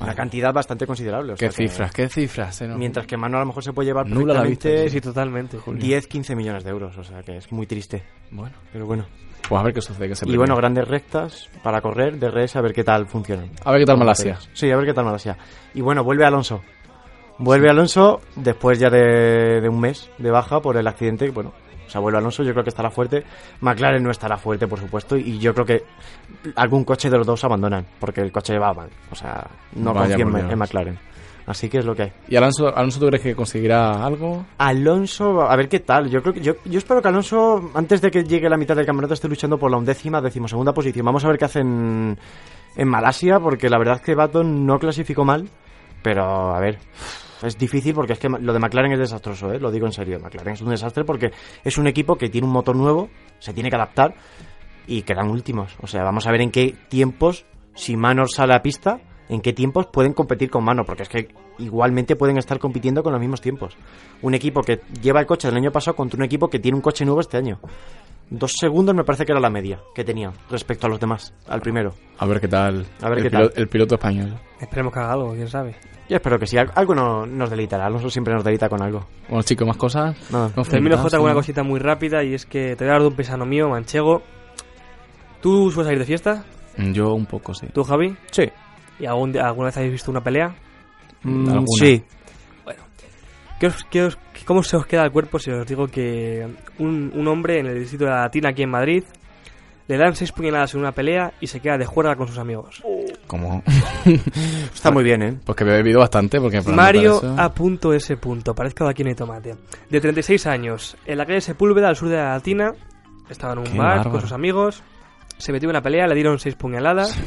Una 0.00 0.14
cantidad 0.14 0.52
bastante 0.52 0.86
considerable. 0.86 1.32
o 1.32 1.36
¿Qué 1.36 1.50
sea 1.50 1.56
que- 1.56 1.68
cifras? 1.68 1.92
¿Qué 1.92 2.08
cifras? 2.08 2.60
eh, 2.62 2.68
no? 2.68 2.76
Mientras 2.76 3.06
que 3.06 3.16
Mano 3.16 3.36
a 3.36 3.40
lo 3.40 3.46
mejor 3.46 3.62
se 3.64 3.72
puede 3.72 3.86
llevar 3.86 4.06
Nula 4.08 4.34
la 4.34 4.42
perfectamente 4.42 4.90
Sí, 4.90 5.00
totalmente. 5.00 5.58
10, 5.66 6.06
15 6.06 6.36
millones 6.36 6.64
de 6.64 6.70
euros. 6.70 6.96
O 6.98 7.04
sea 7.04 7.22
que 7.22 7.36
es 7.36 7.50
muy 7.52 7.66
triste. 7.66 8.02
Bueno, 8.30 8.54
Pero 8.72 8.86
bueno. 8.86 9.06
pues 9.48 9.60
a 9.60 9.64
ver 9.64 9.72
qué 9.74 9.80
sucede. 9.80 10.08
Que 10.08 10.14
se 10.14 10.28
Y 10.28 10.36
bueno, 10.36 10.54
grandes 10.56 10.86
rectas 10.86 11.48
para 11.62 11.80
correr 11.80 12.18
de 12.18 12.30
res 12.30 12.54
a 12.56 12.60
ver 12.60 12.72
qué 12.72 12.84
tal 12.84 13.06
funcionan. 13.06 13.50
A 13.64 13.70
ver 13.72 13.80
qué 13.80 13.86
tal 13.86 13.98
Malasia. 13.98 14.38
Sí, 14.52 14.70
a 14.70 14.76
ver 14.76 14.86
qué 14.86 14.94
tal 14.94 15.04
Malasia. 15.04 15.36
Y 15.74 15.80
bueno, 15.80 16.04
vuelve 16.04 16.24
Alonso. 16.24 16.62
Vuelve 17.38 17.70
Alonso 17.70 18.20
después 18.36 18.78
ya 18.78 18.90
de, 18.90 19.60
de 19.60 19.68
un 19.68 19.80
mes 19.80 20.10
de 20.18 20.30
baja 20.30 20.60
por 20.60 20.76
el 20.76 20.86
accidente. 20.86 21.30
Bueno, 21.30 21.52
o 21.88 21.90
sea, 21.90 22.02
vuelve 22.02 22.18
Alonso, 22.18 22.42
yo 22.42 22.52
creo 22.52 22.62
que 22.62 22.68
estará 22.68 22.90
fuerte. 22.90 23.24
McLaren 23.62 24.02
no 24.02 24.10
estará 24.10 24.36
fuerte, 24.36 24.68
por 24.68 24.78
supuesto. 24.78 25.16
Y 25.16 25.38
yo 25.38 25.54
creo 25.54 25.64
que 25.64 25.84
algún 26.54 26.84
coche 26.84 27.08
de 27.08 27.16
los 27.16 27.26
dos 27.26 27.42
abandonan, 27.44 27.86
porque 27.98 28.20
el 28.20 28.30
coche 28.30 28.58
va 28.58 28.74
mal. 28.74 28.90
O 29.10 29.14
sea, 29.14 29.46
no 29.74 29.94
Vaya 29.94 30.16
confío 30.18 30.50
en 30.50 30.58
McLaren. 30.58 30.98
Así 31.46 31.70
que 31.70 31.78
es 31.78 31.86
lo 31.86 31.94
que 31.94 32.02
hay. 32.02 32.12
¿Y 32.28 32.36
Alonso, 32.36 32.68
Alonso 32.76 33.00
tú 33.00 33.06
crees 33.06 33.22
que 33.22 33.34
conseguirá 33.34 34.04
algo? 34.04 34.44
Alonso, 34.58 35.40
a 35.40 35.56
ver 35.56 35.70
qué 35.70 35.80
tal. 35.80 36.10
Yo 36.10 36.20
creo 36.20 36.34
que 36.34 36.42
yo, 36.42 36.56
yo 36.66 36.76
espero 36.76 37.00
que 37.00 37.08
Alonso, 37.08 37.70
antes 37.72 38.02
de 38.02 38.10
que 38.10 38.22
llegue 38.22 38.50
la 38.50 38.58
mitad 38.58 38.76
del 38.76 38.84
campeonato, 38.84 39.14
esté 39.14 39.28
luchando 39.28 39.56
por 39.56 39.70
la 39.70 39.78
undécima, 39.78 40.20
decimosegunda 40.20 40.74
posición. 40.74 41.06
Vamos 41.06 41.24
a 41.24 41.28
ver 41.28 41.38
qué 41.38 41.46
hacen 41.46 42.18
en 42.76 42.88
Malasia, 42.88 43.40
porque 43.40 43.70
la 43.70 43.78
verdad 43.78 43.96
es 43.96 44.02
que 44.02 44.14
Baton 44.14 44.66
no 44.66 44.78
clasificó 44.78 45.24
mal, 45.24 45.48
pero 46.02 46.54
a 46.54 46.60
ver, 46.60 46.80
es 47.42 47.56
difícil 47.58 47.94
porque 47.94 48.14
es 48.14 48.18
que 48.18 48.28
lo 48.28 48.52
de 48.52 48.58
McLaren 48.58 48.92
es 48.92 48.98
desastroso, 48.98 49.52
¿eh? 49.52 49.58
lo 49.60 49.70
digo 49.70 49.86
en 49.86 49.92
serio. 49.92 50.18
McLaren 50.20 50.54
es 50.54 50.62
un 50.62 50.70
desastre 50.70 51.04
porque 51.04 51.30
es 51.64 51.78
un 51.78 51.86
equipo 51.86 52.16
que 52.16 52.28
tiene 52.28 52.46
un 52.46 52.52
motor 52.52 52.74
nuevo, 52.76 53.08
se 53.38 53.52
tiene 53.52 53.70
que 53.70 53.76
adaptar 53.76 54.14
y 54.86 55.02
quedan 55.02 55.28
últimos. 55.30 55.76
O 55.80 55.86
sea, 55.86 56.02
vamos 56.02 56.26
a 56.26 56.32
ver 56.32 56.40
en 56.40 56.50
qué 56.50 56.74
tiempos, 56.88 57.44
si 57.74 57.96
Manor 57.96 58.30
sale 58.30 58.54
a 58.54 58.62
pista, 58.62 59.00
en 59.28 59.40
qué 59.42 59.52
tiempos 59.52 59.86
pueden 59.86 60.14
competir 60.14 60.50
con 60.50 60.64
Manor, 60.64 60.86
porque 60.86 61.02
es 61.02 61.08
que 61.08 61.28
igualmente 61.58 62.16
pueden 62.16 62.38
estar 62.38 62.58
compitiendo 62.58 63.02
con 63.02 63.12
los 63.12 63.20
mismos 63.20 63.40
tiempos. 63.40 63.76
Un 64.22 64.34
equipo 64.34 64.62
que 64.62 64.80
lleva 65.02 65.20
el 65.20 65.26
coche 65.26 65.48
del 65.48 65.56
año 65.58 65.70
pasado 65.70 65.96
contra 65.96 66.16
un 66.16 66.24
equipo 66.24 66.48
que 66.48 66.58
tiene 66.58 66.76
un 66.76 66.82
coche 66.82 67.04
nuevo 67.04 67.20
este 67.20 67.36
año. 67.36 67.60
Dos 68.30 68.52
segundos 68.58 68.94
me 68.94 69.04
parece 69.04 69.24
que 69.24 69.32
era 69.32 69.40
la 69.40 69.48
media 69.50 69.80
que 69.94 70.04
tenía 70.04 70.32
respecto 70.50 70.86
a 70.86 70.90
los 70.90 71.00
demás, 71.00 71.32
al 71.46 71.60
primero. 71.60 71.94
A 72.18 72.26
ver 72.26 72.40
qué 72.40 72.48
tal. 72.48 72.86
A 73.02 73.08
ver 73.08 73.18
el 73.18 73.24
qué 73.24 73.30
pilo- 73.30 73.50
tal. 73.50 73.52
El 73.62 73.68
piloto 73.68 73.94
español. 73.94 74.38
Esperemos 74.60 74.92
que 74.92 74.98
haga 75.00 75.12
algo, 75.12 75.32
quién 75.34 75.48
sabe. 75.48 75.76
Yo 76.08 76.16
espero 76.16 76.38
que 76.38 76.46
sí, 76.46 76.56
al- 76.56 76.72
algo 76.74 76.94
no- 76.94 77.26
nos 77.26 77.50
deleitará. 77.50 77.86
Alonso 77.86 78.08
siempre 78.08 78.32
nos 78.34 78.42
deleita 78.42 78.68
con 78.68 78.82
algo. 78.82 79.06
Bueno, 79.28 79.42
chicos, 79.42 79.66
más 79.68 79.76
cosas. 79.76 80.16
Nada. 80.30 80.50
No 80.56 80.62
Termino 80.64 80.96
J 80.96 81.16
con 81.18 81.24
una 81.26 81.34
cosita 81.34 81.62
muy 81.62 81.78
rápida 81.80 82.24
y 82.24 82.34
es 82.34 82.46
que 82.46 82.74
te 82.76 82.84
voy 82.84 82.88
a 82.88 82.92
dar 82.92 83.02
de 83.02 83.08
un 83.08 83.14
pesano 83.14 83.44
mío, 83.44 83.68
manchego. 83.68 84.22
¿Tú 85.42 85.70
sueles 85.70 85.86
salir 85.86 85.98
de 86.00 86.04
fiesta? 86.06 86.44
Yo 86.78 87.12
un 87.12 87.26
poco, 87.26 87.52
sí. 87.54 87.66
¿Tú, 87.72 87.82
Javi? 87.84 88.16
Sí. 88.30 88.44
¿Y 89.00 89.06
algún, 89.06 89.32
día- 89.32 89.46
alguna 89.46 89.66
vez 89.66 89.76
habéis 89.76 89.92
visto 89.92 90.10
una 90.10 90.22
pelea? 90.22 90.54
Mm, 91.22 91.48
alguna. 91.48 91.66
sí. 91.78 92.02
¿Qué 93.60 93.66
os- 93.66 93.84
qué 93.90 94.04
os- 94.04 94.18
¿Cómo 94.46 94.62
se 94.62 94.76
os 94.76 94.86
queda 94.86 95.02
el 95.04 95.10
cuerpo 95.10 95.38
si 95.40 95.50
os 95.50 95.66
digo 95.66 95.88
que 95.88 96.46
un, 96.78 97.10
un 97.14 97.28
hombre 97.28 97.58
en 97.58 97.66
el 97.66 97.80
distrito 97.80 98.04
de 98.04 98.10
la 98.10 98.20
Latina, 98.22 98.50
aquí 98.50 98.62
en 98.62 98.70
Madrid, 98.70 99.02
le 99.88 99.96
dan 99.96 100.14
seis 100.14 100.30
puñaladas 100.32 100.74
en 100.74 100.80
una 100.80 100.92
pelea 100.92 101.32
y 101.40 101.46
se 101.48 101.60
queda 101.60 101.76
de 101.78 101.86
juerga 101.86 102.14
con 102.14 102.28
sus 102.28 102.38
amigos? 102.38 102.82
Como... 103.26 103.62
Está 104.74 104.90
muy 104.90 105.02
bien, 105.02 105.22
¿eh? 105.22 105.36
Pues 105.44 105.56
que 105.56 105.64
me 105.64 105.72
he 105.72 105.76
bebido 105.76 105.98
bastante 106.00 106.40
porque... 106.40 106.60
Mario 106.62 107.14
notar 107.22 107.50
eso- 107.56 107.90
A.S. 107.92 108.16
Parezco 108.54 108.84
de 108.84 108.90
aquí 108.90 109.02
no 109.02 109.08
hay 109.10 109.14
tomate. 109.16 109.56
De 109.90 110.00
36 110.00 110.46
años, 110.46 110.96
en 111.06 111.18
la 111.18 111.26
calle 111.26 111.40
Sepúlveda, 111.40 111.88
al 111.88 111.96
sur 111.96 112.08
de 112.08 112.16
la 112.16 112.34
Latina, 112.34 112.72
estaba 113.28 113.54
en 113.54 113.58
un 113.60 113.64
Qué 113.64 113.78
bar 113.78 113.88
bárbaro. 113.88 114.10
con 114.12 114.20
sus 114.20 114.32
amigos, 114.32 114.82
se 115.38 115.52
metió 115.52 115.66
en 115.68 115.70
una 115.70 115.82
pelea, 115.82 116.06
le 116.06 116.14
dieron 116.14 116.38
seis 116.38 116.54
puñaladas, 116.54 117.18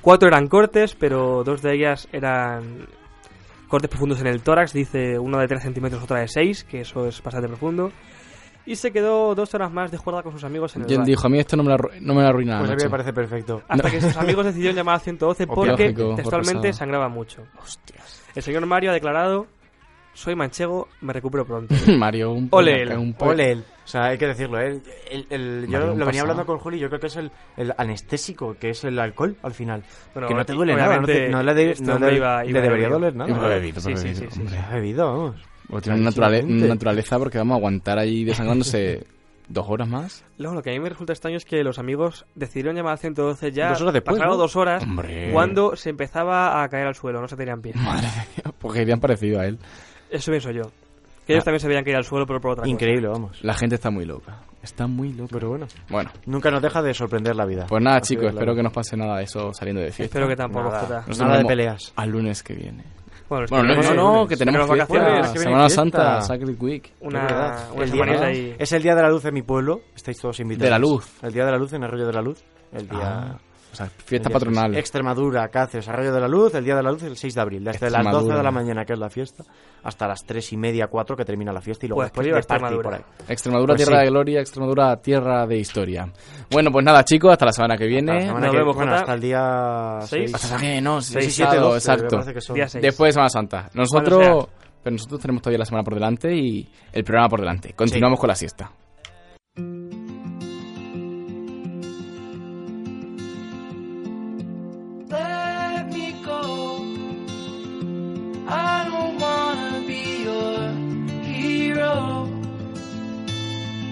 cuatro 0.00 0.28
eran 0.28 0.48
cortes, 0.48 0.94
pero 0.94 1.42
dos 1.44 1.62
de 1.62 1.74
ellas 1.74 2.08
eran 2.12 2.86
cortes 3.68 3.90
profundos 3.90 4.20
en 4.20 4.26
el 4.28 4.42
tórax, 4.42 4.72
dice 4.72 5.18
uno 5.18 5.38
de 5.38 5.46
3 5.46 5.62
centímetros, 5.62 6.02
otra 6.02 6.20
de 6.20 6.28
6, 6.28 6.64
que 6.64 6.80
eso 6.80 7.06
es 7.06 7.22
bastante 7.22 7.48
profundo. 7.48 7.92
Y 8.70 8.76
se 8.76 8.90
quedó 8.92 9.34
dos 9.34 9.54
horas 9.54 9.72
más 9.72 9.90
de 9.90 9.96
juerga 9.96 10.22
con 10.22 10.32
sus 10.32 10.44
amigos 10.44 10.76
en 10.76 10.82
el 10.82 10.90
Y 10.90 10.92
él 10.92 10.98
bar. 10.98 11.06
dijo, 11.06 11.26
a 11.26 11.30
mí 11.30 11.38
esto 11.38 11.56
no 11.56 11.62
me 11.62 11.74
no 12.00 12.14
me 12.14 12.22
lo 12.22 12.28
arruina 12.28 12.58
Pues 12.58 12.70
a 12.70 12.74
mí 12.74 12.76
me 12.76 12.82
macho". 12.84 12.90
parece 12.90 13.12
perfecto. 13.12 13.62
Hasta 13.66 13.90
que 13.90 14.00
sus 14.00 14.16
amigos 14.16 14.44
decidieron 14.44 14.76
llamar 14.76 14.96
al 14.96 15.00
112 15.00 15.46
porque 15.46 15.70
Lógico, 15.70 16.06
por 16.08 16.16
textualmente 16.16 16.68
pesado. 16.68 16.78
sangraba 16.78 17.08
mucho. 17.08 17.44
Hostias. 17.62 18.24
El 18.34 18.42
señor 18.42 18.66
Mario 18.66 18.90
ha 18.90 18.92
declarado, 18.94 19.46
soy 20.12 20.34
manchego, 20.34 20.88
me 21.00 21.12
recupero 21.14 21.46
pronto. 21.46 21.74
Mario, 21.98 22.32
un 22.32 22.48
Ole 22.50 22.72
poco- 22.84 22.92
él. 22.92 22.98
un 22.98 23.16
Ole 23.18 23.52
él. 23.52 23.64
O 23.84 23.88
sea, 23.90 24.04
hay 24.04 24.18
que 24.18 24.26
decirlo, 24.26 24.60
¿eh? 24.60 24.82
El- 25.10 25.26
el- 25.30 25.66
yo 25.70 25.78
lo 25.78 25.86
venía 25.92 26.04
pasado. 26.04 26.20
hablando 26.24 26.44
con 26.44 26.58
Juli, 26.58 26.78
yo 26.78 26.88
creo 26.88 27.00
que 27.00 27.06
es 27.06 27.16
el, 27.16 27.30
el 27.56 27.72
anestésico, 27.78 28.54
que 28.60 28.68
es 28.70 28.84
el 28.84 28.98
alcohol 28.98 29.34
al 29.42 29.54
final. 29.54 29.82
Bueno, 30.12 30.28
que 30.28 30.34
no 30.34 30.44
te 30.44 30.52
duele 30.52 30.74
nada, 30.74 30.96
no, 30.98 31.06
te- 31.06 31.12
obviamente, 31.12 31.30
no 31.32 31.42
le, 31.42 31.54
de- 31.54 31.70
este 31.70 31.84
no 31.86 31.94
hombre 31.94 32.10
le- 32.10 32.16
iba- 32.18 32.44
le 32.44 32.50
iba 32.50 32.60
debería 32.60 32.88
bebido. 32.88 32.98
doler 33.00 33.16
nada. 33.16 33.30
Iba 33.30 33.48
bebido, 33.48 33.80
Sí, 33.80 33.96
sí, 33.96 34.04
bebido, 34.04 34.20
sí, 34.20 34.26
sí, 34.30 34.40
hombre. 34.40 34.58
Ha 34.58 34.74
bebido, 34.74 35.06
vamos. 35.06 35.36
O 35.70 35.80
tiene 35.80 35.98
una, 36.00 36.10
naturale- 36.10 36.42
naturaleza 36.44 37.18
porque 37.18 37.38
vamos 37.38 37.54
a 37.54 37.58
aguantar 37.58 37.98
ahí 37.98 38.24
desangrándose 38.24 39.06
dos 39.48 39.66
horas 39.68 39.88
más. 39.88 40.24
Luego, 40.38 40.54
lo 40.56 40.62
que 40.62 40.70
a 40.70 40.72
mí 40.72 40.80
me 40.80 40.88
resulta 40.88 41.12
extraño 41.12 41.36
es 41.36 41.44
que 41.44 41.62
los 41.62 41.78
amigos 41.78 42.24
decidieron 42.34 42.74
llamar 42.76 42.92
al 42.92 42.98
112 42.98 43.52
ya 43.52 43.70
Dos 43.70 43.80
horas 43.82 43.94
después, 43.94 44.16
pasaron 44.16 44.34
¿no? 44.36 44.42
dos 44.42 44.56
horas 44.56 44.82
Hombre. 44.82 45.30
cuando 45.32 45.76
se 45.76 45.90
empezaba 45.90 46.62
a 46.62 46.68
caer 46.68 46.86
al 46.86 46.94
suelo, 46.94 47.20
no 47.20 47.28
se 47.28 47.36
tenían 47.36 47.60
pie. 47.60 47.72
Madre 47.74 48.08
Dios, 48.36 48.54
porque 48.58 48.82
irían 48.82 49.00
parecido 49.00 49.40
a 49.40 49.46
él. 49.46 49.58
Eso 50.10 50.30
pienso 50.30 50.50
yo. 50.50 50.62
Que 51.26 51.34
ellos 51.34 51.42
Ah. 51.42 51.44
también 51.46 51.60
se 51.60 51.68
veían 51.68 51.84
caer 51.84 51.96
al 51.96 52.04
suelo, 52.04 52.26
pero 52.26 52.40
por 52.40 52.52
otra 52.52 52.62
cosa. 52.62 52.70
Increíble, 52.70 53.08
vamos. 53.08 53.42
La 53.44 53.52
gente 53.54 53.74
está 53.74 53.90
muy 53.90 54.06
loca. 54.06 54.38
Está 54.62 54.86
muy 54.86 55.12
loca. 55.12 55.30
Pero 55.32 55.50
bueno, 55.50 55.66
Bueno, 55.90 56.10
nunca 56.26 56.50
nos 56.50 56.60
deja 56.62 56.80
de 56.82 56.92
sorprender 56.94 57.36
la 57.36 57.44
vida. 57.44 57.66
pues 57.68 57.82
nada, 57.82 57.98
Así 57.98 58.14
chicos, 58.14 58.32
espero 58.32 58.54
que 58.54 58.62
no 58.62 58.68
os 58.68 58.74
pase 58.74 58.96
nada 58.96 59.18
de 59.18 59.24
eso 59.24 59.52
saliendo 59.52 59.80
de 59.82 59.88
fiesta. 59.92 60.04
Espero 60.04 60.26
que 60.28 60.36
tampoco, 60.36 60.70
Nada. 60.70 60.80
Jota. 60.80 61.04
Nos 61.06 61.18
Nada 61.18 61.38
de 61.38 61.44
peleas. 61.44 61.92
Al 61.96 62.08
lunes 62.10 62.42
que 62.42 62.54
viene. 62.54 62.82
Bueno, 63.28 63.44
es 63.44 63.50
Bueno, 63.50 63.74
no, 63.74 63.94
no, 63.94 64.12
no, 64.22 64.26
que 64.26 64.36
tenemos 64.36 64.66
vacaciones. 64.68 65.04
vacaciones. 65.06 65.32
que 65.32 65.38
Semana. 65.40 65.68
Santa, 65.68 66.20
Sacred 66.22 66.56
Week. 66.60 66.92
Una, 67.00 67.18
Es 67.20 67.24
verdad. 67.32 67.68
una 67.74 67.84
El 67.84 67.90
día- 67.92 68.24
ahí. 68.26 68.56
Es 68.58 68.72
el 68.72 68.82
día 68.82 68.94
de 68.94 69.02
la 69.02 69.10
luz 69.10 69.24
en 69.26 69.34
mi 69.34 69.42
pueblo. 69.42 69.80
Estáis 69.94 70.18
todos 70.18 70.40
invitados. 70.40 70.64
De 70.64 70.70
la 70.70 70.78
luz. 70.78 71.06
El 71.22 71.32
día 71.32 71.44
de 71.44 71.52
la 71.52 71.58
luz 71.58 71.72
en 71.74 71.84
Arroyo 71.84 72.06
de 72.06 72.12
la 72.12 72.22
Luz. 72.22 72.42
El 72.72 72.88
día. 72.88 73.00
Ah. 73.02 73.38
O 73.70 73.76
sea, 73.76 73.86
fiesta 73.86 74.30
patronal. 74.30 74.70
6. 74.72 74.78
Extremadura, 74.80 75.48
Cáceres, 75.48 75.86
Arroyo 75.88 76.12
de 76.12 76.20
la 76.20 76.26
Luz, 76.28 76.54
el 76.54 76.64
Día 76.64 76.74
de 76.74 76.82
la 76.82 76.90
Luz 76.90 77.02
el 77.02 77.16
6 77.16 77.34
de 77.34 77.40
abril. 77.40 77.64
Desde 77.64 77.90
las 77.90 78.02
12 78.02 78.02
de 78.02 78.08
Extremadura. 78.08 78.42
la 78.42 78.50
mañana, 78.50 78.84
que 78.84 78.94
es 78.94 78.98
la 78.98 79.10
fiesta, 79.10 79.44
hasta 79.84 80.08
las 80.08 80.24
3 80.24 80.52
y 80.52 80.56
media, 80.56 80.86
4 80.88 81.16
que 81.16 81.24
termina 81.24 81.52
la 81.52 81.60
fiesta 81.60 81.86
y 81.86 81.88
luego 81.90 82.00
Pues 82.00 82.08
después 82.12 82.26
de 82.26 82.32
party 82.32 82.46
por 82.46 82.58
Extremadura. 82.66 82.96
ahí. 82.96 83.24
Extremadura, 83.28 83.74
Pues 83.74 83.84
tierra 83.86 83.98
sí. 84.00 84.04
de 84.04 84.10
gloria, 84.10 84.40
Extremadura, 84.40 84.96
tierra 84.96 85.46
de 85.46 85.56
historia. 85.58 86.12
Bueno, 86.50 86.72
pues 86.72 86.84
nada, 86.84 87.04
chicos, 87.04 87.30
hasta 87.32 87.44
la 87.44 87.52
semana 87.52 87.76
que 87.76 87.84
La 87.84 87.88
viene. 87.90 88.20
semana 88.22 88.46
nos 88.46 88.50
que- 88.52 88.58
vemos, 88.58 88.74
bueno, 88.76 88.94
hasta 88.94 89.14
el 89.14 89.20
día 89.20 89.98
Seis. 90.02 90.30
6. 90.30 90.34
Hasta 90.34 90.56
que 90.56 90.80
no, 90.80 91.00
sí, 91.00 91.12
6, 91.12 91.24
sí, 91.26 91.30
7, 91.32 91.50
sábado, 91.52 91.68
12, 91.74 91.88
me 91.88 91.94
exacto. 91.94 92.16
parece 92.16 92.34
que 92.34 92.40
son. 92.40 92.54
Día 92.56 92.68
seis. 92.68 92.82
Después 92.82 93.08
de 93.08 93.12
Semana 93.12 93.28
Santa. 93.30 93.70
Nosotros, 93.74 94.48
pero 94.82 94.94
nosotros 94.96 95.20
tenemos 95.20 95.42
todavía 95.42 95.58
la 95.58 95.64
semana 95.66 95.84
por 95.84 95.94
delante 95.94 96.34
y 96.34 96.68
el 96.92 97.04
programa 97.04 97.28
por 97.28 97.40
delante. 97.40 97.74
Continuamos 97.74 98.18
con 98.18 98.28
la 98.28 98.34
siesta. 98.34 98.70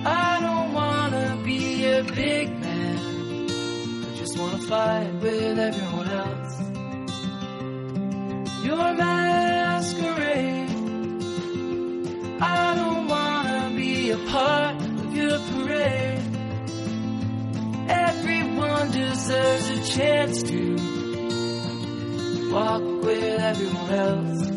I 0.09 0.39
don't 0.41 0.73
wanna 0.73 1.37
be 1.43 1.85
a 1.85 2.05
big 2.05 2.49
man. 2.61 2.99
I 4.07 4.17
just 4.17 4.39
wanna 4.39 4.59
fight 4.59 5.13
with 5.21 5.59
everyone 5.59 6.09
else. 6.25 6.55
Your 8.65 8.95
masquerade. 8.95 10.71
I 12.41 12.75
don't 12.81 13.09
wanna 13.09 13.73
be 13.75 14.11
a 14.11 14.19
part 14.35 14.81
of 14.81 15.17
your 15.17 15.39
parade. 15.51 16.23
Everyone 17.89 18.91
deserves 18.93 19.69
a 19.71 19.81
chance 19.97 20.43
to 20.45 20.63
walk 22.53 22.85
with 23.03 23.41
everyone 23.51 23.91
else 24.07 24.51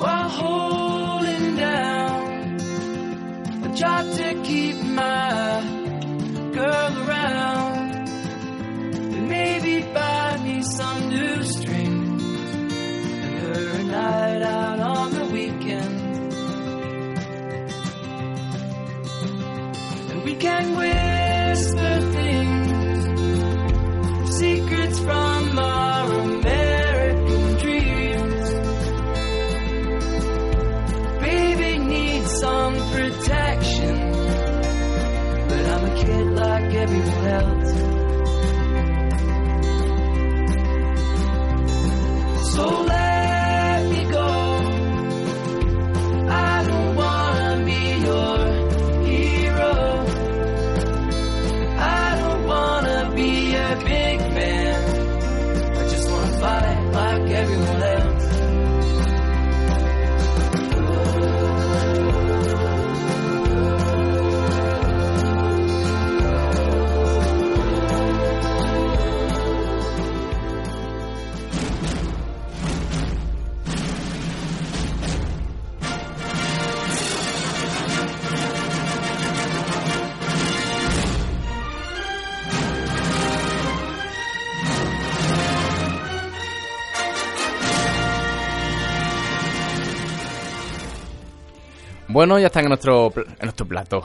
while 0.00 0.28
holding 0.28 1.56
down 1.56 2.11
job 3.74 4.12
to 4.12 4.42
keep 4.42 4.76
my 4.82 5.62
girl 6.52 7.08
around. 7.08 8.08
And 9.14 9.28
maybe 9.28 9.82
buy 9.94 10.38
me 10.44 10.62
some 10.62 11.08
new 11.08 11.42
strings 11.42 11.81
Bueno, 92.12 92.38
ya 92.38 92.46
están 92.46 92.64
en 92.64 92.68
nuestro, 92.68 93.10
pl- 93.10 93.26
en 93.26 93.42
nuestro 93.46 93.66
plato. 93.66 94.02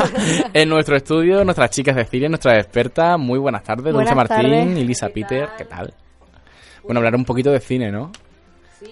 en 0.52 0.68
nuestro 0.68 0.96
estudio, 0.96 1.44
nuestras 1.44 1.70
chicas 1.70 1.96
de 1.96 2.04
cine, 2.04 2.28
nuestras 2.28 2.56
expertas. 2.62 3.18
Muy 3.18 3.38
buenas 3.38 3.62
tardes, 3.62 3.92
Dulce 3.94 4.12
Buenas 4.12 4.16
Martín 4.28 4.50
tardes. 4.50 4.78
y 4.78 4.84
Lisa 4.84 5.08
Peter. 5.08 5.48
¿Qué 5.56 5.64
tal? 5.64 5.94
Bueno, 6.84 6.98
hablar 7.00 7.16
un 7.16 7.24
poquito 7.24 7.50
de 7.50 7.60
cine, 7.60 7.90
¿no? 7.90 8.12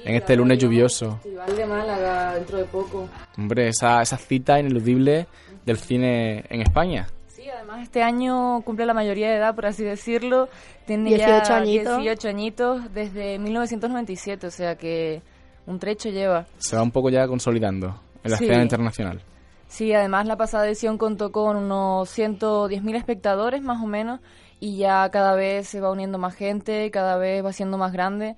en 0.05 0.15
este 0.17 0.35
lunes 0.35 0.59
lluvioso. 0.59 1.19
Festival 1.23 1.57
de 1.57 1.67
Málaga 1.67 2.35
dentro 2.35 2.57
de 2.59 2.65
poco. 2.65 3.07
Hombre, 3.37 3.69
esa, 3.69 4.01
esa 4.01 4.17
cita 4.17 4.59
ineludible 4.59 5.27
del 5.67 5.77
cine 5.77 6.43
en 6.49 6.63
España. 6.63 7.07
Sí, 7.29 7.43
además 7.49 7.83
este 7.83 8.03
año 8.03 8.63
cumple 8.63 8.87
la 8.87 8.95
mayoría 8.95 9.29
de 9.29 9.37
edad, 9.37 9.55
por 9.55 9.67
así 9.67 9.85
decirlo. 9.85 10.49
Tiene 10.87 11.11
18 11.11 11.43
ya 11.49 11.57
añitos. 11.59 11.99
18 12.03 12.29
añitos 12.29 12.95
desde 12.95 13.39
1997, 13.39 14.47
o 14.47 14.51
sea 14.51 14.75
que 14.77 15.21
un 15.67 15.79
trecho 15.79 16.09
lleva. 16.09 16.47
Se 16.59 16.77
va 16.77 16.83
un 16.83 16.91
poco 16.91 17.11
ya 17.11 17.29
consolidando 17.29 17.95
en 18.25 18.31
la 18.31 18.37
Sí. 18.39 18.45
escena 18.45 18.63
internacional. 18.63 19.23
Sí, 19.69 19.93
además 19.93 20.27
la 20.27 20.37
pasada 20.37 20.67
edición 20.67 20.99
contó 20.99 21.33
con 21.33 21.57
unos 21.57 22.09
110.000 22.11 22.97
espectadores 22.97 23.63
más 23.63 23.83
o 23.83 23.87
menos 23.87 24.21
y 24.61 24.77
ya 24.77 25.09
cada 25.11 25.35
vez 25.35 25.67
se 25.69 25.81
va 25.81 25.91
uniendo 25.91 26.19
más 26.19 26.35
gente, 26.35 26.91
cada 26.91 27.17
vez 27.17 27.45
va 27.45 27.53
siendo 27.53 27.77
más 27.79 27.93
grande. 27.93 28.37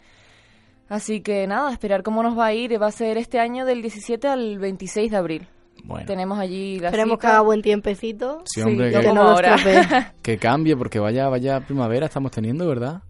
Así 0.89 1.21
que 1.21 1.47
nada, 1.47 1.73
esperar 1.73 2.03
cómo 2.03 2.23
nos 2.23 2.39
va 2.39 2.47
a 2.47 2.53
ir. 2.55 2.81
Va 2.81 2.87
a 2.87 2.93
ser 2.93 3.19
este 3.19 3.41
año 3.41 3.65
del 3.67 3.83
17 3.83 4.29
al 4.29 4.59
26 4.59 5.11
de 5.11 5.17
abril. 5.17 5.49
Bueno, 5.85 6.07
Tenemos 6.07 6.39
allí 6.39 6.79
la 6.79 6.89
Esperemos 6.89 7.19
que 7.19 7.23
cita. 7.27 7.33
haga 7.35 7.41
buen 7.43 7.61
tiempecito. 7.63 8.43
sí, 8.45 8.61
hombre, 8.63 8.93
yo 8.93 9.01
que, 9.01 9.07
que 9.07 9.13
no 9.13 9.23
ahora. 9.23 9.57
que 10.23 10.39
cambie, 10.39 10.77
porque 10.77 10.99
vaya, 11.01 11.29
vaya 11.29 11.61
primavera 11.61 12.07
estamos 12.07 12.31
teniendo, 12.33 12.67
¿verdad? 12.67 13.03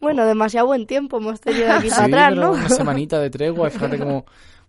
Bueno, 0.00 0.24
demasiado 0.26 0.66
buen 0.66 0.86
tiempo 0.86 1.18
hemos 1.18 1.40
tenido 1.40 1.72
aquí 1.72 1.88
Sí, 1.90 1.94
para 1.96 2.04
atrás, 2.28 2.36
¿no? 2.36 2.52
una 2.52 2.68
semanita 2.68 3.18
de 3.18 3.30
tregua, 3.30 3.70
fíjate 3.70 3.98
como 3.98 4.24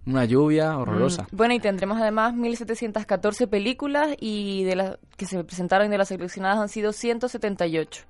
una 0.06 0.26
lluvia 0.26 0.78
horrorosa. 0.78 1.24
Mm, 1.32 1.36
Bueno, 1.36 1.54
y 1.54 1.60
tendremos 1.60 2.00
además 2.02 2.34
1.714 2.36 3.48
películas 3.48 4.10
y 4.20 4.64
de 4.64 4.76
las 4.76 4.98
que 5.18 5.26
se 5.26 5.44
presentaron 5.44 5.88
y 5.88 5.90
de 5.92 5.98
las 5.98 6.08
seleccionadas 6.10 6.60
han 6.60 6.70
sido 6.70 6.92
178. 6.94 8.04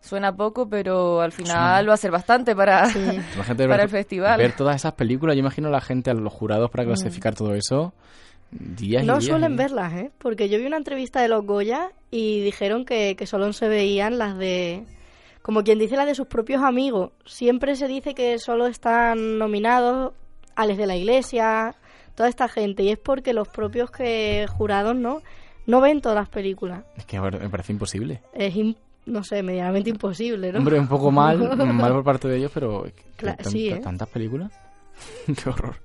Suena 0.00 0.34
poco, 0.34 0.68
pero 0.68 1.20
al 1.20 1.32
final 1.32 1.88
va 1.88 1.94
a 1.94 1.96
ser 1.96 2.10
bastante 2.10 2.54
para... 2.54 2.88
Para 3.36 3.54
ver, 3.54 3.80
el 3.80 3.88
festival. 3.88 4.38
ver 4.38 4.54
todas 4.54 4.76
esas 4.76 4.92
películas, 4.94 5.34
yo 5.36 5.40
imagino 5.40 5.68
a 5.68 5.72
la 5.72 5.80
gente, 5.80 6.10
a 6.10 6.14
los 6.14 6.32
jurados 6.32 6.70
para 6.70 6.84
clasificar 6.84 7.34
todo 7.34 7.54
eso, 7.54 7.92
días 8.50 9.02
y 9.02 9.06
No 9.06 9.14
días 9.14 9.24
suelen 9.24 9.54
y- 9.54 9.56
verlas, 9.56 9.92
¿eh? 9.94 10.10
Porque 10.18 10.48
yo 10.48 10.58
vi 10.58 10.66
una 10.66 10.76
entrevista 10.76 11.20
de 11.20 11.28
los 11.28 11.44
Goya 11.44 11.90
y 12.10 12.40
dijeron 12.42 12.84
que, 12.84 13.16
que 13.16 13.26
solo 13.26 13.52
se 13.52 13.68
veían 13.68 14.18
las 14.18 14.38
de... 14.38 14.84
Como 15.42 15.62
quien 15.64 15.78
dice 15.78 15.96
las 15.96 16.06
de 16.06 16.14
sus 16.14 16.26
propios 16.26 16.62
amigos. 16.62 17.10
Siempre 17.24 17.74
se 17.74 17.88
dice 17.88 18.14
que 18.14 18.38
solo 18.38 18.66
están 18.66 19.38
nominados 19.38 20.12
Alex 20.58 20.78
de 20.78 20.86
la 20.86 20.96
Iglesia, 20.96 21.74
toda 22.14 22.28
esta 22.28 22.48
gente. 22.48 22.82
Y 22.82 22.90
es 22.90 22.98
porque 22.98 23.32
los 23.32 23.48
propios 23.48 23.90
que 23.90 24.46
jurados 24.48 24.94
no, 24.96 25.22
no 25.66 25.80
ven 25.80 26.00
todas 26.00 26.16
las 26.16 26.28
películas. 26.28 26.84
Es 26.96 27.04
que 27.06 27.20
me 27.20 27.48
parece 27.48 27.72
imposible. 27.72 28.20
Es, 28.32 28.54
im- 28.54 28.76
no 29.06 29.24
sé, 29.24 29.42
medianamente 29.42 29.88
imposible, 29.90 30.52
¿no? 30.52 30.58
Hombre, 30.58 30.78
un 30.78 30.88
poco 30.88 31.10
mal, 31.10 31.38
mal 31.72 31.92
por 31.92 32.04
parte 32.04 32.28
de 32.28 32.36
ellos, 32.36 32.50
pero 32.52 32.82
que- 32.84 32.92
Cla- 33.26 33.36
tan- 33.36 33.50
sí, 33.52 33.68
¿eh? 33.70 33.80
tantas 33.82 34.08
películas. 34.08 34.52
Qué 35.26 35.48
horror. 35.48 35.76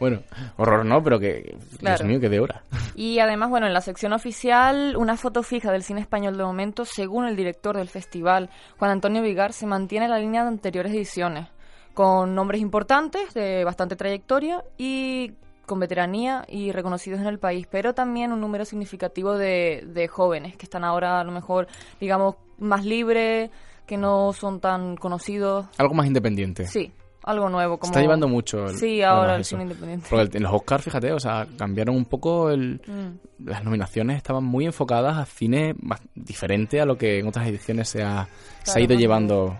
Bueno, 0.00 0.20
horror 0.56 0.84
no, 0.86 1.02
pero 1.04 1.20
que, 1.20 1.54
Dios 1.58 1.78
Claro. 1.78 2.06
mío, 2.06 2.18
que 2.18 2.30
de 2.30 2.40
hora. 2.40 2.62
Y 2.94 3.18
además, 3.18 3.50
bueno, 3.50 3.66
en 3.66 3.74
la 3.74 3.82
sección 3.82 4.14
oficial, 4.14 4.96
una 4.96 5.18
foto 5.18 5.42
fija 5.42 5.70
del 5.70 5.82
cine 5.82 6.00
español 6.00 6.38
de 6.38 6.44
momento, 6.44 6.86
según 6.86 7.26
el 7.26 7.36
director 7.36 7.76
del 7.76 7.88
festival, 7.90 8.48
Juan 8.78 8.90
Antonio 8.92 9.20
Vigar, 9.20 9.52
se 9.52 9.66
mantiene 9.66 10.06
en 10.06 10.10
la 10.12 10.18
línea 10.18 10.40
de 10.42 10.48
anteriores 10.48 10.92
ediciones, 10.94 11.48
con 11.94 12.34
nombres 12.34 12.60
importantes, 12.60 13.34
de 13.34 13.64
bastante 13.64 13.96
trayectoria 13.96 14.64
y 14.78 15.32
con 15.66 15.78
veteranía 15.78 16.44
y 16.48 16.72
reconocidos 16.72 17.20
en 17.20 17.26
el 17.26 17.38
país, 17.38 17.66
pero 17.70 17.94
también 17.94 18.32
un 18.32 18.40
número 18.40 18.64
significativo 18.64 19.34
de, 19.36 19.84
de 19.86 20.08
jóvenes 20.08 20.56
que 20.56 20.66
están 20.66 20.84
ahora 20.84 21.20
a 21.20 21.24
lo 21.24 21.32
mejor, 21.32 21.66
digamos, 22.00 22.36
más 22.58 22.84
libres, 22.84 23.50
que 23.86 23.96
no 23.96 24.32
son 24.32 24.60
tan 24.60 24.96
conocidos. 24.96 25.66
Algo 25.78 25.94
más 25.94 26.06
independiente. 26.06 26.66
Sí, 26.66 26.92
algo 27.24 27.48
nuevo. 27.48 27.78
Como... 27.78 27.90
está 27.90 28.00
llevando 28.00 28.26
mucho. 28.28 28.66
el- 28.66 28.76
Sí, 28.76 29.02
ahora 29.02 29.36
el 29.36 29.44
cine 29.44 29.62
independiente. 29.62 30.06
Porque 30.10 30.36
en 30.38 30.42
los 30.42 30.52
Oscars, 30.52 30.84
fíjate, 30.84 31.12
o 31.12 31.20
sea, 31.20 31.46
cambiaron 31.56 31.96
un 31.96 32.04
poco 32.06 32.50
el... 32.50 32.80
Mm. 32.86 33.44
Las 33.48 33.64
nominaciones 33.64 34.16
estaban 34.16 34.44
muy 34.44 34.66
enfocadas 34.66 35.16
a 35.18 35.24
cine 35.26 35.74
más- 35.80 36.00
diferente 36.14 36.80
a 36.80 36.86
lo 36.86 36.96
que 36.96 37.18
en 37.18 37.26
otras 37.26 37.46
ediciones 37.48 37.88
se 37.88 38.02
ha, 38.02 38.28
se 38.62 38.78
ha 38.78 38.82
ido 38.82 38.94
llevando 38.96 39.56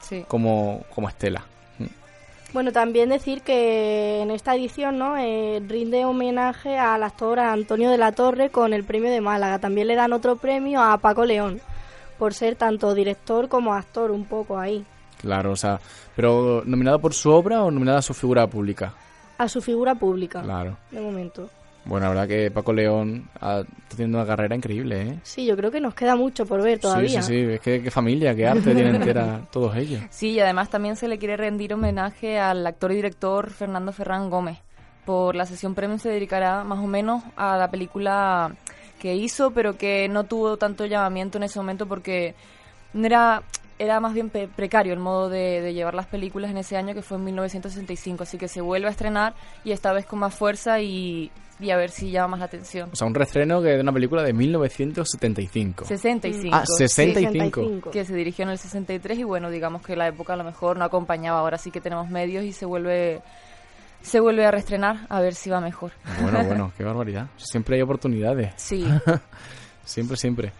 Sí. 0.00 0.24
como, 0.28 0.82
como 0.94 1.08
estela. 1.08 1.44
Bueno, 2.54 2.70
también 2.70 3.08
decir 3.08 3.42
que 3.42 4.22
en 4.22 4.30
esta 4.30 4.54
edición 4.54 4.96
no 4.96 5.18
Eh, 5.18 5.60
rinde 5.66 6.04
homenaje 6.04 6.78
al 6.78 7.02
actor 7.02 7.40
Antonio 7.40 7.90
de 7.90 7.98
la 7.98 8.12
Torre 8.12 8.50
con 8.50 8.72
el 8.72 8.84
premio 8.84 9.10
de 9.10 9.20
Málaga. 9.20 9.58
También 9.58 9.88
le 9.88 9.96
dan 9.96 10.12
otro 10.12 10.36
premio 10.36 10.80
a 10.80 10.96
Paco 10.98 11.24
León 11.24 11.60
por 12.16 12.32
ser 12.32 12.54
tanto 12.54 12.94
director 12.94 13.48
como 13.48 13.74
actor 13.74 14.12
un 14.12 14.24
poco 14.24 14.56
ahí. 14.56 14.86
Claro, 15.20 15.50
o 15.50 15.56
sea, 15.56 15.80
pero 16.14 16.62
¿nominada 16.64 16.98
por 16.98 17.12
su 17.12 17.30
obra 17.30 17.62
o 17.64 17.70
nominada 17.72 17.98
a 17.98 18.02
su 18.02 18.14
figura 18.14 18.46
pública? 18.46 18.94
A 19.36 19.48
su 19.48 19.60
figura 19.60 19.96
pública, 19.96 20.40
Claro. 20.42 20.76
de 20.92 21.00
momento. 21.00 21.50
Bueno, 21.86 22.06
la 22.06 22.14
verdad 22.14 22.28
que 22.28 22.50
Paco 22.50 22.72
León 22.72 23.28
ha, 23.40 23.60
está 23.60 23.88
teniendo 23.90 24.18
una 24.18 24.26
carrera 24.26 24.56
increíble, 24.56 25.02
¿eh? 25.02 25.18
Sí, 25.22 25.44
yo 25.44 25.56
creo 25.56 25.70
que 25.70 25.80
nos 25.80 25.94
queda 25.94 26.16
mucho 26.16 26.46
por 26.46 26.62
ver 26.62 26.78
todavía. 26.78 27.22
Sí, 27.22 27.34
sí, 27.34 27.44
sí, 27.44 27.52
es 27.52 27.60
que 27.60 27.82
qué 27.82 27.90
familia, 27.90 28.34
qué 28.34 28.46
arte 28.46 28.74
tienen 28.74 28.94
entera 28.96 29.42
todos 29.50 29.76
ellos. 29.76 30.02
Sí, 30.10 30.30
y 30.30 30.40
además 30.40 30.70
también 30.70 30.96
se 30.96 31.08
le 31.08 31.18
quiere 31.18 31.36
rendir 31.36 31.74
homenaje 31.74 32.38
al 32.38 32.66
actor 32.66 32.92
y 32.92 32.96
director 32.96 33.50
Fernando 33.50 33.92
Ferrán 33.92 34.30
Gómez. 34.30 34.58
Por 35.04 35.34
la 35.34 35.44
sesión 35.44 35.74
premium 35.74 35.98
se 35.98 36.08
dedicará 36.08 36.64
más 36.64 36.78
o 36.78 36.86
menos 36.86 37.22
a 37.36 37.58
la 37.58 37.70
película 37.70 38.54
que 38.98 39.14
hizo, 39.14 39.50
pero 39.50 39.76
que 39.76 40.08
no 40.08 40.24
tuvo 40.24 40.56
tanto 40.56 40.86
llamamiento 40.86 41.36
en 41.36 41.44
ese 41.44 41.58
momento 41.58 41.86
porque 41.86 42.34
no 42.94 43.04
era, 43.04 43.42
era 43.78 44.00
más 44.00 44.14
bien 44.14 44.30
precario 44.30 44.94
el 44.94 45.00
modo 45.00 45.28
de, 45.28 45.60
de 45.60 45.74
llevar 45.74 45.94
las 45.94 46.06
películas 46.06 46.50
en 46.50 46.56
ese 46.56 46.78
año, 46.78 46.94
que 46.94 47.02
fue 47.02 47.18
en 47.18 47.24
1965. 47.24 48.22
Así 48.22 48.38
que 48.38 48.48
se 48.48 48.62
vuelve 48.62 48.88
a 48.88 48.90
estrenar 48.90 49.34
y 49.62 49.72
esta 49.72 49.92
vez 49.92 50.06
con 50.06 50.20
más 50.20 50.34
fuerza 50.34 50.80
y, 50.80 51.30
y 51.60 51.70
a 51.70 51.76
ver 51.76 51.90
si 51.90 52.10
llama 52.10 52.28
más 52.28 52.40
la 52.40 52.46
atención. 52.46 52.90
O 52.92 52.96
sea, 52.96 53.06
un 53.06 53.14
reestreno 53.14 53.62
que 53.62 53.68
de 53.68 53.80
una 53.80 53.92
película 53.92 54.22
de 54.22 54.32
1975. 54.32 55.84
65. 55.84 56.56
Ah, 56.56 56.64
65. 56.66 57.60
65. 57.60 57.90
que 57.90 58.04
se 58.04 58.14
dirigió 58.14 58.44
en 58.44 58.50
el 58.50 58.58
63 58.58 59.18
y 59.18 59.24
bueno, 59.24 59.50
digamos 59.50 59.82
que 59.82 59.96
la 59.96 60.08
época 60.08 60.34
a 60.34 60.36
lo 60.36 60.44
mejor 60.44 60.76
no 60.76 60.84
acompañaba, 60.84 61.38
ahora 61.38 61.58
sí 61.58 61.70
que 61.70 61.80
tenemos 61.80 62.08
medios 62.08 62.44
y 62.44 62.52
se 62.52 62.66
vuelve 62.66 63.22
se 64.02 64.20
vuelve 64.20 64.44
a 64.44 64.50
reestrenar 64.50 65.06
a 65.08 65.20
ver 65.20 65.34
si 65.34 65.48
va 65.50 65.60
mejor. 65.60 65.92
Bueno, 66.20 66.44
bueno, 66.46 66.72
qué 66.76 66.84
barbaridad. 66.84 67.28
Siempre 67.36 67.76
hay 67.76 67.82
oportunidades. 67.82 68.52
Sí, 68.56 68.86
Siempre, 69.84 70.16
siempre. 70.16 70.52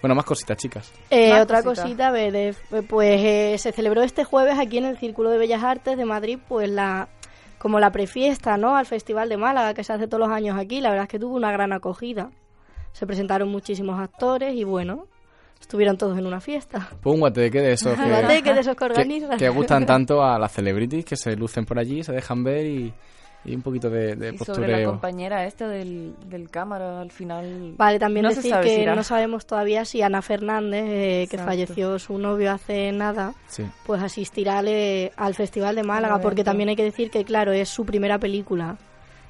Bueno, 0.00 0.14
más 0.16 0.24
cositas, 0.24 0.56
chicas. 0.56 0.92
Eh, 1.10 1.30
Más 1.30 1.42
otra 1.42 1.62
cositas. 1.62 1.84
cosita, 1.84 2.08
a 2.08 2.10
ver, 2.10 2.34
eh, 2.34 2.54
pues 2.88 3.20
eh, 3.22 3.56
se 3.58 3.70
celebró 3.70 4.02
este 4.02 4.24
jueves 4.24 4.58
aquí 4.58 4.78
en 4.78 4.86
el 4.86 4.98
Círculo 4.98 5.30
de 5.30 5.38
Bellas 5.38 5.62
Artes 5.62 5.96
de 5.96 6.04
Madrid, 6.04 6.38
pues 6.48 6.68
la 6.68 7.08
como 7.62 7.78
la 7.78 7.92
prefiesta, 7.92 8.56
¿no? 8.56 8.74
Al 8.74 8.86
Festival 8.86 9.28
de 9.28 9.36
Málaga 9.36 9.72
que 9.72 9.84
se 9.84 9.92
hace 9.92 10.08
todos 10.08 10.18
los 10.18 10.30
años 10.30 10.58
aquí. 10.58 10.80
La 10.80 10.90
verdad 10.90 11.04
es 11.04 11.08
que 11.08 11.20
tuvo 11.20 11.36
una 11.36 11.52
gran 11.52 11.72
acogida. 11.72 12.32
Se 12.90 13.06
presentaron 13.06 13.50
muchísimos 13.50 14.00
actores 14.00 14.52
y 14.56 14.64
bueno, 14.64 15.06
estuvieron 15.60 15.96
todos 15.96 16.18
en 16.18 16.26
una 16.26 16.40
fiesta. 16.40 16.88
Póngate, 17.00 17.52
que 17.52 17.60
de 17.60 17.72
esos 17.74 17.96
que, 17.96 18.42
que 18.42 18.52
de 18.52 18.60
esos 18.62 18.74
que 18.74 18.88
que, 18.88 19.36
que 19.36 19.48
gustan 19.48 19.86
tanto 19.86 20.24
a 20.24 20.40
las 20.40 20.50
celebrities, 20.50 21.04
que 21.04 21.14
se 21.16 21.36
lucen 21.36 21.64
por 21.64 21.78
allí, 21.78 22.02
se 22.02 22.10
dejan 22.10 22.42
ver 22.42 22.66
y, 22.66 22.92
y 23.44 23.54
un 23.54 23.62
poquito 23.62 23.90
de, 23.90 24.14
de 24.14 24.34
y 24.34 24.38
sobre 24.38 24.80
la 24.80 24.86
compañera 24.86 25.44
esta 25.46 25.68
del, 25.68 26.14
del 26.26 26.48
cámara 26.48 27.00
al 27.00 27.10
final. 27.10 27.74
Vale, 27.76 27.98
también 27.98 28.22
no 28.24 28.28
decir 28.28 28.54
si 28.54 28.60
que 28.68 28.86
no 28.86 29.02
sabemos 29.02 29.46
todavía 29.46 29.84
si 29.84 30.00
Ana 30.02 30.22
Fernández, 30.22 30.84
eh, 30.86 31.26
que 31.30 31.38
falleció 31.38 31.98
su 31.98 32.18
novio 32.18 32.52
hace 32.52 32.92
nada, 32.92 33.34
Sí. 33.48 33.64
pues 33.84 34.00
asistirá 34.02 34.58
al, 34.58 34.68
eh, 34.68 35.12
al 35.16 35.34
Festival 35.34 35.74
de 35.74 35.82
Málaga, 35.82 36.20
porque 36.20 36.44
también 36.44 36.68
hay 36.68 36.76
que 36.76 36.84
decir 36.84 37.10
que, 37.10 37.24
claro, 37.24 37.52
es 37.52 37.68
su 37.68 37.84
primera 37.84 38.18
película. 38.18 38.76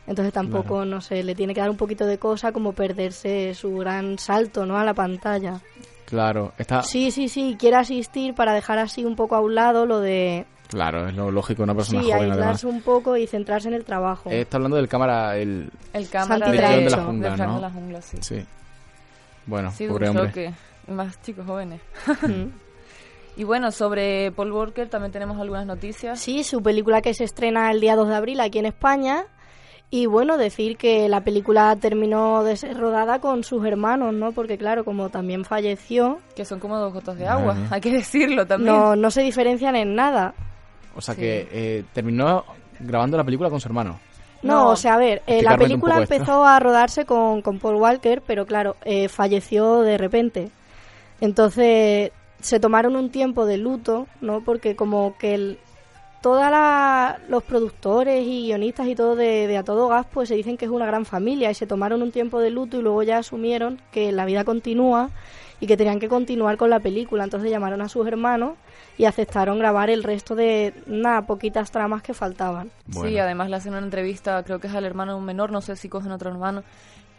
Entonces 0.07 0.33
tampoco, 0.35 0.85
no 0.85 1.01
sé, 1.01 1.23
le 1.23 1.35
tiene 1.35 1.55
que 1.55 1.61
dar 1.61 1.71
un 1.71 1.77
poquito 1.77 2.05
de 2.05 2.19
cosa 2.19 2.51
como 2.53 2.73
perderse 2.73 3.55
su 3.55 3.77
gran 3.77 4.19
salto, 4.19 4.67
¿no? 4.67 4.77
A 4.77 4.85
la 4.85 4.95
pantalla. 4.95 5.61
Claro, 6.07 6.53
está, 6.59 6.83
Sí, 6.83 7.11
sí, 7.11 7.29
sí, 7.29 7.57
quiere 7.59 7.77
asistir 7.77 8.35
para 8.35 8.53
dejar 8.53 8.79
así 8.79 9.05
un 9.05 9.17
poco 9.17 9.37
a 9.37 9.41
un 9.41 9.55
lado 9.55 9.87
lo 9.87 10.01
de, 10.01 10.45
claro, 10.73 11.07
es 11.09 11.15
lo 11.15 11.31
lógico, 11.31 11.63
una 11.63 11.75
persona 11.75 12.01
sí, 12.03 12.07
joven 12.07 12.19
además. 12.33 12.39
aislarse 12.39 12.67
un 12.67 12.83
poco 12.83 13.17
y 13.17 13.27
centrarse 13.27 13.69
en 13.69 13.75
el 13.75 13.85
trabajo. 13.85 14.31
Eh, 14.31 14.41
está 14.43 14.57
hablando 14.57 14.77
del 14.77 14.89
cámara, 14.89 15.37
el... 15.37 15.71
El 15.93 16.09
cámara 16.09 16.51
de, 16.51 16.57
de 16.59 16.91
la 16.91 17.05
jungla, 17.05 17.37
¿no? 17.37 17.55
de 17.57 17.61
la 17.61 17.71
jungla, 17.71 18.03
sí. 18.03 18.17
Sí. 18.21 18.45
Bueno, 19.47 19.71
Sí, 19.73 19.87
pobre 19.87 20.11
un 20.11 20.17
hombre. 20.19 20.31
choque. 20.33 20.53
Más 20.89 21.21
chicos 21.23 21.47
jóvenes. 21.47 21.81
Mm. 22.23 22.47
Y 23.35 23.45
bueno, 23.45 23.71
sobre 23.73 24.31
Paul 24.33 24.53
Walker 24.53 24.91
también 24.91 25.11
tenemos 25.11 25.41
algunas 25.41 25.65
noticias. 25.65 26.21
Sí, 26.21 26.45
su 26.45 26.63
película 26.63 27.01
que 27.01 27.15
se 27.15 27.25
estrena 27.25 27.71
el 27.71 27.81
día 27.81 27.97
2 27.97 28.09
de 28.11 28.15
abril 28.15 28.41
aquí 28.41 28.59
en 28.59 28.67
España. 28.67 29.25
Y 29.89 30.05
bueno, 30.05 30.37
decir 30.37 30.77
que 30.77 31.09
la 31.09 31.23
película 31.23 31.75
terminó 31.77 32.45
de 32.45 32.59
ser 32.59 32.77
rodada 32.79 33.21
con 33.21 33.43
sus 33.43 33.65
hermanos, 33.65 34.13
¿no? 34.13 34.33
Porque 34.33 34.59
claro, 34.59 34.85
como 34.85 35.09
también 35.09 35.47
falleció, 35.47 36.19
Que 36.37 36.45
son 36.45 36.61
como 36.61 36.77
dos 36.79 36.93
gotas 36.93 37.17
de 37.17 37.27
agua, 37.27 37.57
hay 37.71 37.81
que 37.81 37.91
decirlo 37.93 38.47
también. 38.47 38.75
no, 38.75 38.97
no 38.97 39.11
se 39.11 39.23
diferencian 39.23 39.77
en 39.77 39.95
nada. 39.95 40.35
O 40.97 41.01
sea 41.01 41.15
Sí. 41.15 41.21
que 41.21 41.49
eh, 41.53 41.85
terminó 41.93 42.45
grabando 42.81 43.17
la 43.17 43.25
película 43.25 43.51
con 43.51 43.61
su 43.61 43.69
hermano. 43.69 43.99
No, 44.43 44.55
No. 44.65 44.69
o 44.71 44.77
sea, 44.77 44.95
a 44.95 44.99
ver, 44.99 45.23
eh, 45.27 45.43
la 45.43 45.57
película 45.57 46.01
esto. 46.01 46.15
empezó 46.15 46.45
a 46.45 46.59
rodarse 46.59 47.05
con, 47.07 47.43
con 47.43 47.59
Paul 47.61 47.77
Walker, 47.77 48.23
pero 48.27 48.45
claro, 48.47 48.77
eh, 48.85 49.09
falleció 49.09 49.83
de 49.83 49.97
repente. 49.99 50.51
Entonces 51.21 52.11
se 52.41 52.59
tomaron 52.61 52.97
un 52.97 53.11
tiempo 53.11 53.47
de 53.47 53.57
luto, 53.59 54.07
¿no? 54.21 54.41
Porque 54.41 54.75
como 54.75 55.17
que 55.19 55.35
el, 55.35 55.59
todos 56.21 56.45
los 57.29 57.43
productores 57.45 58.27
y 58.27 58.47
guionistas 58.47 58.89
y 58.89 58.97
todo 58.97 59.15
de, 59.15 59.47
de 59.47 59.57
A 59.57 59.63
Todo 59.63 59.87
Gas, 59.89 60.07
pues 60.13 60.29
se 60.29 60.35
dicen 60.35 60.57
que 60.57 60.65
es 60.65 60.71
una 60.71 60.87
gran 60.87 61.05
familia 61.05 61.51
y 61.51 61.55
se 61.55 61.67
tomaron 61.69 62.03
un 62.03 62.11
tiempo 62.11 62.41
de 62.41 62.51
luto 62.51 62.79
y 62.79 62.83
luego 62.83 63.03
ya 63.05 63.19
asumieron 63.19 63.81
que 63.93 64.11
la 64.11 64.25
vida 64.25 64.45
continúa 64.45 65.11
y 65.63 65.67
que 65.69 65.77
tenían 65.77 66.01
que 66.01 66.09
continuar 66.09 66.57
con 66.57 66.71
la 66.71 66.81
película. 66.81 67.23
Entonces 67.23 67.49
llamaron 67.49 67.81
a 67.83 67.89
sus 67.89 68.05
hermanos 68.07 68.55
y 68.99 69.05
aceptaron 69.05 69.61
grabar 69.61 69.91
el 69.91 70.03
resto 70.03 70.35
de, 70.35 70.75
nada, 70.89 71.23
poquitas 71.23 71.71
tramas 71.71 72.03
que 72.03 72.15
faltaban. 72.15 72.73
Bueno. 72.87 73.09
Sí, 73.09 73.17
además 73.19 73.49
le 73.49 73.57
hacen 73.57 73.73
una 73.75 73.85
entrevista, 73.85 74.43
creo 74.43 74.59
que 74.59 74.67
es 74.67 74.75
al 74.75 74.85
hermano 74.85 75.21
menor, 75.21 75.53
no 75.53 75.61
sé 75.61 75.77
si 75.77 75.89
cogen 75.89 76.11
otro 76.11 76.31
hermano, 76.31 76.65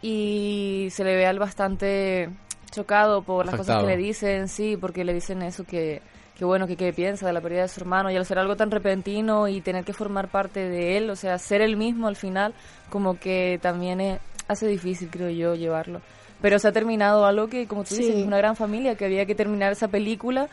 y 0.02 0.88
se 0.90 1.04
le 1.04 1.16
ve 1.16 1.26
al 1.26 1.38
bastante 1.38 2.28
chocado 2.70 3.22
por 3.22 3.46
las 3.46 3.54
cosas 3.56 3.80
que 3.80 3.86
le 3.86 3.96
dicen, 3.96 4.48
sí, 4.48 4.76
porque 4.76 5.04
le 5.04 5.14
dicen 5.14 5.40
eso 5.42 5.64
que, 5.64 6.02
que 6.36 6.44
bueno, 6.44 6.66
que 6.66 6.76
qué 6.76 6.92
piensa 6.92 7.26
de 7.26 7.32
la 7.32 7.40
pérdida 7.40 7.62
de 7.62 7.68
su 7.68 7.80
hermano, 7.80 8.10
y 8.10 8.16
al 8.16 8.26
ser 8.26 8.38
algo 8.38 8.56
tan 8.56 8.70
repentino 8.70 9.48
y 9.48 9.62
tener 9.62 9.84
que 9.84 9.94
formar 9.94 10.28
parte 10.28 10.68
de 10.68 10.98
él, 10.98 11.08
o 11.08 11.16
sea, 11.16 11.38
ser 11.38 11.62
el 11.62 11.76
mismo 11.78 12.08
al 12.08 12.16
final, 12.16 12.52
como 12.90 13.18
que 13.18 13.58
también 13.62 14.00
es- 14.02 14.20
hace 14.48 14.66
difícil, 14.66 15.08
creo 15.10 15.30
yo, 15.30 15.54
llevarlo. 15.54 16.02
Pero 16.44 16.58
se 16.58 16.68
ha 16.68 16.72
terminado 16.72 17.24
algo 17.24 17.46
que, 17.48 17.66
como 17.66 17.84
tú 17.84 17.94
Sí. 17.94 18.02
dices, 18.02 18.16
es 18.20 18.26
una 18.26 18.36
gran 18.36 18.54
familia, 18.54 18.96
que 18.96 19.06
había 19.06 19.24
que 19.24 19.34
terminar 19.34 19.72
esa 19.72 19.88
película 19.88 20.48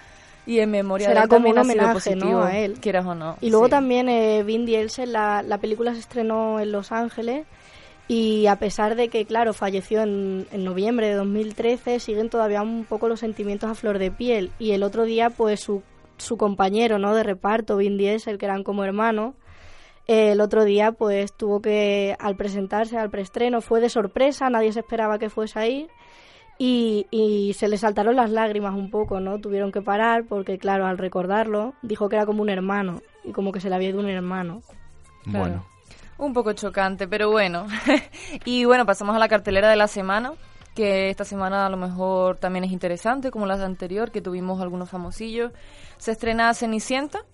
y 0.46 0.60
en 0.60 0.72
memoria 0.72 1.10
Será 1.10 1.20
de 1.22 1.24
él 1.26 1.30
como 1.30 1.50
un 1.50 1.58
homenaje, 1.58 2.16
¿no? 2.16 2.42
a 2.44 2.58
él. 2.58 2.76
quieras 2.80 3.06
o 3.06 3.14
no. 3.14 3.36
Y 3.42 3.50
luego 3.50 3.66
sí. 3.66 3.72
también 3.72 4.08
eh, 4.08 4.42
Vin 4.44 4.66
Diesel, 4.66 5.12
la, 5.12 5.44
la 5.44 5.58
película 5.58 5.94
se 5.94 6.00
estrenó 6.00 6.62
en 6.62 6.72
Los 6.72 6.94
Ángeles 6.94 7.46
y 8.08 8.48
a 8.48 8.56
pesar 8.56 8.96
de 8.96 9.10
que, 9.10 9.26
claro, 9.26 9.52
falleció 9.54 10.02
en, 10.02 10.48
en 10.54 10.64
noviembre 10.64 11.08
de 11.10 11.16
2013, 11.16 12.00
siguen 12.00 12.30
todavía 12.30 12.62
un 12.62 12.86
poco 12.86 13.10
los 13.10 13.20
sentimientos 13.20 13.70
a 13.70 13.76
flor 13.76 14.00
de 14.00 14.12
piel. 14.12 14.50
Y 14.60 14.72
el 14.72 14.84
otro 14.84 15.04
día, 15.04 15.30
pues 15.30 15.60
su, 15.60 15.84
su 16.16 16.38
compañero 16.38 17.00
¿no? 17.00 17.14
de 17.14 17.24
reparto, 17.24 17.76
Vin 17.76 17.98
Diesel, 17.98 18.38
que 18.38 18.46
eran 18.46 18.64
como 18.64 18.86
hermanos, 18.86 19.36
eh, 20.08 20.32
el 20.32 20.42
otro 20.42 20.64
día 20.64 20.92
pues 20.92 21.34
tuvo 21.34 21.62
que, 21.62 22.16
al 22.20 22.36
presentarse 22.36 22.98
al 22.98 23.10
preestreno, 23.10 23.62
fue 23.62 23.82
de 23.82 23.90
sorpresa, 23.90 24.50
nadie 24.50 24.74
se 24.74 24.80
esperaba 24.80 25.20
que 25.20 25.30
fuese 25.30 25.60
a 25.60 25.68
ir. 25.68 25.90
Y, 26.58 27.08
y 27.10 27.54
se 27.54 27.68
le 27.68 27.78
saltaron 27.78 28.16
las 28.16 28.30
lágrimas 28.30 28.76
un 28.76 28.92
poco, 28.92 29.20
¿no? 29.20 29.40
Tuvieron 29.40 29.72
que 29.72 29.82
parar 29.82 30.26
porque, 30.28 30.60
claro, 30.60 30.86
al 30.86 31.00
recordarlo, 31.00 31.74
dijo 31.82 32.08
que 32.08 32.18
era 32.18 32.28
como 32.28 32.44
un 32.44 32.50
hermano 32.50 33.02
y 33.24 33.32
como 33.32 33.52
que 33.52 33.60
se 33.60 33.70
le 33.70 33.76
había 33.76 33.90
ido 33.90 34.00
un 34.00 34.10
hermano. 34.10 34.62
Claro. 35.24 35.40
Bueno. 35.40 35.66
Un 36.22 36.34
poco 36.34 36.54
chocante, 36.54 37.08
pero 37.08 37.32
bueno. 37.32 37.66
y 38.46 38.66
bueno, 38.66 38.86
pasamos 38.86 39.16
a 39.16 39.20
la 39.20 39.28
cartelera 39.28 39.72
de 39.72 39.76
la 39.76 39.88
semana, 39.88 40.34
que 40.76 41.10
esta 41.10 41.26
semana 41.26 41.66
a 41.66 41.70
lo 41.70 41.78
mejor 41.78 42.38
también 42.38 42.64
es 42.64 42.72
interesante, 42.72 43.32
como 43.32 43.48
la 43.48 43.56
anterior, 43.56 44.12
que 44.12 44.22
tuvimos 44.22 44.62
algunos 44.62 44.88
famosillos. 44.88 45.52
Se 45.98 46.12
estrena 46.12 46.54
Cenicienta, 46.54 47.26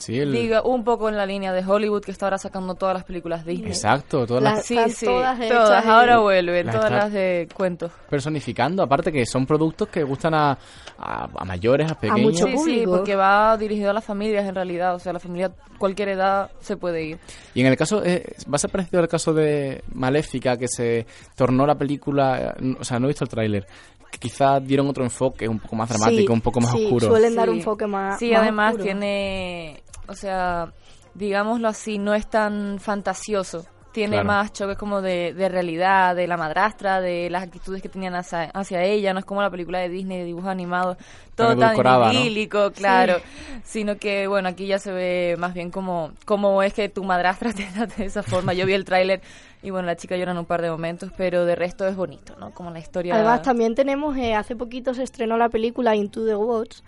Sí, 0.00 0.18
el... 0.18 0.32
diga 0.32 0.62
un 0.62 0.82
poco 0.82 1.08
en 1.08 1.16
la 1.16 1.26
línea 1.26 1.52
de 1.52 1.64
Hollywood, 1.64 2.02
que 2.02 2.10
está 2.10 2.26
ahora 2.26 2.38
sacando 2.38 2.74
todas 2.74 2.94
las 2.94 3.04
películas 3.04 3.44
Disney. 3.44 3.68
Exacto, 3.70 4.26
todas 4.26 4.42
Las- 4.42 4.54
las 4.56 4.66
Sí, 4.66 4.78
sí, 4.96 5.06
todas 5.06 5.38
todas, 5.48 5.86
ahora 5.86 6.18
vuelven, 6.18 6.66
Las 6.66 6.74
todas 6.74 6.90
las 6.90 7.12
de 7.12 7.48
cuentos. 7.54 7.92
personificando, 8.08 8.82
aparte 8.82 9.12
que 9.12 9.24
son 9.26 9.46
productos 9.46 9.88
que 9.88 10.02
gustan 10.02 10.34
a, 10.34 10.58
a, 10.98 11.28
a 11.36 11.44
mayores, 11.44 11.90
a 11.90 11.94
pequeños. 11.94 12.20
mucho 12.32 12.46
Sí, 12.46 12.52
sí, 12.52 12.56
público. 12.56 12.96
porque 12.96 13.14
va 13.14 13.56
dirigido 13.56 13.90
a 13.90 13.92
las 13.92 14.04
familias 14.04 14.46
en 14.48 14.54
realidad, 14.54 14.94
o 14.94 14.98
sea, 14.98 15.12
la 15.12 15.20
familia 15.20 15.52
cualquier 15.78 16.08
edad 16.10 16.50
se 16.60 16.76
puede 16.76 17.04
ir. 17.04 17.18
Y 17.54 17.60
en 17.60 17.66
el 17.66 17.76
caso, 17.76 18.02
eh, 18.04 18.24
va 18.50 18.56
a 18.56 18.58
ser 18.58 18.70
parecido 18.70 19.00
al 19.00 19.08
caso 19.08 19.32
de 19.34 19.82
Maléfica, 19.94 20.56
que 20.56 20.66
se 20.68 21.06
tornó 21.36 21.66
la 21.66 21.74
película, 21.74 22.54
eh, 22.58 22.74
o 22.80 22.84
sea, 22.84 22.98
no 22.98 23.06
he 23.06 23.08
visto 23.08 23.24
el 23.24 23.30
tráiler, 23.30 23.66
que 24.10 24.18
quizás 24.18 24.64
dieron 24.66 24.88
otro 24.88 25.04
enfoque 25.04 25.46
un 25.48 25.58
poco 25.60 25.76
más 25.76 25.88
dramático, 25.88 26.26
Sí, 26.26 26.32
un 26.32 26.40
poco 26.40 26.60
más 26.60 26.72
sí, 26.72 26.84
oscuro. 26.84 27.06
suelen 27.08 27.34
dar 27.36 27.44
Sí. 27.46 27.50
un 27.52 27.56
enfoque 27.58 27.86
más 27.86 28.18
Sí, 28.18 28.30
más 28.32 28.40
además 28.42 28.68
oscuro. 28.72 28.84
tiene, 28.84 29.82
o 30.10 30.14
sea, 30.14 30.72
digámoslo 31.14 31.68
así, 31.68 31.98
no 31.98 32.14
es 32.14 32.28
tan 32.28 32.78
fantasioso 32.80 33.64
tiene 33.92 34.16
Claro. 34.16 34.26
más 34.26 34.52
choques 34.52 34.76
como 34.76 35.02
de, 35.02 35.34
de 35.34 35.48
realidad, 35.48 36.14
de 36.14 36.26
la 36.26 36.36
madrastra, 36.36 37.00
de 37.00 37.28
las 37.30 37.42
actitudes 37.42 37.82
que 37.82 37.88
tenían 37.88 38.14
hacia, 38.14 38.44
hacia 38.50 38.82
ella. 38.84 39.12
No 39.12 39.18
es 39.18 39.24
como 39.24 39.42
la 39.42 39.50
película 39.50 39.78
de 39.80 39.88
Disney 39.88 40.18
de 40.18 40.24
dibujos 40.24 40.48
animados, 40.48 40.96
todo 41.34 41.56
tan 41.56 41.76
idílico, 42.12 42.70
claro. 42.72 43.16
Sino 43.64 43.96
que, 43.96 44.26
bueno, 44.26 44.48
aquí 44.48 44.66
ya 44.66 44.78
se 44.78 44.92
ve 44.92 45.36
más 45.38 45.54
bien 45.54 45.70
como, 45.70 46.12
como 46.24 46.62
es 46.62 46.72
que 46.72 46.88
tu 46.88 47.04
madrastra 47.04 47.52
te 47.54 47.64
trata 47.64 47.94
de 47.96 48.04
esa 48.04 48.22
forma. 48.22 48.52
Yo 48.52 48.66
vi 48.66 48.74
el 48.74 48.84
tráiler 48.84 49.20
y, 49.62 49.70
bueno, 49.70 49.86
la 49.86 49.96
chica 49.96 50.16
llora 50.16 50.32
en 50.32 50.38
un 50.38 50.46
par 50.46 50.62
de 50.62 50.70
momentos, 50.70 51.10
pero 51.16 51.44
de 51.44 51.56
resto 51.56 51.86
es 51.86 51.96
bonito, 51.96 52.36
¿no? 52.38 52.52
Como 52.52 52.70
la 52.70 52.78
historia... 52.78 53.14
Además, 53.14 53.42
también 53.42 53.74
tenemos, 53.74 54.16
eh, 54.16 54.34
hace 54.34 54.56
poquito 54.56 54.94
se 54.94 55.02
estrenó 55.02 55.36
la 55.36 55.48
película 55.48 55.96
Into 55.96 56.24
the 56.24 56.36
Woods 56.36 56.84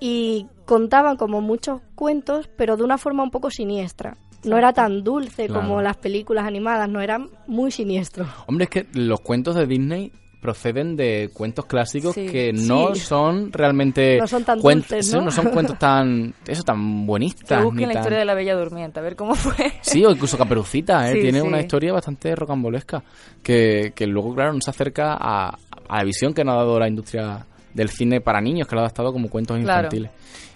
y 0.00 0.46
contaban 0.64 1.16
como 1.16 1.40
muchos 1.40 1.80
cuentos, 1.94 2.48
pero 2.56 2.76
de 2.76 2.84
una 2.84 2.98
forma 2.98 3.22
un 3.22 3.30
poco 3.30 3.50
siniestra. 3.50 4.16
No 4.44 4.56
era 4.56 4.72
tan 4.72 5.04
dulce 5.04 5.46
Claro. 5.46 5.60
como 5.60 5.82
las 5.82 5.98
películas 5.98 6.46
animadas, 6.46 6.88
no 6.88 7.00
era 7.02 7.18
muy 7.46 7.70
siniestro. 7.70 8.26
Hombre, 8.46 8.64
es 8.64 8.70
que 8.70 8.86
los 8.94 9.20
cuentos 9.20 9.54
de 9.54 9.66
Disney 9.66 10.12
proceden 10.40 10.96
de 10.96 11.28
cuentos 11.34 11.66
clásicos 11.66 12.14
Sí. 12.14 12.24
que 12.26 12.50
no 12.54 12.94
Sí. 12.94 13.00
son 13.02 13.52
realmente 13.52 14.16
No 14.18 14.26
son 14.26 14.42
tan 14.42 14.58
dulces, 14.58 15.10
sí, 15.10 15.14
¿no? 15.18 15.30
son 15.30 15.50
cuentos 15.50 15.78
tan 15.78 16.32
eso 16.46 16.62
tan 16.62 17.06
buenistas 17.06 17.46
Que 17.46 17.56
ni 17.56 17.64
busquen 17.64 17.88
la 17.88 17.92
tan- 17.92 18.00
historia 18.00 18.18
de 18.20 18.24
la 18.24 18.32
Bella 18.32 18.54
Durmiente, 18.56 18.98
a 18.98 19.02
ver 19.02 19.16
cómo 19.16 19.34
fue. 19.34 19.70
Sí, 19.82 20.02
o 20.02 20.10
incluso 20.10 20.38
Caperucita, 20.38 21.10
¿eh? 21.10 21.16
Sí, 21.16 21.20
tiene 21.20 21.42
sí. 21.42 21.46
una 21.46 21.60
historia 21.60 21.92
bastante 21.92 22.34
rocambolesca 22.34 23.02
que, 23.42 23.92
que 23.94 24.06
luego, 24.06 24.34
claro, 24.34 24.54
nos 24.54 24.66
acerca 24.66 25.12
a, 25.20 25.58
a 25.88 25.98
la 25.98 26.04
visión 26.04 26.32
que 26.32 26.42
nos 26.42 26.54
ha 26.54 26.58
dado 26.58 26.78
la 26.78 26.88
industria 26.88 27.44
del 27.74 27.88
cine 27.88 28.20
para 28.20 28.40
niños, 28.40 28.66
que 28.68 28.74
lo 28.74 28.80
ha 28.80 28.84
adaptado 28.84 29.12
como 29.12 29.28
cuentos 29.28 29.58
Claro. 29.58 29.86
infantiles. 29.86 30.10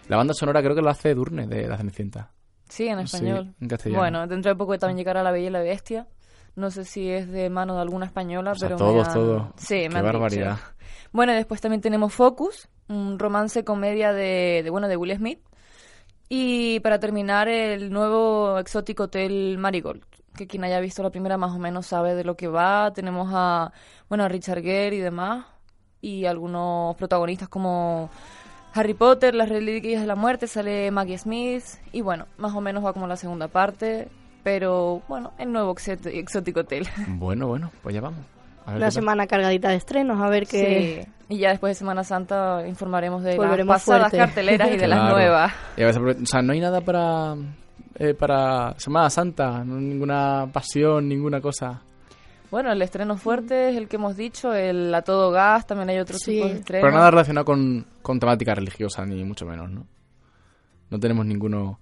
La 0.09 0.17
banda 0.17 0.35
sonora 0.35 0.61
creo 0.63 0.75
que 0.75 0.83
lo 0.83 0.91
hace 0.91 1.15
Durne 1.15 1.47
de 1.47 1.67
La 1.69 1.77
Cenicienta. 1.77 2.31
Sí, 2.69 2.89
en 2.89 2.99
Sí, 3.07 3.17
español. 3.17 3.55
en 3.61 3.69
castellano. 3.69 4.01
Bueno, 4.01 4.27
dentro 4.27 4.51
de 4.53 4.57
poco 4.57 4.79
también 4.79 4.99
llegará 4.99 5.23
La 5.23 5.31
Bella 5.31 5.47
y 5.49 5.51
la 5.51 5.61
Bestia. 5.61 6.07
No 6.57 6.71
sé 6.71 6.85
si 6.85 7.09
es 7.11 7.29
de 7.31 7.51
mano 7.51 7.75
de 7.75 7.83
alguna 7.83 8.07
española, 8.07 8.53
O 8.53 8.55
sea, 8.55 8.69
pero 8.69 8.79
todos, 8.79 9.09
han... 9.09 9.15
todos. 9.15 9.43
Sí, 9.57 9.81
Qué 9.83 9.89
me 9.89 9.99
han 9.99 10.05
dicho. 10.05 10.13
barbaridad. 10.19 10.59
Bueno, 11.13 11.33
y 11.33 11.37
después 11.37 11.61
también 11.61 11.81
tenemos 11.81 12.13
Focus, 12.13 12.69
un 12.89 13.19
romance 13.19 13.65
comedia 13.65 14.13
de, 14.13 14.61
de, 14.63 14.71
bueno 14.71 14.89
de 14.89 14.97
Will 14.97 15.17
Smith. 15.17 15.41
Y 16.29 16.81
para 16.81 16.99
terminar, 16.99 17.49
el 17.49 17.91
nuevo 17.91 18.59
exótico 18.59 19.05
hotel 19.05 19.57
Marigold, 19.59 20.03
que 20.37 20.47
quien 20.47 20.65
haya 20.65 20.81
visto 20.81 21.03
la 21.03 21.11
primera 21.11 21.37
más 21.37 21.53
o 21.53 21.59
menos 21.59 21.87
sabe 21.87 22.15
de 22.15 22.25
lo 22.25 22.37
que 22.37 22.49
va. 22.49 22.93
Tenemos 22.95 23.29
a, 23.33 23.73
bueno, 24.09 24.25
a 24.25 24.29
Richard 24.29 24.63
Gere 24.63 24.97
y 24.97 25.01
demás, 25.01 25.45
y 26.05 26.27
algunos 26.27 26.95
protagonistas 26.97 27.49
como 27.49 28.11
Harry 28.75 28.93
Potter, 28.93 29.35
las 29.35 29.49
reliquias 29.49 30.03
de 30.03 30.07
la 30.07 30.17
muerte, 30.17 30.47
sale 30.47 30.91
Maggie 30.91 31.17
Smith, 31.17 31.65
y 31.93 32.03
bueno, 32.03 32.27
más 32.37 32.55
o 32.55 32.61
menos 32.61 32.85
va 32.85 32.93
como 32.93 33.07
la 33.07 33.17
segunda 33.17 33.49
parte, 33.49 34.09
pero 34.43 35.01
bueno, 35.09 35.33
el 35.39 35.51
nuevo 35.51 35.75
exótico 35.75 36.61
hotel. 36.61 36.87
Bueno, 37.09 37.47
bueno, 37.49 37.71
pues 37.83 37.95
ya 37.95 38.03
vamos. 38.03 38.21
Una 38.67 38.91
semana 38.91 39.27
cargadita 39.27 39.69
de 39.71 39.77
estrenos, 39.77 40.21
a 40.21 40.29
ver 40.29 40.47
qué... 40.47 41.05
Sí. 41.07 41.11
Y 41.27 41.39
ya 41.39 41.51
después 41.51 41.71
de 41.71 41.75
Semana 41.75 42.05
Santa 42.05 42.67
informaremos 42.67 43.23
de 43.23 43.39
las 43.39 43.67
pasadas 43.67 44.11
fuerte. 44.11 44.19
carteleras 44.19 44.71
y 44.73 44.77
de 44.77 44.87
las 44.87 45.11
nuevas. 45.11 45.53
Y 45.77 45.83
a 45.83 45.87
veces, 45.87 46.03
o 46.03 46.27
sea, 46.27 46.43
no 46.43 46.53
hay 46.53 46.61
nada 46.61 46.83
para 46.83 47.35
eh, 47.97 48.13
para 48.13 48.75
Semana 48.79 49.09
Santa, 49.09 49.65
no 49.65 49.77
hay 49.77 49.85
ninguna 49.85 50.47
pasión, 50.53 51.09
ninguna 51.09 51.41
cosa. 51.41 51.81
Bueno, 52.55 52.71
el 52.71 52.81
estreno 52.83 53.17
fuerte 53.17 53.71
es 53.71 53.77
el 53.77 53.89
que 53.89 53.97
hemos 53.97 54.17
dicho, 54.17 54.55
el 54.55 54.95
a 54.95 55.03
todo 55.03 55.33
gas, 55.33 55.67
también 55.67 55.89
hay 55.91 55.99
otros 55.99 56.21
Sí. 56.21 56.37
tipos 56.37 56.53
de 56.53 56.59
estrenos. 56.61 56.87
Pero 56.87 56.97
nada 56.97 57.11
relacionado 57.11 57.45
con, 57.45 57.85
con 58.01 58.21
temática 58.21 58.55
religiosa, 58.55 59.05
ni 59.05 59.25
mucho 59.25 59.45
menos, 59.45 59.69
¿no? 59.73 59.89
No 60.89 61.01
tenemos 61.01 61.27
ninguno... 61.27 61.81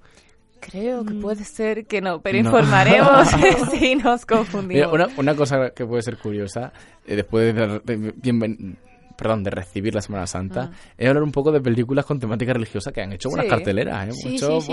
Creo 0.60 1.04
que 1.04 1.12
puede 1.12 1.44
ser 1.44 1.86
que 1.86 2.00
no, 2.00 2.22
pero 2.22 2.38
No. 2.38 2.44
informaremos 2.48 3.28
si 3.70 3.96
nos 3.96 4.22
Mira, 4.22 4.26
confundimos. 4.26 4.92
una, 4.94 5.08
una 5.18 5.34
cosa 5.36 5.70
que 5.76 5.84
puede 5.84 6.00
ser 6.00 6.16
curiosa, 6.16 6.72
eh, 7.06 7.16
después 7.16 7.54
de, 7.54 7.80
de- 7.84 8.76
perdón, 9.14 9.44
de 9.44 9.50
recibir 9.50 9.94
la 9.94 10.00
Semana 10.00 10.26
Santa, 10.26 10.70
es 10.96 11.06
hablar 11.06 11.22
un 11.22 11.32
poco 11.32 11.52
de 11.52 11.60
películas 11.60 12.06
con 12.06 12.18
temática 12.18 12.54
religiosa 12.54 12.90
que 12.92 13.02
han 13.02 13.12
hecho 13.12 13.28
buenas 13.28 13.44
Sí. 13.44 13.50
carteleras, 13.50 14.08
¿eh? 14.08 14.12
Sí, 14.12 14.28
Han 14.28 14.34
hecho 14.34 14.60
sí, 14.62 14.72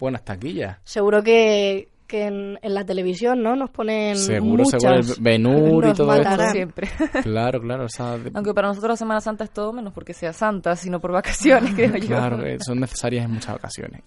buenas 0.00 0.24
taquillas. 0.24 0.78
Seguro 0.84 1.22
que, 1.22 1.88
que 2.10 2.24
en, 2.26 2.58
en 2.60 2.74
la 2.74 2.84
televisión, 2.84 3.42
¿no? 3.42 3.54
Nos 3.56 3.70
ponen 3.70 4.16
Seguro, 4.16 4.64
muchas. 4.64 4.82
seguro, 4.82 4.98
el 5.00 5.22
Ben-Hur 5.22 5.86
y 5.86 5.92
todo 5.94 6.06
matarán. 6.08 6.40
esto. 6.40 6.52
Siempre. 6.52 6.88
Claro, 7.22 7.60
claro, 7.60 7.84
o 7.84 7.88
sea, 7.88 8.18
de- 8.18 8.30
Aunque 8.34 8.52
para 8.52 8.68
nosotros 8.68 8.90
la 8.90 8.96
Semana 8.96 9.20
Santa 9.20 9.44
es 9.44 9.50
todo 9.50 9.72
menos 9.72 9.92
porque 9.94 10.12
sea 10.12 10.32
santa, 10.32 10.74
sino 10.76 11.00
por 11.00 11.12
vacaciones, 11.12 11.72
creo 11.74 11.96
yo. 11.96 12.06
claro, 12.08 12.42
que 12.42 12.58
son 12.60 12.80
necesarias 12.80 13.24
en 13.24 13.30
muchas 13.32 13.56
ocasiones. 13.56 14.02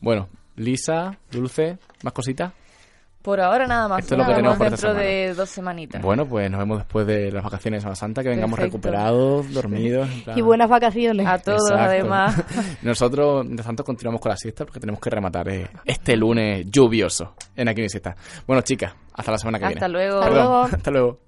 Bueno, 0.00 0.28
Lisa, 0.56 1.18
Dulce, 1.30 1.78
¿más 2.02 2.12
cositas? 2.12 2.52
Por 3.24 3.40
ahora 3.40 3.66
nada 3.66 3.88
más. 3.88 4.00
Esto 4.00 4.16
es 4.16 4.18
lo 4.18 4.26
que 4.26 4.34
tenemos 4.34 4.58
por 4.58 4.68
dentro 4.68 4.92
de 4.92 5.32
dos 5.32 5.48
semanitas. 5.48 6.02
Bueno, 6.02 6.26
pues 6.26 6.50
nos 6.50 6.60
vemos 6.60 6.76
después 6.76 7.06
de 7.06 7.32
las 7.32 7.42
vacaciones 7.42 7.78
de 7.78 7.80
Semana 7.80 7.96
Santa, 7.96 8.22
que 8.22 8.28
vengamos 8.28 8.58
Perfecto. 8.58 8.76
recuperados, 8.76 9.50
dormidos. 9.50 10.10
Y 10.36 10.42
buenas 10.42 10.68
vacaciones. 10.68 11.26
A 11.26 11.38
todos, 11.38 11.62
Exacto. 11.70 11.84
además. 11.90 12.42
Nosotros, 12.82 13.46
mientras 13.46 13.64
tanto, 13.64 13.82
continuamos 13.82 14.20
con 14.20 14.28
la 14.28 14.36
siesta 14.36 14.66
porque 14.66 14.78
tenemos 14.78 15.00
que 15.00 15.08
rematar 15.08 15.48
eh, 15.48 15.70
este 15.86 16.18
lunes 16.18 16.66
lluvioso 16.70 17.32
en 17.56 17.66
Aquí 17.66 17.80
en 17.80 17.88
Siesta. 17.88 18.14
Bueno, 18.46 18.60
chicas, 18.60 18.92
hasta 19.14 19.32
la 19.32 19.38
semana 19.38 19.58
que 19.58 19.64
Hasta 19.68 19.86
viene. 19.88 19.92
luego. 19.94 20.18
Hasta 20.20 20.30
luego. 20.34 20.60
hasta 20.64 20.90
luego. 20.90 21.18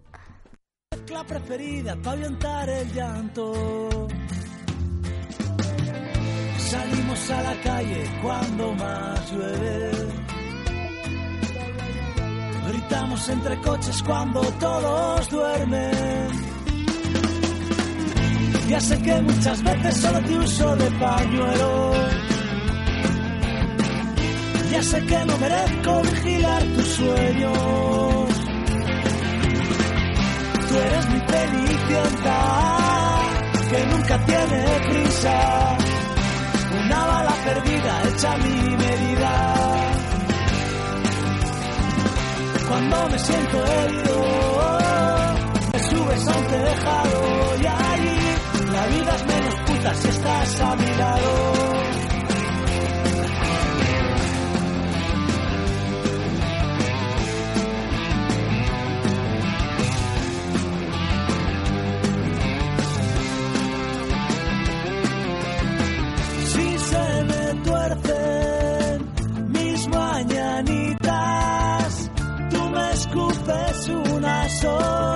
La 1.11 1.25
preferida 1.25 1.97
para 1.97 2.11
ahuyentar 2.13 2.69
el 2.69 2.93
llanto. 2.93 4.07
Salimos 6.59 7.31
a 7.31 7.43
la 7.43 7.55
calle 7.63 8.05
cuando 8.23 8.73
más 8.75 9.33
llueve. 9.33 10.26
Gritamos 12.69 13.29
entre 13.29 13.61
coches 13.61 14.03
cuando 14.03 14.41
todos 14.41 15.31
duermen. 15.31 16.29
Ya 18.69 18.81
sé 18.81 19.01
que 19.01 19.21
muchas 19.21 19.63
veces 19.63 19.97
solo 19.97 20.21
te 20.21 20.39
uso 20.39 20.77
de 20.77 20.91
pañuelo. 20.91 21.93
Ya 24.73 24.83
sé 24.83 25.07
que 25.07 25.25
no 25.25 25.39
merezco 25.39 26.03
vigilar 26.03 26.63
tus 26.75 26.87
sueños. 26.87 28.29
Tú 30.69 30.75
eres 30.77 31.09
mi 31.11 31.21
cenicienta 31.21 32.39
que 33.71 33.87
nunca 33.87 34.27
tiene 34.27 34.65
prisa. 34.89 35.77
Una 36.85 37.07
bala 37.07 37.35
perdida 37.45 38.03
hecha 38.09 38.37
mi 38.39 38.77
medida. 38.77 39.96
Cuando 42.69 43.09
me 43.09 43.19
siento 43.19 43.65
herido, 43.65 44.79
me 45.73 45.79
subes 45.79 46.29
a 46.29 46.39
un 46.39 46.47
tejado 46.47 47.57
y 47.63 47.67
allí 47.67 48.73
la 48.73 48.87
vida 48.87 49.17
es 49.17 49.27
menos 49.27 49.55
puta 49.67 49.95
si 49.95 50.09
estás 50.09 50.61
a 50.61 50.77
mi 50.77 50.97
lado. 50.97 51.56
Una 74.67 75.16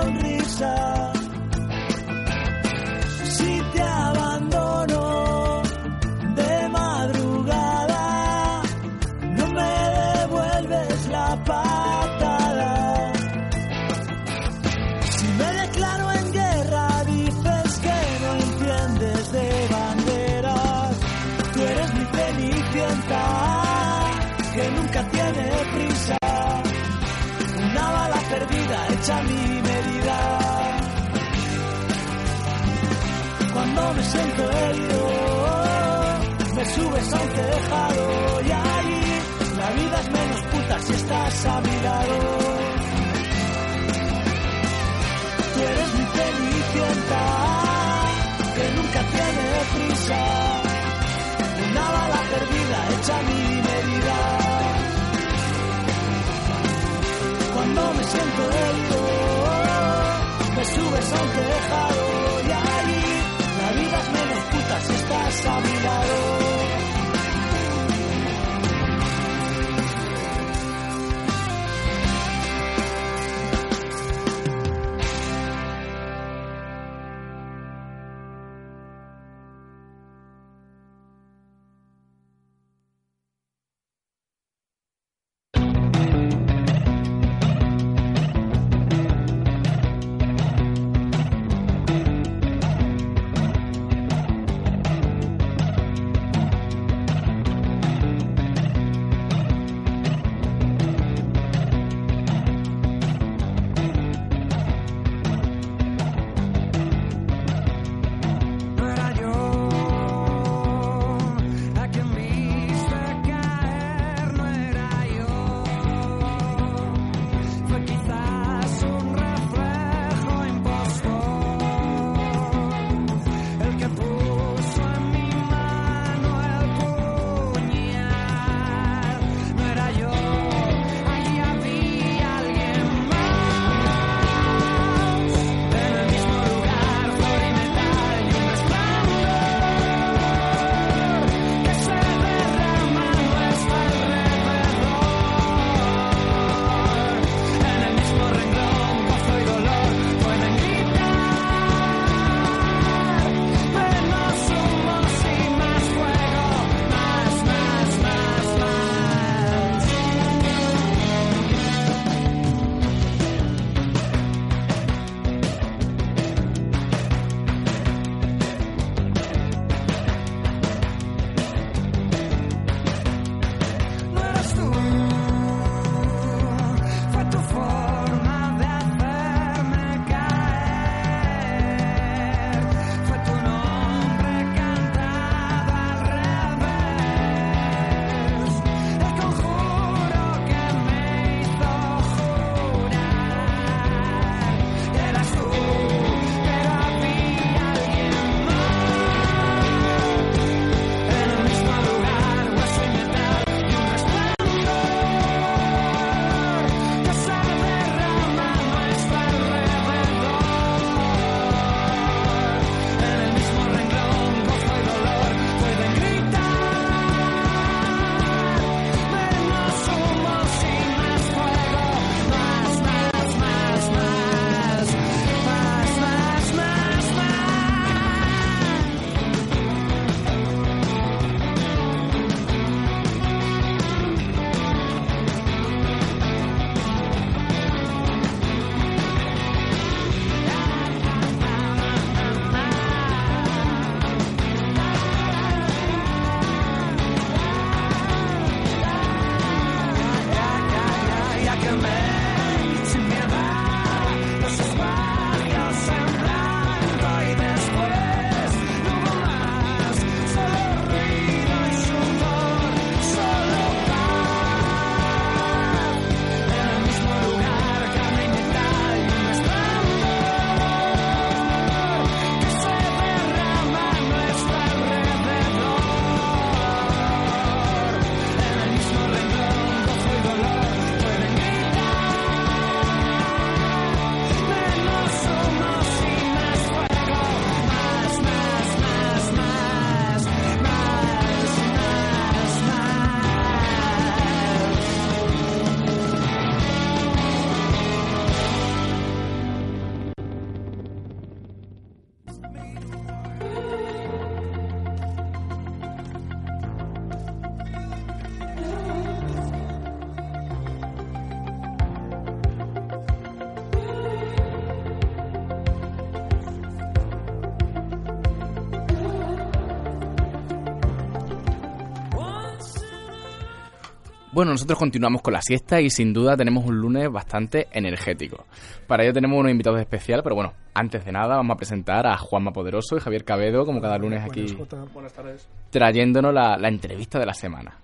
Bueno, 324.41 324.53
nosotros 324.53 324.79
continuamos 324.79 325.21
con 325.21 325.33
la 325.33 325.41
siesta 325.43 325.79
y 325.81 325.91
sin 325.91 326.13
duda 326.13 326.35
tenemos 326.35 326.65
un 326.65 326.75
lunes 326.75 327.11
bastante 327.11 327.67
energético. 327.73 328.47
Para 328.87 329.03
ello 329.03 329.13
tenemos 329.13 329.37
unos 329.39 329.51
invitados 329.51 329.79
especiales, 329.79 330.23
pero 330.23 330.33
bueno, 330.33 330.51
antes 330.73 331.05
de 331.05 331.11
nada 331.11 331.35
vamos 331.35 331.53
a 331.53 331.57
presentar 331.57 332.07
a 332.07 332.17
Juanma 332.17 332.51
Poderoso 332.51 332.97
y 332.97 333.01
Javier 333.01 333.23
Cabedo, 333.23 333.67
como 333.67 333.79
cada 333.79 333.99
lunes 333.99 334.23
aquí, 334.23 334.57
Buenas 334.95 335.13
tardes. 335.13 335.47
trayéndonos 335.69 336.33
la, 336.33 336.57
la 336.57 336.69
entrevista 336.69 337.19
de 337.19 337.27
la 337.27 337.35
semana. 337.35 337.77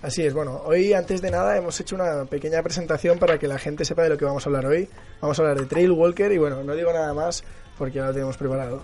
Así 0.00 0.22
es, 0.22 0.32
bueno, 0.32 0.62
hoy 0.64 0.94
antes 0.94 1.20
de 1.20 1.30
nada 1.30 1.58
hemos 1.58 1.78
hecho 1.78 1.94
una 1.94 2.24
pequeña 2.24 2.62
presentación 2.62 3.18
para 3.18 3.36
que 3.38 3.46
la 3.46 3.58
gente 3.58 3.84
sepa 3.84 4.04
de 4.04 4.08
lo 4.08 4.16
que 4.16 4.24
vamos 4.24 4.46
a 4.46 4.48
hablar 4.48 4.64
hoy. 4.64 4.88
Vamos 5.20 5.38
a 5.38 5.42
hablar 5.42 5.58
de 5.58 5.66
Trail 5.66 5.90
Walker 5.90 6.32
y 6.32 6.38
bueno, 6.38 6.64
no 6.64 6.74
digo 6.74 6.90
nada 6.90 7.12
más 7.12 7.44
porque 7.76 7.96
ya 7.96 8.06
lo 8.06 8.14
tenemos 8.14 8.38
preparado. 8.38 8.82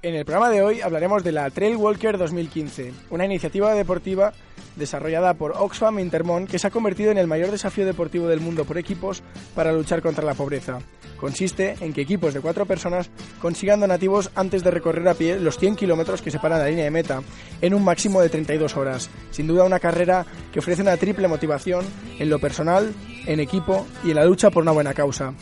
En 0.00 0.14
el 0.14 0.24
programa 0.24 0.48
de 0.48 0.62
hoy 0.62 0.80
hablaremos 0.80 1.22
de 1.24 1.32
la 1.32 1.50
Trail 1.50 1.76
Walker 1.76 2.16
2015, 2.16 2.94
una 3.10 3.26
iniciativa 3.26 3.74
deportiva 3.74 4.32
desarrollada 4.78 5.34
por 5.34 5.52
Oxfam 5.52 5.98
Intermont 5.98 6.48
que 6.48 6.58
se 6.58 6.66
ha 6.66 6.70
convertido 6.70 7.10
en 7.10 7.18
el 7.18 7.26
mayor 7.26 7.50
desafío 7.50 7.84
deportivo 7.84 8.28
del 8.28 8.40
mundo 8.40 8.64
por 8.64 8.78
equipos 8.78 9.22
para 9.54 9.72
luchar 9.72 10.02
contra 10.02 10.24
la 10.24 10.34
pobreza. 10.34 10.78
Consiste 11.18 11.76
en 11.80 11.92
que 11.92 12.02
equipos 12.02 12.32
de 12.32 12.40
cuatro 12.40 12.64
personas 12.64 13.10
consigan 13.42 13.80
donativos 13.80 14.30
antes 14.36 14.62
de 14.62 14.70
recorrer 14.70 15.06
a 15.08 15.14
pie 15.14 15.38
los 15.38 15.58
100 15.58 15.76
kilómetros 15.76 16.22
que 16.22 16.30
separan 16.30 16.60
la 16.60 16.68
línea 16.68 16.84
de 16.84 16.90
meta, 16.90 17.22
en 17.60 17.74
un 17.74 17.84
máximo 17.84 18.20
de 18.20 18.28
32 18.28 18.76
horas. 18.76 19.10
Sin 19.32 19.48
duda 19.48 19.64
una 19.64 19.80
carrera 19.80 20.24
que 20.52 20.60
ofrece 20.60 20.82
una 20.82 20.96
triple 20.96 21.26
motivación 21.26 21.84
en 22.18 22.30
lo 22.30 22.38
personal, 22.38 22.94
en 23.26 23.40
equipo 23.40 23.86
y 24.04 24.10
en 24.10 24.16
la 24.16 24.24
lucha 24.24 24.50
por 24.50 24.62
una 24.62 24.72
buena 24.72 24.94
causa. 24.94 25.34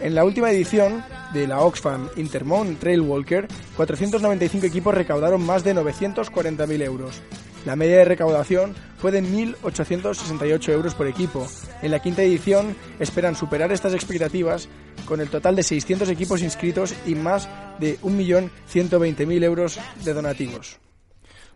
En 0.00 0.16
la 0.16 0.24
última 0.24 0.50
edición 0.50 1.04
de 1.32 1.46
la 1.46 1.60
Oxfam 1.60 2.08
Intermont 2.16 2.80
Trail 2.80 3.00
Walker, 3.00 3.46
495 3.76 4.66
equipos 4.66 4.92
recaudaron 4.92 5.46
más 5.46 5.62
de 5.62 5.76
940.000 5.76 6.82
euros. 6.82 7.22
La 7.64 7.76
media 7.76 7.98
de 7.98 8.04
recaudación 8.04 8.74
fue 8.98 9.12
de 9.12 9.22
1.868 9.22 10.68
euros 10.70 10.94
por 10.94 11.06
equipo. 11.06 11.46
En 11.80 11.92
la 11.92 12.00
quinta 12.00 12.22
edición 12.22 12.76
esperan 12.98 13.36
superar 13.36 13.70
estas 13.70 13.94
expectativas 13.94 14.68
con 15.06 15.20
el 15.20 15.28
total 15.28 15.54
de 15.54 15.62
600 15.62 16.08
equipos 16.08 16.42
inscritos 16.42 16.94
y 17.06 17.14
más 17.14 17.48
de 17.78 18.00
1.120.000 18.00 19.44
euros 19.44 19.78
de 20.04 20.12
donativos. 20.12 20.78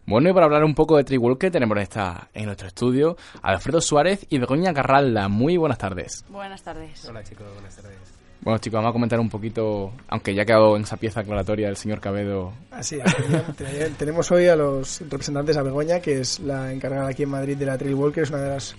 Bueno, 0.07 0.31
y 0.31 0.33
para 0.33 0.47
hablar 0.47 0.63
un 0.63 0.77
poco 0.77 0.97
de 0.97 1.03
Triwalker 1.03 1.51
tenemos 1.51 1.77
esta, 1.79 2.29
en 2.33 2.47
nuestro 2.47 2.69
estudio 2.69 3.17
a 3.43 3.51
Alfredo 3.51 3.81
Suárez 3.81 4.25
y 4.31 4.39
Begoña 4.39 4.73
Carralda. 4.73 5.29
Muy 5.29 5.57
buenas 5.57 5.79
tardes. 5.79 6.25
Buenas 6.29 6.63
tardes. 6.63 7.05
Hola 7.09 7.25
chicos, 7.25 7.53
buenas 7.53 7.75
tardes. 7.75 8.16
Bueno 8.43 8.59
chicos, 8.59 8.79
vamos 8.79 8.91
a 8.91 8.93
comentar 8.93 9.19
un 9.19 9.29
poquito, 9.29 9.93
aunque 10.09 10.33
ya 10.35 10.43
ha 10.43 10.45
quedado 10.45 10.77
en 10.77 10.83
esa 10.83 10.97
pieza 10.97 11.21
aclaratoria 11.21 11.69
el 11.69 11.77
señor 11.77 12.01
Cabedo. 12.01 12.53
Así 12.71 12.97
es, 13.05 13.57
ten- 13.57 13.95
tenemos 13.95 14.31
hoy 14.31 14.47
a 14.47 14.55
los 14.55 15.01
representantes 15.01 15.57
a 15.57 15.63
Begoña, 15.63 15.99
que 16.01 16.21
es 16.21 16.39
la 16.41 16.73
encargada 16.73 17.09
aquí 17.09 17.25
en 17.25 17.31
Madrid 17.31 17.57
de 17.57 17.67
la 17.67 17.77
Trail 17.77 17.95
Walker, 17.95 18.23
es 18.23 18.31
una 18.31 18.43
de 18.43 18.51
las 18.51 18.77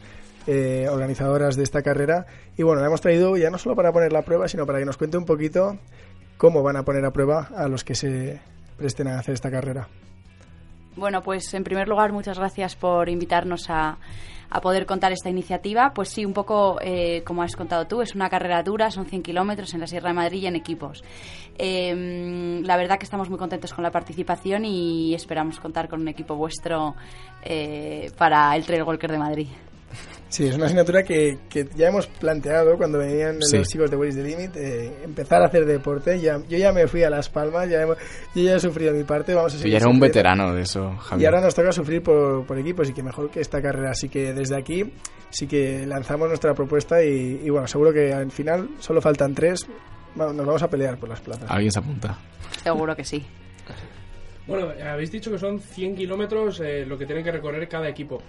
eh, 0.47 0.87
organizadoras 0.89 1.57
de 1.57 1.63
esta 1.63 1.81
carrera. 1.81 2.25
Y 2.55 2.63
bueno, 2.63 2.79
la 2.79 2.87
hemos 2.87 3.01
traído 3.01 3.35
ya 3.35 3.49
no 3.49 3.57
solo 3.57 3.75
para 3.75 3.91
poner 3.91 4.13
la 4.13 4.21
prueba, 4.21 4.47
sino 4.47 4.65
para 4.65 4.79
que 4.79 4.85
nos 4.85 4.95
cuente 4.95 5.17
un 5.17 5.25
poquito 5.25 5.77
cómo 6.37 6.63
van 6.63 6.77
a 6.77 6.83
poner 6.83 7.03
a 7.03 7.11
prueba 7.11 7.49
a 7.53 7.67
los 7.67 7.83
que 7.83 7.95
se 7.95 8.39
presten 8.77 9.09
a 9.09 9.19
hacer 9.19 9.33
esta 9.33 9.51
carrera. 9.51 9.89
Bueno, 10.95 11.21
pues 11.23 11.53
en 11.53 11.65
primer 11.65 11.89
lugar, 11.89 12.13
muchas 12.13 12.39
gracias 12.39 12.75
por 12.77 13.09
invitarnos 13.09 13.69
a, 13.69 13.97
a 14.49 14.61
poder 14.61 14.85
contar 14.85 15.11
esta 15.11 15.29
iniciativa. 15.29 15.91
Pues 15.93 16.09
sí, 16.09 16.25
un 16.25 16.33
poco 16.33 16.79
eh, 16.81 17.23
como 17.25 17.43
has 17.43 17.55
contado 17.55 17.87
tú, 17.87 18.01
es 18.01 18.15
una 18.15 18.29
carrera 18.29 18.63
dura, 18.63 18.91
son 18.91 19.05
100 19.05 19.23
kilómetros 19.23 19.73
en 19.73 19.81
la 19.81 19.87
Sierra 19.87 20.09
de 20.09 20.15
Madrid 20.15 20.43
y 20.43 20.47
en 20.47 20.55
equipos. 20.55 21.03
Eh, 21.57 22.61
la 22.63 22.77
verdad 22.77 22.97
que 22.97 23.05
estamos 23.05 23.29
muy 23.29 23.39
contentos 23.39 23.73
con 23.73 23.83
la 23.83 23.91
participación 23.91 24.65
y 24.65 25.13
esperamos 25.13 25.59
contar 25.59 25.89
con 25.89 26.01
un 26.01 26.07
equipo 26.07 26.35
vuestro 26.35 26.95
eh, 27.43 28.11
para 28.17 28.55
el 28.55 28.65
Trail 28.65 28.83
Walker 28.83 29.11
de 29.11 29.17
Madrid. 29.17 29.47
Sí, 30.29 30.45
es 30.45 30.55
una 30.55 30.65
asignatura 30.65 31.03
que, 31.03 31.37
que 31.49 31.67
ya 31.75 31.87
hemos 31.87 32.05
planteado 32.07 32.75
cuando 32.77 32.97
venían 32.99 33.41
Sí. 33.41 33.57
los 33.57 33.67
chicos 33.69 33.89
de 33.89 33.95
Ways 33.97 34.15
the 34.15 34.23
Limit, 34.23 34.55
eh, 34.57 34.91
empezar 35.03 35.41
a 35.41 35.45
hacer 35.45 35.65
deporte. 35.65 36.19
Ya, 36.19 36.37
yo 36.49 36.57
ya 36.57 36.73
me 36.73 36.85
fui 36.87 37.01
a 37.03 37.09
Las 37.09 37.29
Palmas, 37.29 37.69
ya 37.69 37.81
hemos- 37.81 37.97
yo 38.35 38.43
ya 38.43 38.55
he 38.55 38.59
sufrido 38.59 38.93
mi 38.93 39.03
parte, 39.05 39.33
vamos 39.33 39.55
a 39.55 39.57
Tú 39.61 39.67
ya 39.69 39.77
eres 39.77 39.87
un 39.87 39.99
veterano 39.99 40.53
de 40.53 40.63
eso, 40.63 40.95
Javier. 40.97 41.21
Y 41.21 41.25
ahora 41.27 41.41
nos 41.45 41.55
toca 41.55 41.71
sufrir 41.71 42.03
por, 42.03 42.45
por 42.45 42.59
equipos 42.59 42.89
y 42.89 42.93
que 42.93 43.01
mejor 43.03 43.31
que 43.31 43.39
esta 43.39 43.61
carrera. 43.61 43.91
Así 43.91 44.09
que 44.09 44.33
desde 44.33 44.57
aquí 44.57 44.91
sí 45.29 45.47
que 45.47 45.85
lanzamos 45.87 46.27
nuestra 46.27 46.53
propuesta 46.53 47.01
y, 47.01 47.41
y 47.45 47.49
bueno, 47.49 47.65
seguro 47.67 47.93
que 47.93 48.11
al 48.13 48.29
final 48.31 48.69
solo 48.79 49.01
faltan 49.01 49.33
tres. 49.33 49.65
Nos 50.15 50.35
vamos 50.35 50.63
a 50.63 50.67
pelear 50.69 50.97
por 50.97 51.07
las 51.09 51.21
plazas. 51.21 51.49
Alguien 51.49 51.71
se 51.71 51.79
apunta. 51.79 52.17
Seguro 52.63 52.95
que 52.95 53.03
sí. 53.05 53.23
Bueno, 54.47 54.69
habéis 54.89 55.11
dicho 55.11 55.29
que 55.29 55.37
son 55.37 55.59
100 55.59 55.95
kilómetros 55.95 56.59
eh, 56.61 56.85
lo 56.85 56.97
que 56.97 57.05
tienen 57.05 57.23
que 57.23 57.31
recorrer 57.31 57.67
cada 57.67 57.87
equipo. 57.89 58.21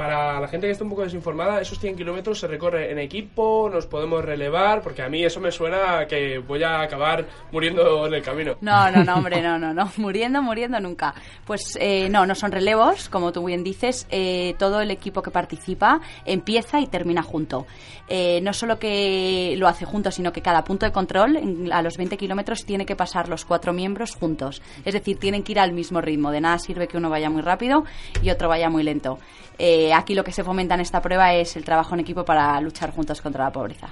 Para 0.00 0.40
la 0.40 0.48
gente 0.48 0.66
que 0.66 0.70
está 0.70 0.82
un 0.82 0.88
poco 0.88 1.02
desinformada, 1.02 1.60
esos 1.60 1.78
100 1.78 1.94
kilómetros 1.94 2.40
se 2.40 2.46
recorre 2.46 2.90
en 2.90 2.98
equipo, 2.98 3.68
nos 3.70 3.86
podemos 3.86 4.24
relevar, 4.24 4.80
porque 4.80 5.02
a 5.02 5.10
mí 5.10 5.22
eso 5.22 5.40
me 5.40 5.52
suena 5.52 6.06
que 6.06 6.38
voy 6.38 6.62
a 6.62 6.80
acabar 6.80 7.26
muriendo 7.52 8.06
en 8.06 8.14
el 8.14 8.22
camino. 8.22 8.56
No, 8.62 8.90
no, 8.90 9.04
no, 9.04 9.16
hombre, 9.16 9.42
no, 9.42 9.58
no, 9.58 9.74
no. 9.74 9.92
Muriendo, 9.98 10.40
muriendo 10.40 10.80
nunca. 10.80 11.14
Pues 11.44 11.76
eh, 11.78 12.08
no, 12.08 12.24
no 12.24 12.34
son 12.34 12.50
relevos, 12.50 13.10
como 13.10 13.30
tú 13.30 13.44
bien 13.44 13.62
dices. 13.62 14.06
eh, 14.10 14.54
todo 14.58 14.80
el 14.80 14.90
equipo 14.90 15.20
que 15.20 15.30
participa 15.30 16.00
empieza 16.24 16.80
y 16.80 16.86
termina 16.86 17.22
junto. 17.22 17.66
Eh, 18.12 18.40
no 18.42 18.52
solo 18.52 18.78
que 18.80 19.54
lo 19.56 19.68
hace 19.68 19.84
junto, 19.84 20.10
sino 20.10 20.32
que 20.32 20.42
cada 20.42 20.64
punto 20.64 20.84
de 20.84 20.90
control, 20.90 21.36
en- 21.36 21.72
a 21.72 21.80
los 21.80 21.96
20 21.96 22.16
kilómetros, 22.16 22.64
tiene 22.64 22.84
que 22.84 22.96
pasar 22.96 23.28
los 23.28 23.44
cuatro 23.44 23.72
miembros 23.72 24.16
juntos. 24.16 24.60
Es 24.84 24.94
decir, 24.94 25.16
tienen 25.18 25.44
que 25.44 25.52
ir 25.52 25.60
al 25.60 25.72
mismo 25.72 26.00
ritmo. 26.00 26.32
De 26.32 26.40
nada 26.40 26.58
sirve 26.58 26.88
que 26.88 26.96
uno 26.96 27.08
vaya 27.08 27.30
muy 27.30 27.40
rápido 27.42 27.84
y 28.20 28.30
otro 28.30 28.48
vaya 28.48 28.68
muy 28.68 28.82
lento. 28.82 29.18
Eh, 29.58 29.92
aquí 29.94 30.14
lo 30.14 30.24
que 30.24 30.32
se 30.32 30.42
fomenta 30.42 30.74
en 30.74 30.80
esta 30.80 31.00
prueba 31.00 31.32
es 31.34 31.54
el 31.56 31.64
trabajo 31.64 31.94
en 31.94 32.00
equipo 32.00 32.24
para 32.24 32.60
luchar 32.60 32.90
juntos 32.90 33.20
contra 33.20 33.44
la 33.44 33.52
pobreza. 33.52 33.88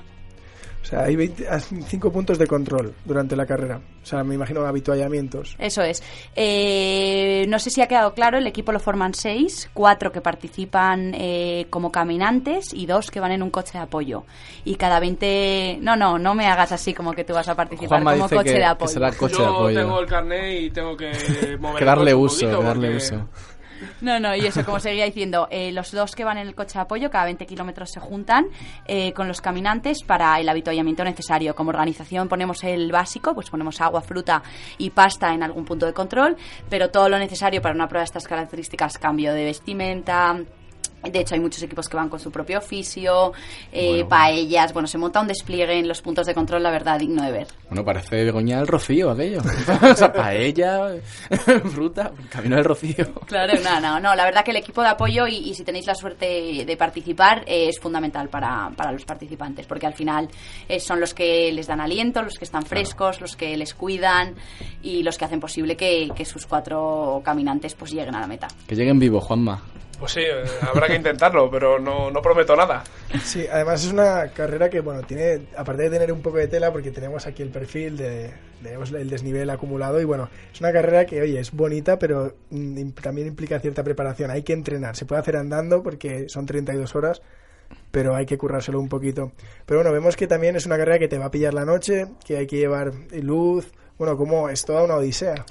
O 0.81 0.85
sea, 0.89 1.03
hay 1.05 1.17
20 1.17 1.47
ah, 1.51 1.61
cinco 1.61 2.11
puntos 2.11 2.39
de 2.39 2.47
control 2.47 2.95
durante 3.05 3.37
la 3.37 3.45
carrera. 3.45 3.79
O 4.03 4.07
sea, 4.07 4.25
me 4.25 4.37
imagino 4.37 4.65
habituallamientos. 4.65 5.55
Eso 5.59 5.83
es. 5.83 6.03
Eh, 6.35 7.45
no 7.49 7.59
sé 7.59 7.69
si 7.71 7.83
ha 7.83 7.89
quedado 7.89 8.15
claro, 8.15 8.39
el 8.39 8.47
equipo 8.47 8.73
lo 8.73 8.81
forman 8.81 9.13
seis, 9.13 9.69
cuatro 9.75 10.13
que 10.13 10.21
participan 10.23 11.13
eh, 11.15 11.67
como 11.69 11.93
caminantes 11.93 12.73
y 12.73 12.87
dos 12.87 13.11
que 13.11 13.21
van 13.21 13.33
en 13.33 13.43
un 13.43 13.51
coche 13.51 13.73
de 13.75 13.81
apoyo. 13.81 14.25
Y 14.65 14.77
cada 14.77 14.99
20... 15.01 15.79
No, 15.83 15.95
no, 15.97 16.19
no 16.19 16.35
me 16.35 16.47
hagas 16.47 16.73
así 16.73 16.95
como 16.95 17.13
que 17.13 17.25
tú 17.25 17.35
vas 17.35 17.49
a 17.49 17.55
participar 17.55 17.89
Juanma 18.03 18.13
como 18.13 18.25
dice 18.25 18.37
coche 18.37 18.45
que- 18.49 18.55
de 18.55 18.59
que 18.61 18.65
apoyo. 18.65 18.89
será 18.93 19.13
coche 19.13 19.37
de 19.37 19.43
Yo 19.43 19.55
apoyo. 19.57 19.81
tengo 19.81 20.01
el 20.01 20.07
carnet 20.07 20.61
y 20.63 20.71
tengo 20.71 20.97
que 20.97 21.11
mover 21.61 21.75
Que 21.77 21.81
el 21.81 21.87
darle 21.87 22.15
uso, 22.15 22.41
poquito 22.47 22.61
que 22.61 22.65
darle 22.67 22.87
porque- 22.93 22.97
uso. 22.97 23.29
No, 24.01 24.21
no, 24.21 24.35
y 24.35 24.47
eso, 24.47 24.65
como 24.65 24.81
seguía 24.81 25.05
diciendo, 25.05 25.49
eh, 25.51 25.73
los 25.73 25.93
dos 25.93 26.15
que 26.15 26.25
van 26.25 26.39
en 26.39 26.47
el 26.47 26.55
coche 26.55 26.75
de 26.75 26.81
apoyo, 26.81 27.11
cada 27.11 27.25
20 27.25 27.47
kilómetros 27.47 27.91
se 27.91 28.01
juntan 28.01 28.47
eh, 28.87 29.13
con 29.13 29.29
los 29.29 29.41
caminantes 29.41 30.03
para 30.03 30.39
el 30.41 30.49
avituallamiento 30.49 31.05
necesario. 31.05 31.55
Como 31.55 31.71
organización 31.71 32.29
ponemos 32.29 32.65
el 32.65 32.91
básico, 32.93 33.35
pues 33.35 33.51
ponemos 33.51 33.81
agua, 33.81 34.01
fruta 34.01 34.43
y 34.79 34.91
pasta 34.91 35.33
en 35.33 35.43
algún 35.43 35.65
punto 35.65 35.87
de 35.87 35.93
control, 35.93 36.37
pero 36.69 36.91
todo 36.91 37.09
lo 37.09 37.19
necesario 37.19 37.63
para 37.63 37.75
una 37.75 37.89
prueba 37.89 38.03
de 38.03 38.07
estas 38.07 38.27
características, 38.27 38.99
cambio 38.99 39.33
de 39.35 39.45
vestimenta. 39.45 40.39
De 41.03 41.21
hecho, 41.21 41.35
hay 41.35 41.41
muchos 41.41 41.63
equipos 41.63 41.89
que 41.89 41.97
van 41.97 42.09
con 42.09 42.19
su 42.19 42.31
propio 42.31 42.59
oficio, 42.59 43.33
eh, 43.73 44.05
paellas. 44.05 44.73
Bueno, 44.73 44.89
se 44.89 44.99
monta 44.99 45.21
un 45.21 45.29
despliegue 45.29 45.79
en 45.79 45.87
los 45.87 46.03
puntos 46.03 46.27
de 46.27 46.35
control, 46.35 46.63
la 46.63 46.71
verdad, 46.71 46.99
digno 46.99 47.23
de 47.23 47.31
ver. 47.31 47.47
Bueno, 47.69 47.85
parece 47.85 48.25
Begoña 48.25 48.59
el 48.59 48.67
rocío 48.67 49.11
aquello. 49.13 49.41
o 49.83 49.95
sea, 49.95 50.13
paella, 50.13 50.97
fruta, 51.73 52.11
camino 52.29 52.57
del 52.57 52.65
rocío. 52.65 53.13
Claro, 53.27 53.55
no, 53.63 53.81
no, 53.81 54.01
no. 54.01 54.15
La 54.17 54.25
verdad 54.25 54.45
que 54.45 54.51
el 54.51 54.57
equipo 54.57 54.83
de 54.83 54.89
apoyo 54.89 55.29
y, 55.29 55.37
y 55.37 55.55
si 55.55 55.63
tenéis 55.63 55.87
la 55.87 55.95
suerte 55.95 56.65
de 56.67 56.77
participar 56.77 57.45
eh, 57.47 57.69
es 57.69 57.79
fundamental 57.79 58.29
para, 58.29 58.71
para 58.77 58.91
los 58.91 59.05
participantes, 59.05 59.67
porque 59.67 59.87
al 59.87 59.95
final 59.95 60.29
eh, 60.69 60.81
son 60.81 60.99
los 60.99 61.15
que 61.15 61.53
les 61.53 61.69
dan 61.69 61.81
aliento, 61.81 62.23
los 62.23 62.35
que 62.35 62.45
están 62.45 62.67
frescos, 62.67 63.21
los 63.21 63.37
que 63.37 63.57
les 63.57 63.73
cuidan 63.73 64.35
y 64.83 65.05
los 65.05 65.17
que 65.17 65.25
hacen 65.25 65.39
posible 65.39 65.77
que, 65.77 66.11
que 66.15 66.25
sus 66.25 66.45
cuatro 66.45 67.23
caminantes 67.25 67.75
pues 67.75 67.93
lleguen 67.93 68.17
a 68.17 68.21
la 68.21 68.27
meta. 68.27 68.49
Que 68.67 68.75
lleguen 68.75 68.99
vivos, 68.99 69.23
Juanma. 69.25 69.63
Pues 69.99 70.13
sí, 70.13 70.23
habrá 70.63 70.87
que 70.87 70.95
intentarlo, 70.95 71.51
pero 71.51 71.79
no, 71.79 72.11
no 72.11 72.23
prometo 72.23 72.55
nada. 72.55 72.85
Sí, 73.25 73.47
además 73.51 73.85
es 73.85 73.93
una 73.93 74.29
carrera 74.29 74.71
que, 74.71 74.81
bueno, 74.81 75.03
tiene, 75.03 75.49
aparte 75.57 75.85
de 75.85 75.91
tener 75.91 76.13
un 76.13 76.23
poco 76.23 76.37
de 76.37 76.47
tela, 76.47 76.71
porque 76.71 76.93
tenemos 76.93 77.27
aquí 77.27 77.43
el 77.43 77.49
perfil 77.49 77.97
de, 77.97 78.33
tenemos 78.63 78.93
el 78.93 79.11
desnivel 79.11 79.51
acumulado 79.51 80.01
y 80.01 80.05
bueno, 80.05 80.29
es 80.53 80.61
una 80.61 80.73
carrera 80.73 81.05
que, 81.05 81.21
oye, 81.21 81.41
es 81.41 81.51
bonita, 81.51 81.99
pero 81.99 82.35
mm, 82.51 82.91
también 82.91 83.27
implica 83.27 83.59
cierta 83.59 83.83
preparación. 83.83 84.31
Hay 84.31 84.43
que 84.43 84.53
entrenar, 84.53 84.95
se 84.95 85.05
puede 85.05 85.21
hacer 85.21 85.37
andando 85.37 85.83
porque 85.83 86.29
son 86.29 86.47
32 86.47 86.95
horas, 86.95 87.23
pero 87.91 88.15
hay 88.15 88.25
que 88.25 88.39
currárselo 88.39 88.79
un 88.79 88.89
poquito. 88.89 89.33
Pero 89.67 89.81
bueno, 89.81 89.93
vemos 89.93 90.17
que 90.17 90.29
también 90.29 90.55
es 90.55 90.67
una 90.67 90.77
carrera 90.77 91.01
que 91.01 91.09
te 91.09 91.19
va 91.19 91.27
a 91.27 91.31
pillar 91.31 91.55
la 91.55 91.65
noche, 91.65 92.07
que 92.25 92.37
hay 92.37 92.47
que 92.47 92.57
llevar 92.57 92.93
luz, 93.13 93.73
bueno, 93.99 94.17
como 94.17 94.49
es 94.49 94.65
toda 94.65 94.85
una 94.85 94.95
odisea. 94.95 95.45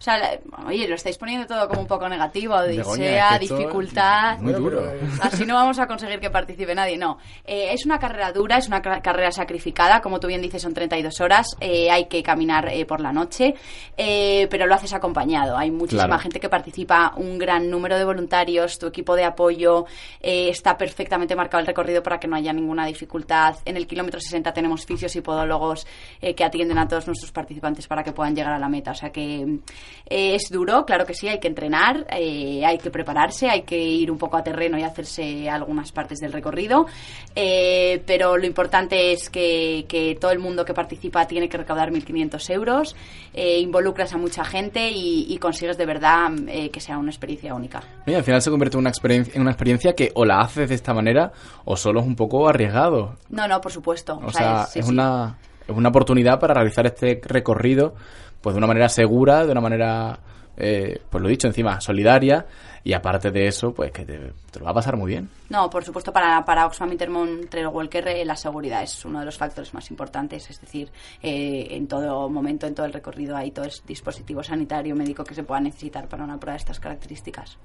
O 0.00 0.02
sea, 0.02 0.16
la- 0.16 0.38
oye, 0.66 0.88
lo 0.88 0.94
estáis 0.94 1.18
poniendo 1.18 1.46
todo 1.46 1.68
como 1.68 1.82
un 1.82 1.86
poco 1.86 2.08
negativo, 2.08 2.54
Begoña, 2.56 2.82
odisea, 2.90 3.28
es 3.36 3.38
que 3.50 3.54
dificultad. 3.54 4.36
es 4.36 4.40
muy 4.42 4.54
duro. 4.54 4.82
Así 5.20 5.44
no 5.44 5.54
vamos 5.56 5.78
a 5.78 5.86
conseguir 5.86 6.18
que 6.20 6.30
participe 6.30 6.74
nadie, 6.74 6.96
no. 6.96 7.18
Eh, 7.44 7.68
es 7.74 7.84
una 7.84 7.98
carrera 7.98 8.32
dura, 8.32 8.56
es 8.56 8.66
una 8.66 8.80
ca- 8.80 9.02
carrera 9.02 9.30
sacrificada, 9.30 10.00
como 10.00 10.18
tú 10.18 10.26
bien 10.28 10.40
dices, 10.40 10.62
son 10.62 10.72
32 10.72 11.20
horas, 11.20 11.54
eh, 11.60 11.90
hay 11.90 12.06
que 12.06 12.22
caminar 12.22 12.70
eh, 12.72 12.86
por 12.86 13.00
la 13.02 13.12
noche, 13.12 13.54
eh, 13.98 14.48
pero 14.50 14.64
lo 14.66 14.74
haces 14.74 14.94
acompañado. 14.94 15.58
Hay 15.58 15.70
muchísima 15.70 16.06
Claro. 16.06 16.22
gente 16.22 16.40
que 16.40 16.48
participa, 16.48 17.12
un 17.16 17.38
gran 17.38 17.68
número 17.68 17.98
de 17.98 18.04
voluntarios, 18.06 18.78
tu 18.78 18.86
equipo 18.86 19.14
de 19.16 19.24
apoyo, 19.24 19.84
eh, 20.22 20.48
está 20.48 20.78
perfectamente 20.78 21.36
marcado 21.36 21.60
el 21.60 21.66
recorrido 21.66 22.02
para 22.02 22.18
que 22.18 22.26
no 22.26 22.36
haya 22.36 22.54
ninguna 22.54 22.86
dificultad. 22.86 23.56
En 23.66 23.76
el 23.76 23.86
kilómetro 23.86 24.18
60 24.18 24.50
tenemos 24.54 24.86
fisios 24.86 25.14
y 25.16 25.20
podólogos 25.20 25.86
eh, 26.22 26.34
que 26.34 26.42
atienden 26.42 26.78
a 26.78 26.88
todos 26.88 27.06
nuestros 27.06 27.32
participantes 27.32 27.86
para 27.86 28.02
que 28.02 28.12
puedan 28.12 28.34
llegar 28.34 28.54
a 28.54 28.58
la 28.58 28.70
meta. 28.70 28.92
O 28.92 28.94
sea 28.94 29.10
que 29.12 29.58
eh, 30.06 30.34
es 30.34 30.50
duro, 30.50 30.84
claro 30.84 31.06
que 31.06 31.14
sí, 31.14 31.28
hay 31.28 31.38
que 31.38 31.48
entrenar, 31.48 32.06
eh, 32.10 32.64
hay 32.64 32.78
que 32.78 32.90
prepararse, 32.90 33.48
hay 33.48 33.62
que 33.62 33.78
ir 33.78 34.10
un 34.10 34.18
poco 34.18 34.36
a 34.36 34.42
terreno 34.42 34.78
y 34.78 34.82
hacerse 34.82 35.48
algunas 35.48 35.92
partes 35.92 36.18
del 36.18 36.32
recorrido, 36.32 36.86
eh, 37.34 38.02
pero 38.06 38.36
lo 38.36 38.46
importante 38.46 39.12
es 39.12 39.30
que, 39.30 39.86
que 39.88 40.16
todo 40.20 40.32
el 40.32 40.38
mundo 40.38 40.64
que 40.64 40.74
participa 40.74 41.26
tiene 41.26 41.48
que 41.48 41.58
recaudar 41.58 41.90
1.500 41.90 42.50
euros, 42.50 42.96
involucras 43.34 44.12
a 44.12 44.18
mucha 44.18 44.44
gente 44.44 44.90
y, 44.90 45.26
y 45.28 45.38
consigues 45.38 45.78
de 45.78 45.86
verdad 45.86 46.30
que 46.72 46.80
sea 46.80 46.98
una 46.98 47.10
experiencia 47.10 47.54
única. 47.54 47.82
Y 48.06 48.14
al 48.14 48.24
final 48.24 48.42
se 48.42 48.50
convierte 48.50 48.76
en 48.76 48.80
una, 48.80 48.90
experiencia, 48.90 49.34
en 49.34 49.42
una 49.42 49.50
experiencia 49.50 49.94
que 49.94 50.10
o 50.14 50.24
la 50.24 50.40
haces 50.40 50.68
de 50.68 50.74
esta 50.74 50.92
manera 50.92 51.32
o 51.64 51.76
solo 51.76 52.00
es 52.00 52.06
un 52.06 52.16
poco 52.16 52.48
arriesgado. 52.48 53.16
No, 53.28 53.46
no, 53.46 53.60
por 53.60 53.72
supuesto. 53.72 54.20
O 54.24 54.32
sea, 54.32 54.66
sí, 54.66 54.80
es, 54.80 54.86
sí. 54.86 54.92
Una, 54.92 55.38
es 55.66 55.76
una 55.76 55.88
oportunidad 55.88 56.38
para 56.38 56.54
realizar 56.54 56.86
este 56.86 57.20
recorrido 57.24 57.94
pues 58.40 58.54
de 58.54 58.58
una 58.58 58.66
manera 58.66 58.88
segura, 58.88 59.44
de 59.44 59.52
una 59.52 59.60
manera, 59.60 60.18
eh, 60.56 61.00
pues 61.08 61.22
lo 61.22 61.28
dicho, 61.28 61.46
encima 61.46 61.80
solidaria 61.80 62.46
y 62.82 62.92
aparte 62.94 63.30
de 63.30 63.46
eso, 63.46 63.72
pues 63.72 63.92
que 63.92 64.04
te, 64.04 64.32
te 64.50 64.58
lo 64.58 64.64
va 64.64 64.70
a 64.70 64.74
pasar 64.74 64.96
muy 64.96 65.10
bien. 65.10 65.28
No, 65.50 65.68
por 65.68 65.84
supuesto, 65.84 66.12
para, 66.12 66.44
para 66.44 66.66
Oxfam 66.66 66.92
Intermont 66.92 67.48
Trail 67.50 67.66
Walker 67.66 68.08
eh, 68.08 68.24
la 68.24 68.36
seguridad 68.36 68.82
es 68.82 69.04
uno 69.04 69.20
de 69.20 69.26
los 69.26 69.36
factores 69.36 69.74
más 69.74 69.90
importantes. 69.90 70.48
Es 70.48 70.60
decir, 70.60 70.90
eh, 71.22 71.68
en 71.70 71.86
todo 71.88 72.28
momento, 72.28 72.66
en 72.66 72.74
todo 72.74 72.86
el 72.86 72.92
recorrido, 72.92 73.36
hay 73.36 73.50
todo 73.50 73.66
el 73.66 73.72
dispositivo 73.86 74.42
sanitario, 74.42 74.96
médico 74.96 75.24
que 75.24 75.34
se 75.34 75.42
pueda 75.42 75.60
necesitar 75.60 76.08
para 76.08 76.24
una 76.24 76.38
prueba 76.38 76.54
de 76.54 76.58
estas 76.58 76.80
características. 76.80 77.58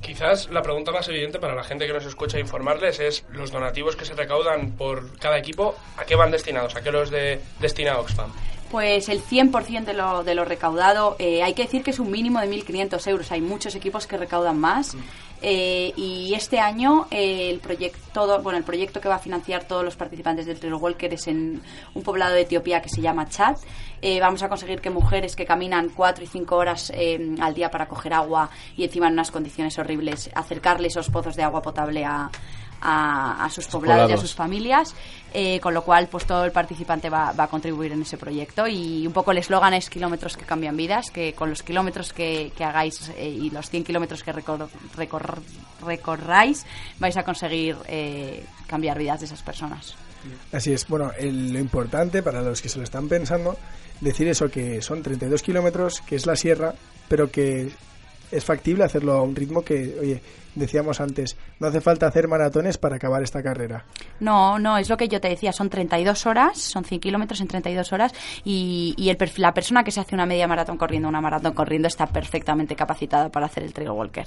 Quizás 0.00 0.50
la 0.50 0.62
pregunta 0.62 0.92
más 0.92 1.08
evidente 1.08 1.38
para 1.38 1.54
la 1.54 1.64
gente 1.64 1.86
que 1.86 1.92
nos 1.92 2.04
escucha 2.04 2.38
informarles 2.38 3.00
es 3.00 3.24
los 3.30 3.50
donativos 3.50 3.96
que 3.96 4.04
se 4.04 4.14
recaudan 4.14 4.72
por 4.72 5.18
cada 5.18 5.38
equipo, 5.38 5.74
¿a 5.96 6.04
qué 6.04 6.16
van 6.16 6.30
destinados? 6.30 6.76
¿A 6.76 6.82
qué 6.82 6.92
los 6.92 7.10
de, 7.10 7.40
destina 7.60 7.98
Oxfam? 7.98 8.30
Pues 8.70 9.08
el 9.08 9.22
100% 9.22 9.84
de 9.84 9.94
lo, 9.94 10.24
de 10.24 10.34
lo 10.34 10.44
recaudado, 10.44 11.16
eh, 11.18 11.42
hay 11.42 11.54
que 11.54 11.62
decir 11.62 11.82
que 11.82 11.90
es 11.90 12.00
un 12.00 12.10
mínimo 12.10 12.40
de 12.40 12.48
1.500 12.48 13.06
euros. 13.08 13.30
Hay 13.30 13.40
muchos 13.40 13.74
equipos 13.74 14.06
que 14.06 14.16
recaudan 14.16 14.58
más. 14.58 14.96
Eh, 15.46 15.92
y 15.96 16.32
este 16.32 16.58
año 16.58 17.06
eh, 17.10 17.50
el 17.50 17.60
proyecto, 17.60 18.40
bueno, 18.40 18.56
el 18.56 18.64
proyecto 18.64 18.98
que 18.98 19.08
va 19.08 19.16
a 19.16 19.18
financiar 19.18 19.64
todos 19.64 19.84
los 19.84 19.94
participantes 19.94 20.46
del 20.46 20.58
Trail 20.58 20.72
Walker 20.72 21.12
es 21.12 21.28
en 21.28 21.60
un 21.92 22.02
poblado 22.02 22.32
de 22.34 22.40
Etiopía 22.40 22.80
que 22.80 22.88
se 22.88 23.02
llama 23.02 23.28
Chad. 23.28 23.56
Eh, 24.00 24.20
vamos 24.20 24.42
a 24.42 24.48
conseguir 24.48 24.80
que 24.80 24.88
mujeres 24.88 25.36
que 25.36 25.44
caminan 25.44 25.90
4 25.90 26.24
y 26.24 26.26
5 26.26 26.56
horas 26.56 26.90
al 27.40 27.54
día 27.54 27.70
para 27.70 27.86
coger 27.86 28.14
agua 28.14 28.48
y 28.74 28.84
encima 28.84 29.08
en 29.08 29.14
unas 29.14 29.30
condiciones 29.30 29.78
horribles, 29.78 30.30
acercarle 30.34 30.88
esos 30.88 31.10
pozos 31.10 31.36
de 31.36 31.42
agua 31.42 31.60
potable 31.60 32.06
a, 32.06 32.30
a, 32.80 33.44
a 33.44 33.50
sus 33.50 33.66
poblados, 33.66 34.10
y 34.10 34.12
a 34.12 34.16
sus 34.18 34.34
familias, 34.34 34.94
eh, 35.32 35.58
con 35.60 35.74
lo 35.74 35.82
cual 35.82 36.08
pues 36.08 36.24
todo 36.26 36.44
el 36.44 36.52
participante 36.52 37.08
va, 37.10 37.32
va 37.32 37.44
a 37.44 37.48
contribuir 37.48 37.92
en 37.92 38.02
ese 38.02 38.16
proyecto 38.18 38.66
y 38.66 39.06
un 39.06 39.12
poco 39.12 39.32
el 39.32 39.38
eslogan 39.38 39.74
es 39.74 39.88
kilómetros 39.90 40.36
que 40.36 40.44
cambian 40.44 40.76
vidas, 40.76 41.10
que 41.10 41.32
con 41.32 41.50
los 41.50 41.62
kilómetros 41.62 42.12
que, 42.12 42.52
que 42.56 42.64
hagáis 42.64 43.10
eh, 43.16 43.28
y 43.28 43.50
los 43.50 43.68
100 43.70 43.84
kilómetros 43.84 44.22
que 44.22 44.32
recor- 44.32 44.68
recor- 44.96 45.40
recorráis 45.84 46.64
vais 46.98 47.16
a 47.16 47.22
conseguir 47.22 47.76
eh, 47.88 48.44
cambiar 48.66 48.98
vidas 48.98 49.20
de 49.20 49.26
esas 49.26 49.42
personas. 49.42 49.94
Así 50.52 50.72
es. 50.72 50.86
Bueno, 50.88 51.10
el- 51.18 51.52
lo 51.52 51.58
importante 51.58 52.22
para 52.22 52.40
los 52.42 52.60
que 52.62 52.68
se 52.68 52.78
lo 52.78 52.84
están 52.84 53.08
pensando, 53.08 53.56
decir 54.00 54.28
eso, 54.28 54.48
que 54.48 54.80
son 54.82 55.02
32 55.02 55.42
kilómetros, 55.42 56.00
que 56.00 56.16
es 56.16 56.26
la 56.26 56.36
sierra, 56.36 56.74
pero 57.08 57.30
que 57.30 57.70
es 58.30 58.44
factible 58.44 58.84
hacerlo 58.84 59.12
a 59.14 59.22
un 59.22 59.36
ritmo 59.36 59.62
que, 59.62 59.96
oye, 60.00 60.22
decíamos 60.54 61.00
antes, 61.00 61.36
no 61.60 61.66
hace 61.68 61.80
falta 61.80 62.06
hacer 62.06 62.28
maratones 62.28 62.78
para 62.78 62.96
acabar 62.96 63.22
esta 63.22 63.42
carrera. 63.42 63.84
No, 64.20 64.58
no, 64.58 64.78
es 64.78 64.88
lo 64.88 64.96
que 64.96 65.08
yo 65.08 65.20
te 65.20 65.28
decía, 65.28 65.52
son 65.52 65.68
32 65.70 66.26
horas, 66.26 66.58
son 66.58 66.84
100 66.84 67.00
kilómetros 67.00 67.40
en 67.40 67.48
32 67.48 67.92
horas 67.92 68.12
y, 68.44 68.94
la 69.36 69.52
persona 69.54 69.84
que 69.84 69.90
se 69.90 70.00
hace 70.00 70.14
una 70.14 70.26
media 70.26 70.46
maratón 70.46 70.76
corriendo, 70.76 71.08
una 71.08 71.20
maratón 71.20 71.52
corriendo, 71.54 71.88
está 71.88 72.06
perfectamente 72.06 72.74
capacitada 72.76 73.28
para 73.30 73.46
hacer 73.46 73.62
el 73.64 73.72
trail 73.72 73.90
walker. 73.90 74.26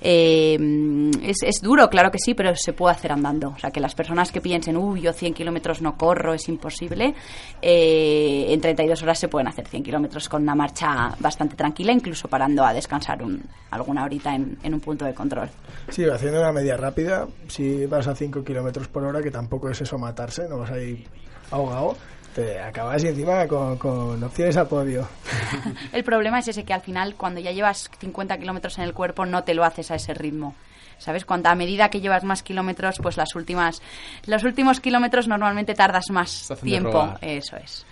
Eh, 0.00 1.10
es, 1.22 1.42
es 1.42 1.60
duro, 1.62 1.88
claro 1.88 2.10
que 2.10 2.18
sí, 2.18 2.34
pero 2.34 2.54
se 2.56 2.72
puede 2.72 2.94
hacer 2.94 3.12
andando. 3.12 3.50
O 3.56 3.58
sea, 3.58 3.70
que 3.70 3.80
las 3.80 3.94
personas 3.94 4.32
que 4.32 4.40
piensen, 4.40 4.76
uy, 4.76 5.00
yo 5.00 5.12
100 5.12 5.34
kilómetros 5.34 5.80
no 5.82 5.96
corro, 5.96 6.34
es 6.34 6.48
imposible, 6.48 7.14
eh, 7.60 8.46
en 8.48 8.60
32 8.60 9.02
horas 9.02 9.18
se 9.18 9.28
pueden 9.28 9.48
hacer 9.48 9.66
100 9.68 9.82
kilómetros 9.82 10.28
con 10.28 10.42
una 10.42 10.54
marcha 10.54 11.14
bastante 11.20 11.56
tranquila, 11.56 11.92
incluso 11.92 12.28
parando 12.28 12.64
a 12.64 12.72
descansar 12.72 13.22
un- 13.22 13.42
alguna 13.70 14.04
horita 14.04 14.34
en 14.34 14.74
un 14.74 14.80
punto 14.80 15.04
de 15.04 15.14
control. 15.14 15.48
Sí, 15.88 16.04
haciendo 16.04 16.40
una 16.40 16.52
media 16.52 16.76
rápida, 16.76 17.26
si 17.48 17.86
vas 17.86 18.06
a 18.06 18.14
5 18.14 18.44
kilómetros 18.44 18.88
por 18.88 19.04
hora, 19.04 19.20
que 19.22 19.30
tampoco 19.30 19.68
es 19.68 19.80
eso 19.80 19.98
matarse, 19.98 20.48
no 20.48 20.58
vas 20.58 20.70
a 20.70 20.78
ir 20.78 21.04
ahogado, 21.50 21.96
te 22.34 22.60
acabas 22.60 23.04
y 23.04 23.08
encima 23.08 23.46
con, 23.46 23.76
con 23.76 24.22
opciones 24.22 24.56
a 24.56 24.68
podio. 24.68 25.06
El 25.92 26.04
problema 26.04 26.38
es 26.38 26.48
ese 26.48 26.64
que 26.64 26.72
al 26.72 26.80
final, 26.80 27.14
cuando 27.16 27.40
ya 27.40 27.52
llevas 27.52 27.90
50 27.98 28.38
kilómetros 28.38 28.78
en 28.78 28.84
el 28.84 28.94
cuerpo, 28.94 29.26
no 29.26 29.44
te 29.44 29.54
lo 29.54 29.64
haces 29.64 29.90
a 29.90 29.96
ese 29.96 30.14
ritmo. 30.14 30.54
¿Sabes? 30.98 31.24
Cuando 31.24 31.48
a 31.48 31.56
medida 31.56 31.88
que 31.88 32.00
llevas 32.00 32.22
más 32.22 32.44
kilómetros, 32.44 32.98
pues 33.02 33.16
las 33.16 33.34
últimas, 33.34 33.82
los 34.26 34.44
últimos 34.44 34.78
kilómetros 34.78 35.26
normalmente 35.26 35.74
tardas 35.74 36.10
más 36.10 36.52
tiempo. 36.62 37.14
Eso 37.20 37.56
es. 37.56 37.84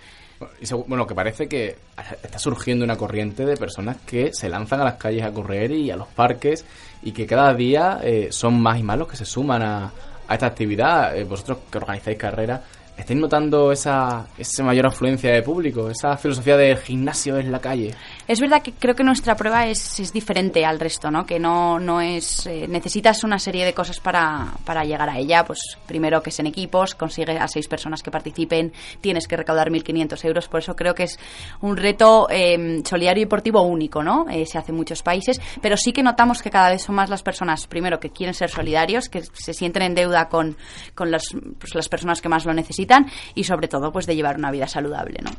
Y 0.59 0.73
Bueno, 0.87 1.05
que 1.07 1.15
parece 1.15 1.47
que 1.47 1.75
está 2.23 2.39
surgiendo 2.39 2.85
una 2.85 2.95
corriente 2.95 3.45
de 3.45 3.57
personas 3.57 3.97
que 4.05 4.31
se 4.33 4.49
lanzan 4.49 4.81
a 4.81 4.85
las 4.85 4.95
calles 4.95 5.23
a 5.23 5.31
correr 5.31 5.71
y 5.71 5.91
a 5.91 5.95
los 5.95 6.07
parques 6.07 6.65
y 7.03 7.11
que 7.11 7.25
cada 7.25 7.53
día 7.53 7.99
eh, 8.03 8.27
son 8.31 8.61
más 8.61 8.79
y 8.79 8.83
más 8.83 8.97
los 8.97 9.07
que 9.07 9.17
se 9.17 9.25
suman 9.25 9.61
a, 9.61 9.91
esta 10.29 10.45
actividad. 10.45 11.17
Eh, 11.17 11.23
vosotros 11.23 11.59
que 11.69 11.77
organizáis 11.77 12.17
carreras, 12.17 12.61
¿estáis 12.97 13.19
notando 13.19 13.71
esa, 13.71 14.27
esa 14.37 14.63
mayor 14.63 14.87
afluencia 14.87 15.31
de 15.33 15.41
público? 15.41 15.89
Esa 15.89 16.15
filosofía 16.17 16.57
del 16.57 16.77
gimnasio 16.77 17.37
en 17.37 17.51
la 17.51 17.59
calle. 17.59 17.93
Es 18.27 18.39
verdad 18.39 18.61
que 18.61 18.71
creo 18.73 18.95
que 18.95 19.03
nuestra 19.03 19.35
prueba 19.35 19.67
es, 19.67 19.99
es 19.99 20.13
diferente 20.13 20.63
al 20.65 20.79
resto, 20.79 21.11
¿no? 21.11 21.25
Que 21.25 21.39
no, 21.39 21.79
no 21.79 22.01
es... 22.01 22.45
eh, 22.47 22.67
necesitas 22.67 23.23
una 23.23 23.39
serie 23.39 23.65
de 23.65 23.73
cosas 23.73 23.99
para, 23.99 24.53
para 24.63 24.83
llegar 24.83 25.09
a 25.09 25.17
ella. 25.17 25.43
Pues 25.43 25.59
primero 25.85 26.21
que 26.21 26.29
es 26.29 26.39
en 26.39 26.47
equipos, 26.47 26.95
consigue 26.95 27.37
a 27.37 27.47
seis 27.47 27.67
personas 27.67 28.01
que 28.03 28.11
participen, 28.11 28.71
tienes 29.01 29.27
que 29.27 29.37
recaudar 29.37 29.69
1.500 29.69 30.25
euros. 30.25 30.47
Por 30.47 30.61
eso 30.61 30.75
creo 30.75 30.93
que 30.93 31.03
es 31.03 31.19
un 31.61 31.77
reto 31.77 32.27
eh, 32.29 32.81
solidario 32.85 33.21
y 33.21 33.25
deportivo 33.25 33.61
único, 33.63 34.03
¿no? 34.03 34.25
Eh, 34.29 34.45
se 34.45 34.57
hace 34.57 34.71
en 34.71 34.77
muchos 34.77 35.03
países, 35.03 35.41
pero 35.61 35.75
sí 35.75 35.91
que 35.91 36.03
notamos 36.03 36.41
que 36.41 36.49
cada 36.49 36.69
vez 36.69 36.83
son 36.83 36.95
más 36.95 37.09
las 37.09 37.23
personas, 37.23 37.67
primero, 37.67 37.99
que 37.99 38.11
quieren 38.11 38.33
ser 38.33 38.49
solidarios, 38.49 39.09
que 39.09 39.23
se 39.23 39.53
sienten 39.53 39.83
en 39.83 39.95
deuda 39.95 40.29
con, 40.29 40.55
con 40.95 41.11
las, 41.11 41.23
pues, 41.59 41.75
las 41.75 41.89
personas 41.89 42.21
que 42.21 42.29
más 42.29 42.45
lo 42.45 42.53
necesitan 42.53 43.07
y 43.35 43.43
sobre 43.43 43.67
todo, 43.67 43.91
pues 43.91 44.05
de 44.05 44.15
llevar 44.15 44.37
una 44.37 44.51
vida 44.51 44.67
saludable, 44.67 45.19
¿no? 45.23 45.31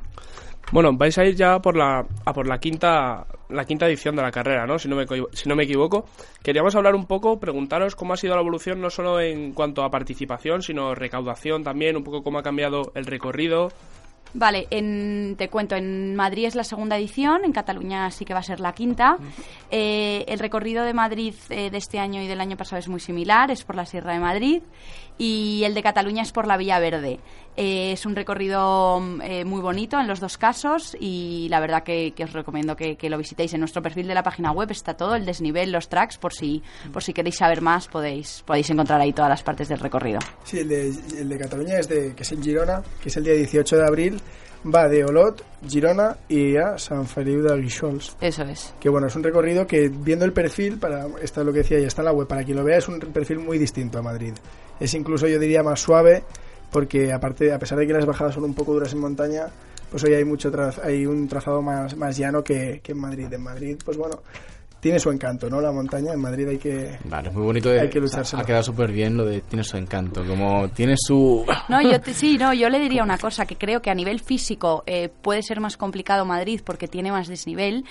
Bueno, 0.73 0.91
vais 0.95 1.17
a 1.19 1.25
ir 1.25 1.35
ya 1.37 1.59
por 1.61 1.77
la, 1.77 2.05
a 2.25 2.33
por 2.33 2.49
la 2.49 2.59
quinta, 2.59 3.27
la 3.51 3.65
quinta 3.67 3.87
edición 3.87 4.17
de 4.17 4.23
la 4.23 4.31
carrera, 4.31 4.67
¿no? 4.67 4.79
Si 4.79 4.89
no, 4.89 4.97
me, 4.97 5.05
si 5.33 5.49
no 5.49 5.55
me 5.55 5.65
equivoco. 5.65 6.07
Queríamos 6.43 6.75
hablar 6.75 6.95
un 6.95 7.05
poco, 7.07 7.39
preguntaros 7.39 7.95
cómo 7.95 8.15
ha 8.15 8.17
sido 8.17 8.35
la 8.35 8.41
evolución, 8.41 8.81
no 8.81 8.89
solo 8.89 9.21
en 9.21 9.53
cuanto 9.53 9.85
a 9.85 9.91
participación, 9.91 10.63
sino 10.63 10.95
recaudación 10.95 11.63
también, 11.63 11.97
un 11.97 12.05
poco 12.05 12.23
cómo 12.23 12.39
ha 12.39 12.43
cambiado 12.43 12.91
el 12.95 13.05
recorrido. 13.05 13.69
Vale, 14.35 14.67
en- 14.71 15.35
te 15.37 15.51
cuento, 15.51 15.77
en 15.77 16.17
Madrid 16.17 16.47
es 16.47 16.55
la 16.55 16.65
segunda 16.65 16.97
edición, 16.97 17.45
en 17.45 17.53
Cataluña 17.53 18.11
sí 18.11 18.25
que 18.25 18.33
va 18.33 18.41
a 18.41 18.43
ser 18.43 18.61
la 18.61 18.73
quinta. 18.73 19.19
Eh, 19.71 20.25
el 20.27 20.39
recorrido 20.39 20.85
de 20.85 20.95
Madrid 20.95 21.35
eh, 21.51 21.69
de 21.71 21.77
este 21.77 21.99
año 21.99 22.23
y 22.23 22.27
del 22.27 22.41
año 22.41 22.57
pasado 22.57 22.79
es 22.81 22.89
muy 22.89 23.01
similar, 23.01 23.51
es 23.51 23.63
por 23.63 23.77
la 23.77 23.85
Sierra 23.85 24.15
de 24.15 24.21
Madrid 24.21 24.63
y 25.19 25.63
el 25.65 25.75
de 25.75 25.83
Cataluña 25.83 26.23
es 26.23 26.33
por 26.33 26.47
la 26.47 26.57
Villa 26.57 26.79
Verde. 26.79 27.21
Eh, 27.57 27.93
es 27.93 28.07
un 28.07 28.17
recorrido 28.17 28.99
mm, 28.99 29.21
eh, 29.23 29.45
muy 29.45 29.61
bonito 29.61 30.01
en 30.01 30.09
los 30.09 30.21
dos 30.21 30.39
casos 30.39 30.97
y 30.99 31.49
la 31.51 31.61
verdad 31.61 31.83
que, 31.83 32.13
que 32.13 32.25
os 32.25 32.33
recomiendo 32.33 32.77
que, 32.77 32.97
que 32.97 33.11
lo 33.11 33.19
visitéis. 33.19 33.53
En 33.53 33.61
nuestro 33.61 33.83
perfil 33.83 34.07
de 34.07 34.15
la 34.15 34.23
página 34.23 34.53
web 34.53 34.71
está 34.71 34.95
todo, 34.95 35.15
el 35.15 35.27
desnivel, 35.27 35.71
los 35.71 35.89
tracks, 35.89 36.17
por 36.17 36.33
si, 36.33 36.63
por 36.93 37.03
si 37.03 37.13
queréis 37.13 37.37
saber 37.37 37.61
más 37.61 37.89
podéis, 37.89 38.43
podéis 38.47 38.71
encontrar 38.71 39.01
ahí 39.01 39.13
todas 39.13 39.29
las 39.29 39.43
partes 39.43 39.69
del 39.69 39.81
recorrido. 39.81 40.19
Sí, 40.45 40.61
el 40.61 40.69
de, 40.69 40.89
el 41.19 41.29
de 41.29 41.39
Cataluña 41.39 41.79
es 41.79 41.89
de, 41.89 42.15
que 42.15 42.23
es 42.23 42.33
en 42.33 42.43
Girona, 42.43 42.83
que 43.03 43.09
es 43.09 43.17
el 43.17 43.25
día 43.25 43.35
18 43.35 43.77
de 43.77 43.87
abril, 43.87 44.23
va 44.65 44.89
de 44.89 45.05
Olot, 45.05 45.45
Girona 45.67 46.17
y 46.29 46.57
a 46.57 46.79
San 46.79 47.07
Feliu 47.07 47.43
de 47.43 47.61
Guíxols. 47.61 48.17
Eso 48.21 48.45
es. 48.45 48.75
Que 48.81 48.89
bueno, 48.89 49.09
es 49.09 49.17
un 49.17 49.23
recorrido 49.23 49.67
que 49.67 49.89
viendo 49.89 50.25
el 50.25 50.33
perfil, 50.33 50.79
para 50.79 51.07
esto 51.21 51.41
es 51.41 51.47
lo 51.47 51.53
que 51.53 51.59
decía, 51.59 51.79
ya 51.79 51.89
está 51.89 52.03
en 52.03 52.07
la 52.07 52.13
web, 52.13 52.27
para 52.27 52.45
quien 52.45 52.57
lo 52.57 52.65
vea 52.65 52.79
es 52.79 52.89
un 52.89 52.99
perfil 52.99 53.41
muy 53.41 53.59
distinto 53.59 53.99
a 53.99 54.03
Madrid. 54.03 54.35
Es 54.83 54.95
incluso 54.95 55.29
yo 55.29 55.39
diría 55.39 55.63
más 55.63 55.79
suave, 55.79 56.25
porque 56.73 57.13
aparte, 57.13 57.53
a 57.53 57.59
pesar 57.61 57.79
de 57.79 57.87
que 57.87 57.93
las 57.93 58.05
bajadas 58.05 58.35
son 58.35 58.43
un 58.43 58.53
poco 58.53 58.73
duras 58.73 58.93
en 58.93 58.99
montaña, 58.99 59.47
pues 59.89 60.03
hoy 60.03 60.15
hay 60.15 60.25
mucho 60.25 60.51
hay 60.83 61.07
un 61.07 61.29
trazado 61.29 61.63
más, 61.63 61.97
más 61.97 62.17
llano 62.17 62.43
que, 62.43 62.81
que 62.83 62.91
en 62.91 62.99
Madrid. 62.99 63.33
En 63.33 63.43
Madrid, 63.43 63.77
pues 63.85 63.97
bueno, 63.97 64.25
tiene 64.83 64.99
su 64.99 65.13
encanto, 65.13 65.49
¿no? 65.49 65.61
La 65.61 65.71
montaña, 65.71 66.13
en 66.13 66.21
Madrid 66.21 66.49
hay 66.49 66.59
que... 66.59 66.99
Vale, 67.05 67.29
es 67.29 67.35
muy 67.37 67.45
bonito. 67.45 67.69
De, 67.69 67.83
Hay 67.83 67.89
que 67.89 68.01
luchárselo. 68.01 68.43
ha 68.43 68.45
quedado 68.45 68.65
súper 68.65 68.91
bien 68.91 69.17
lo 69.17 69.25
de 69.25 69.41
tiene 69.43 69.63
su 69.63 69.77
encanto. 69.77 70.25
Como 70.27 70.69
tiene 70.71 70.97
su. 70.99 71.47
No, 71.69 71.81
yo 71.81 72.01
te- 72.01 72.13
sí, 72.13 72.37
no, 72.37 72.53
yo 72.53 72.69
le 72.69 72.81
diría 72.81 73.05
una 73.05 73.17
cosa, 73.17 73.47
que 73.47 73.55
creo 73.57 73.81
que 73.81 73.91
a 73.91 73.95
nivel 73.95 74.19
físico 74.19 74.83
eh, 74.87 75.09
puede 75.09 75.45
ser 75.45 75.61
más 75.61 75.77
complicado 75.77 76.25
Madrid 76.25 76.61
porque 76.65 76.89
tiene 76.89 77.13
más 77.13 77.29
desnivel, 77.29 77.85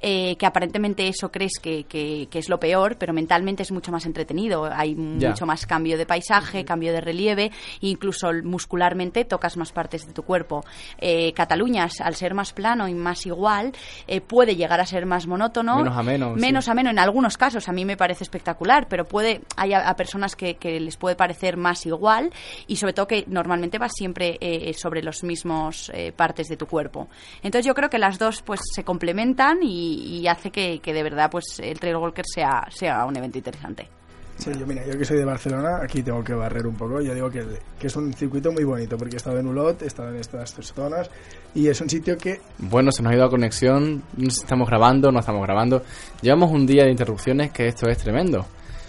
eh, 0.00 0.36
que 0.38 0.46
aparentemente 0.46 1.06
eso 1.06 1.30
crees 1.30 1.52
que, 1.60 1.84
que- 1.84 2.28
que 2.30 2.38
es 2.38 2.48
lo 2.48 2.58
peor, 2.58 2.96
pero 2.98 3.12
mentalmente 3.12 3.62
es 3.62 3.70
mucho 3.70 3.92
más 3.92 4.06
entretenido. 4.06 4.64
Hay 4.72 4.96
Ya. 5.18 5.28
mucho 5.28 5.44
más 5.44 5.66
cambio 5.66 5.98
de 5.98 6.06
paisaje, 6.06 6.64
cambio 6.64 6.94
de 6.94 7.02
relieve, 7.02 7.52
incluso 7.80 8.28
muscularmente 8.42 9.26
tocas 9.26 9.58
más 9.58 9.70
partes 9.72 10.06
de 10.06 10.14
tu 10.14 10.22
cuerpo. 10.22 10.64
Eh, 10.98 11.34
Cataluña, 11.34 11.86
al 12.00 12.14
ser 12.14 12.32
más 12.32 12.54
plano 12.54 12.88
y 12.88 12.94
más 12.94 13.26
igual, 13.26 13.72
eh, 14.06 14.22
puede 14.22 14.56
llegar 14.56 14.80
a 14.80 14.86
ser 14.86 15.04
más 15.04 15.26
monótono. 15.26 15.76
Menos 15.76 15.96
ameno, 15.98 16.37
sí. 16.38 16.46
Menos 16.46 16.68
ameno 16.68 16.90
en 16.90 16.98
algunos 16.98 17.36
casos, 17.36 17.68
a 17.68 17.72
mí 17.72 17.84
me 17.84 17.96
parece 17.96 18.24
espectacular, 18.24 18.86
pero 18.88 19.06
puede 19.06 19.42
hay 19.56 19.72
a, 19.72 19.88
a 19.88 19.96
personas 19.96 20.36
que, 20.36 20.56
que 20.56 20.80
les 20.80 20.96
puede 20.96 21.16
parecer 21.16 21.56
más 21.56 21.86
igual 21.86 22.32
y 22.66 22.76
sobre 22.76 22.92
todo 22.92 23.06
que 23.06 23.24
normalmente 23.26 23.78
vas 23.78 23.92
siempre 23.94 24.38
eh, 24.40 24.72
sobre 24.74 25.02
los 25.02 25.22
mismos 25.24 25.90
eh, 25.94 26.12
partes 26.12 26.48
de 26.48 26.56
tu 26.56 26.66
cuerpo. 26.66 27.08
Entonces 27.42 27.66
yo 27.66 27.74
creo 27.74 27.90
que 27.90 27.98
las 27.98 28.18
dos 28.18 28.42
pues 28.42 28.60
se 28.74 28.84
complementan 28.84 29.58
y, 29.62 30.20
y 30.20 30.28
hace 30.28 30.50
que, 30.50 30.80
que 30.80 30.92
de 30.92 31.02
verdad 31.02 31.30
pues 31.30 31.60
el 31.60 31.78
Trail 31.78 31.96
Walker 31.96 32.24
sea, 32.26 32.66
sea 32.70 33.04
un 33.04 33.16
evento 33.16 33.38
interesante. 33.38 33.97
Sí, 34.38 34.52
yo 34.58 34.66
mira, 34.66 34.86
yo 34.86 34.96
que 34.96 35.04
soy 35.04 35.16
de 35.16 35.24
Barcelona, 35.24 35.80
aquí 35.82 36.02
tengo 36.02 36.22
que 36.22 36.32
barrer 36.32 36.66
un 36.66 36.76
poco. 36.76 37.00
Yo 37.00 37.12
digo 37.12 37.28
que, 37.28 37.44
que 37.78 37.88
es 37.88 37.96
un 37.96 38.12
circuito 38.12 38.52
muy 38.52 38.62
bonito 38.62 38.96
porque 38.96 39.16
he 39.16 39.16
estado 39.16 39.38
en 39.38 39.48
Ulot, 39.48 39.82
he 39.82 39.86
estado 39.86 40.10
en 40.10 40.16
estas 40.16 40.54
tres 40.54 40.72
zonas 40.72 41.10
y 41.54 41.66
es 41.66 41.80
un 41.80 41.90
sitio 41.90 42.16
que 42.16 42.40
Bueno, 42.58 42.92
se 42.92 43.02
nos 43.02 43.10
ha 43.12 43.16
ido 43.16 43.24
la 43.24 43.30
conexión. 43.30 44.02
Estamos 44.16 44.68
grabando, 44.68 45.10
no 45.10 45.18
estamos 45.18 45.42
grabando. 45.42 45.82
Llevamos 46.22 46.52
un 46.52 46.66
día 46.66 46.84
de 46.84 46.90
interrupciones 46.90 47.50
que 47.50 47.66
esto 47.66 47.88
es 47.88 47.98
tremendo. 47.98 48.46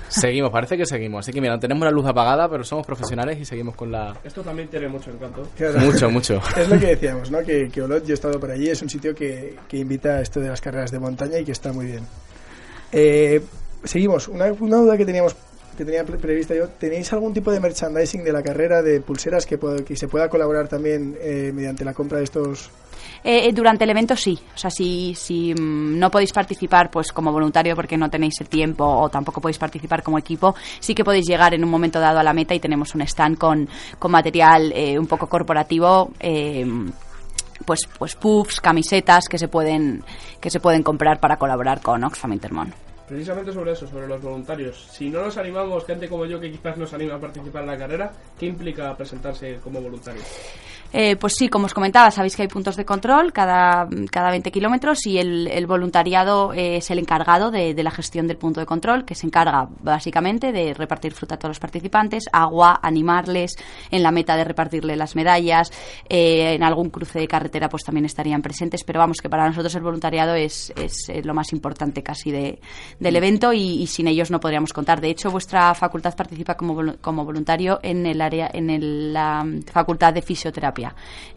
Seguimos, 0.08 0.52
parece 0.52 0.76
que 0.76 0.86
seguimos. 0.86 1.20
Así 1.20 1.32
que 1.32 1.40
mira, 1.42 1.58
tenemos 1.60 1.84
la 1.84 1.92
luz 1.92 2.06
apagada, 2.08 2.50
pero 2.50 2.64
somos 2.64 2.86
profesionales 2.86 3.40
y 3.40 3.46
seguimos 3.46 3.76
con 3.76 3.92
la. 3.92 4.16
Esto 4.24 4.42
también 4.42 4.68
tiene 4.68 4.88
mucho 4.88 5.12
encanto. 5.12 5.48
Claro. 5.56 5.80
Mucho, 5.80 6.10
mucho. 6.12 6.42
Es 6.58 6.68
lo 6.68 6.80
que 6.80 6.88
decíamos, 6.88 7.30
¿no? 7.32 7.40
Que, 7.40 7.70
que 7.70 7.82
Olot, 7.82 8.04
yo 8.06 8.12
he 8.12 8.14
estado 8.16 8.40
por 8.40 8.52
allí, 8.52 8.70
es 8.70 8.82
un 8.82 8.90
sitio 8.90 9.14
que, 9.16 9.56
que 9.68 9.78
invita 9.78 10.18
a 10.18 10.22
esto 10.22 10.40
de 10.40 10.50
las 10.50 10.62
carreras 10.62 10.92
de 10.92 11.00
montaña 11.00 11.40
y 11.40 11.46
que 11.46 11.52
está 11.52 11.72
muy 11.72 11.86
bien. 11.86 12.06
Eh, 12.92 13.42
seguimos. 13.84 14.28
Una, 14.28 14.52
una 14.54 14.78
duda 14.78 14.98
que 14.98 15.06
teníamos 15.06 15.36
que 15.78 15.86
tenía 15.86 16.04
pre- 16.04 16.18
prevista 16.18 16.54
yo. 16.54 16.68
¿Tenéis 16.68 17.14
algún 17.14 17.34
tipo 17.34 17.52
de 17.52 17.62
merchandising 17.62 18.22
de 18.26 18.34
la 18.34 18.44
carrera, 18.44 18.82
de 18.82 19.00
pulseras 19.00 19.46
que, 19.46 19.58
puedo- 19.58 19.86
que 19.86 19.96
se 19.96 20.10
pueda 20.10 20.28
colaborar 20.28 20.68
también 20.68 21.18
eh, 21.22 21.52
mediante 21.54 21.86
la 21.86 21.94
compra 21.94 22.18
de 22.18 22.26
estos... 22.26 22.70
Eh, 23.24 23.48
eh, 23.48 23.54
durante 23.54 23.86
el 23.86 23.90
evento 23.90 24.14
sí, 24.18 24.38
o 24.54 24.58
sea, 24.58 24.70
si, 24.70 25.16
si 25.16 25.54
mm, 25.54 25.98
no 25.98 26.12
podéis 26.12 26.34
participar 26.34 26.92
pues 26.92 27.14
como 27.14 27.32
voluntario 27.32 27.76
porque 27.78 27.96
no 27.98 28.10
tenéis 28.10 28.34
el 28.42 28.50
tiempo 28.50 28.84
o 28.86 29.08
tampoco 29.10 29.40
podéis 29.40 29.58
participar 29.58 30.04
como 30.04 30.18
equipo, 30.20 30.54
sí 30.82 30.94
que 30.94 31.06
podéis 31.06 31.26
llegar 31.26 31.54
en 31.54 31.64
un 31.64 31.70
momento 31.70 32.00
dado 32.02 32.20
a 32.20 32.24
la 32.24 32.34
meta 32.34 32.54
y 32.54 32.60
tenemos 32.60 32.94
un 32.96 33.02
stand 33.02 33.38
con, 33.38 33.70
con 34.00 34.12
material 34.12 34.74
eh, 34.76 35.00
un 35.00 35.08
poco 35.08 35.28
corporativo. 35.28 36.12
eh, 36.20 36.66
pues 37.66 37.82
pues 37.98 38.16
puffs, 38.16 38.60
camisetas 38.62 39.26
que 39.30 39.38
se 39.38 39.48
pueden 39.48 40.04
que 40.42 40.50
se 40.50 40.60
pueden 40.60 40.82
comprar 40.84 41.20
para 41.22 41.38
colaborar 41.38 41.82
con 41.82 42.04
Oxfam 42.04 42.34
Intermon. 42.34 42.74
Precisamente 43.10 43.52
sobre 43.52 43.72
eso, 43.72 43.88
sobre 43.88 44.08
los 44.08 44.22
voluntarios. 44.22 44.88
Si 44.92 45.10
no 45.10 45.24
nos 45.24 45.36
animamos, 45.36 45.84
gente 45.84 46.08
como 46.08 46.28
yo 46.28 46.40
que 46.40 46.52
quizás 46.52 46.78
nos 46.78 46.94
anima 46.94 47.16
a 47.16 47.20
participar 47.20 47.64
en 47.64 47.70
la 47.70 47.78
carrera, 47.78 48.12
¿qué 48.38 48.46
implica 48.46 48.96
presentarse 48.96 49.60
como 49.64 49.82
voluntario? 49.82 50.22
Eh, 50.92 51.16
pues 51.18 51.34
sí, 51.38 51.50
como 51.50 51.66
os 51.68 51.74
comentaba, 51.74 52.10
sabéis 52.10 52.36
que 52.36 52.42
hay 52.42 52.48
puntos 52.48 52.76
de 52.76 52.84
control 52.84 53.32
cada, 53.32 53.88
cada 54.12 54.32
20 54.32 54.52
kilómetros 54.52 55.06
y 55.06 55.20
el, 55.20 55.68
voluntariado 55.68 56.52
eh, 56.54 56.78
es 56.78 56.90
el 56.90 56.98
encargado 56.98 57.52
de, 57.52 57.76
la 57.84 57.92
gestión 57.92 58.28
del 58.28 58.38
punto 58.38 58.60
de 58.60 58.66
control, 58.66 59.06
que 59.06 59.14
se 59.14 59.28
encarga 59.28 59.70
básicamente 59.84 60.52
de 60.52 60.74
repartir 60.74 61.14
fruta 61.14 61.36
a 61.36 61.38
todos 61.38 61.52
los 61.52 61.60
participantes, 61.60 62.24
agua, 62.34 62.80
animarles, 62.82 63.56
en 63.92 64.02
la 64.02 64.12
meta 64.12 64.36
de 64.36 64.44
repartirle 64.44 64.96
las 64.96 65.16
medallas, 65.16 65.72
eh, 66.10 66.56
en 66.56 66.64
algún 66.64 66.90
cruce 66.90 67.20
de 67.20 67.28
carretera 67.28 67.70
pues 67.70 67.84
también 67.84 68.06
estarían 68.06 68.42
presentes, 68.42 68.84
pero 68.84 69.00
vamos, 69.00 69.18
que 69.22 69.30
para 69.30 69.48
nosotros 69.48 69.76
el 69.76 69.84
voluntariado 69.84 70.34
es, 70.34 70.74
es 70.76 71.12
lo 71.24 71.36
más 71.36 71.54
importante 71.54 72.02
casi 72.02 72.32
de, 72.32 72.60
del 73.00 73.16
evento 73.16 73.54
y, 73.54 73.86
sin 73.86 74.08
ellos 74.08 74.32
no 74.32 74.40
podríamos 74.40 74.74
contar. 74.74 75.02
De 75.02 75.10
hecho, 75.10 75.30
vuestra 75.30 75.74
facultad 75.76 76.16
participa 76.16 76.56
como, 76.56 76.96
como 77.00 77.26
voluntario 77.26 77.80
en 77.84 78.06
el 78.06 78.22
área, 78.22 78.50
en 78.52 78.70
el- 78.70 79.14
la 79.14 79.44
mm, 79.44 79.64
facultad 79.72 80.14
de 80.14 80.22
fisioterapia. 80.22 80.79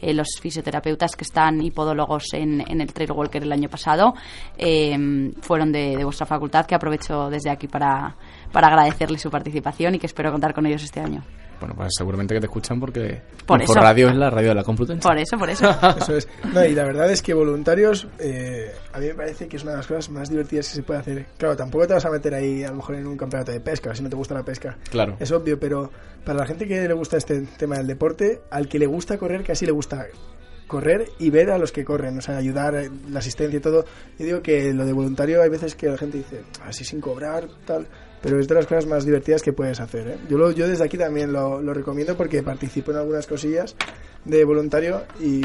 Eh, 0.00 0.14
los 0.14 0.28
fisioterapeutas 0.40 1.16
que 1.16 1.24
están 1.24 1.62
y 1.62 1.70
podólogos 1.70 2.32
en, 2.32 2.60
en 2.60 2.80
el 2.80 2.92
Trail 2.92 3.12
Walker 3.12 3.42
el 3.42 3.52
año 3.52 3.68
pasado 3.68 4.14
eh, 4.56 4.96
fueron 5.40 5.72
de, 5.72 5.96
de 5.96 6.04
vuestra 6.04 6.26
facultad, 6.26 6.66
que 6.66 6.74
aprovecho 6.74 7.28
desde 7.30 7.50
aquí 7.50 7.68
para, 7.68 8.16
para 8.52 8.68
agradecerles 8.68 9.20
su 9.20 9.30
participación 9.30 9.94
y 9.94 9.98
que 9.98 10.06
espero 10.06 10.30
contar 10.30 10.54
con 10.54 10.66
ellos 10.66 10.82
este 10.82 11.00
año. 11.00 11.22
Bueno, 11.62 11.76
pues 11.76 11.92
seguramente 11.96 12.34
que 12.34 12.40
te 12.40 12.46
escuchan 12.46 12.80
porque. 12.80 13.22
Por 13.46 13.62
eso. 13.62 13.74
Radio 13.74 14.08
es 14.08 14.16
la 14.16 14.30
radio 14.30 14.48
de 14.48 14.54
la 14.56 14.64
Complutense. 14.64 15.06
Por 15.06 15.16
eso, 15.16 15.38
por 15.38 15.48
eso. 15.48 15.70
Eso 15.96 16.16
es. 16.16 16.28
No, 16.52 16.64
y 16.64 16.74
la 16.74 16.82
verdad 16.82 17.08
es 17.08 17.22
que 17.22 17.34
voluntarios, 17.34 18.08
eh, 18.18 18.72
a 18.92 18.98
mí 18.98 19.06
me 19.06 19.14
parece 19.14 19.46
que 19.46 19.58
es 19.58 19.62
una 19.62 19.70
de 19.70 19.76
las 19.76 19.86
cosas 19.86 20.10
más 20.10 20.28
divertidas 20.28 20.68
que 20.68 20.74
se 20.74 20.82
puede 20.82 20.98
hacer. 20.98 21.26
Claro, 21.38 21.56
tampoco 21.56 21.86
te 21.86 21.94
vas 21.94 22.04
a 22.04 22.10
meter 22.10 22.34
ahí 22.34 22.64
a 22.64 22.70
lo 22.70 22.78
mejor 22.78 22.96
en 22.96 23.06
un 23.06 23.16
campeonato 23.16 23.52
de 23.52 23.60
pesca, 23.60 23.94
si 23.94 24.02
no 24.02 24.08
te 24.08 24.16
gusta 24.16 24.34
la 24.34 24.42
pesca. 24.42 24.76
Claro. 24.90 25.16
Es 25.20 25.30
obvio, 25.30 25.60
pero 25.60 25.88
para 26.24 26.40
la 26.40 26.46
gente 26.46 26.66
que 26.66 26.88
le 26.88 26.94
gusta 26.94 27.16
este 27.16 27.42
tema 27.56 27.76
del 27.76 27.86
deporte, 27.86 28.40
al 28.50 28.66
que 28.66 28.80
le 28.80 28.86
gusta 28.86 29.16
correr, 29.16 29.44
casi 29.44 29.64
le 29.64 29.70
gusta 29.72 30.08
correr 30.66 31.10
y 31.20 31.30
ver 31.30 31.50
a 31.50 31.58
los 31.58 31.70
que 31.70 31.84
corren, 31.84 32.18
o 32.18 32.22
sea, 32.22 32.38
ayudar, 32.38 32.74
eh, 32.74 32.90
la 33.08 33.20
asistencia 33.20 33.58
y 33.58 33.60
todo. 33.60 33.84
Yo 34.18 34.26
digo 34.26 34.42
que 34.42 34.72
lo 34.72 34.84
de 34.84 34.92
voluntario 34.92 35.42
hay 35.42 35.48
veces 35.48 35.76
que 35.76 35.86
la 35.86 35.96
gente 35.96 36.18
dice, 36.18 36.42
así 36.64 36.82
sin 36.82 37.00
cobrar, 37.00 37.46
tal, 37.64 37.86
pero 38.22 38.38
es 38.38 38.48
de 38.48 38.54
las 38.54 38.66
cosas 38.66 38.86
más 38.86 39.04
divertidas 39.04 39.42
que 39.42 39.52
puedes 39.52 39.80
hacer. 39.80 40.08
¿eh? 40.08 40.16
Yo, 40.28 40.38
lo, 40.38 40.52
yo 40.52 40.68
desde 40.68 40.84
aquí 40.84 40.96
también 40.96 41.32
lo, 41.32 41.60
lo 41.60 41.74
recomiendo 41.74 42.16
porque 42.16 42.42
participo 42.42 42.90
en 42.92 42.98
algunas 42.98 43.26
cosillas 43.26 43.74
de 44.24 44.44
voluntario 44.44 45.02
y 45.20 45.42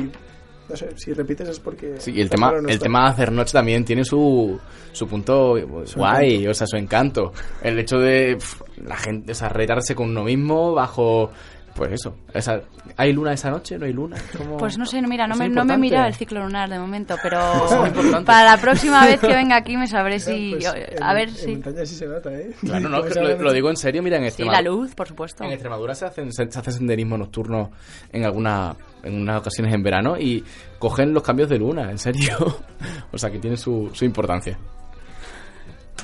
no 0.70 0.76
sé, 0.76 0.90
si 0.98 1.14
repites 1.14 1.48
es 1.48 1.60
porque... 1.60 1.96
Sí, 1.98 2.12
y 2.14 2.22
el 2.22 2.30
tema, 2.30 2.52
no 2.52 2.68
el 2.68 2.80
tema 2.80 3.06
de 3.06 3.10
hacer 3.12 3.32
noche 3.32 3.54
también 3.54 3.86
tiene 3.86 4.04
su, 4.04 4.60
su 4.92 5.08
punto 5.08 5.56
guay, 5.96 6.46
o 6.46 6.54
sea, 6.54 6.68
su 6.68 6.76
encanto. 6.76 7.32
El 7.62 7.80
hecho 7.80 7.98
de 8.00 8.36
pf, 8.36 8.64
la 8.84 8.98
gente, 8.98 9.32
o 9.32 9.36
sea, 9.36 9.50
retarse 9.50 9.96
con 9.96 10.10
uno 10.10 10.24
mismo 10.24 10.74
bajo, 10.74 11.32
pues 11.78 11.92
eso. 11.94 12.16
esa- 12.34 12.62
¿Hay 12.98 13.14
luna 13.14 13.32
esa 13.34 13.50
noche? 13.52 13.78
¿No 13.78 13.86
hay 13.86 13.94
luna? 13.94 14.18
¿Cómo- 14.38 14.58
Pues 14.58 14.78
no 14.78 14.86
sé, 14.86 15.02
no, 15.02 15.08
mira, 15.08 15.28
no 15.28 15.36
me, 15.36 15.48
no 15.48 15.64
me 15.64 15.76
he 15.76 15.78
mirado 15.78 16.08
el 16.08 16.16
ciclo 16.16 16.42
lunar 16.44 16.70
de 16.70 16.80
momento, 16.80 17.16
pero 17.24 17.40
para 18.26 18.56
la 18.56 18.58
próxima 18.62 19.06
vez 19.06 19.20
que 19.20 19.28
venga 19.28 19.56
aquí 19.56 19.78
me 19.78 19.88
sabré 19.88 20.20
si... 20.20 20.52
Pues, 20.52 20.64
yo- 20.66 20.74
en- 20.76 21.04
a 21.04 21.14
ver 21.14 21.30
en 21.30 21.36
si... 21.36 21.52
montaña 21.54 21.86
sí 21.86 21.96
se 21.96 22.08
nota, 22.08 22.34
¿eh? 22.34 22.52
Claro, 22.60 22.90
no, 22.90 23.04
se 23.04 23.22
lo, 23.22 23.54
digo 23.54 23.70
en 23.70 23.78
serio, 23.78 24.02
mira, 24.04 24.18
en 24.18 24.24
Sí, 24.24 24.28
Extremadura. 24.30 24.62
la 24.62 24.70
luz, 24.70 24.96
por 24.96 25.08
supuesto. 25.08 25.44
En 25.44 25.52
Extremadura 25.52 25.94
se, 25.96 26.06
hacen, 26.06 26.34
se, 26.34 26.52
se 26.52 26.60
hace 26.60 26.72
senderismo 26.72 27.18
nocturno 27.18 27.72
en 28.12 28.26
alguna, 28.26 28.76
en 29.04 29.22
unas 29.22 29.40
ocasiones 29.42 29.74
en 29.74 29.84
verano 29.84 30.18
y 30.20 30.44
cogen 30.80 31.14
los 31.14 31.24
cambios 31.24 31.48
de 31.50 31.60
luna, 31.60 31.92
en 31.92 32.00
serio. 32.00 32.36
o 33.12 33.18
sea 33.18 33.30
que 33.30 33.40
tiene 33.40 33.56
su, 33.58 33.90
su 33.94 34.04
importancia. 34.04 34.58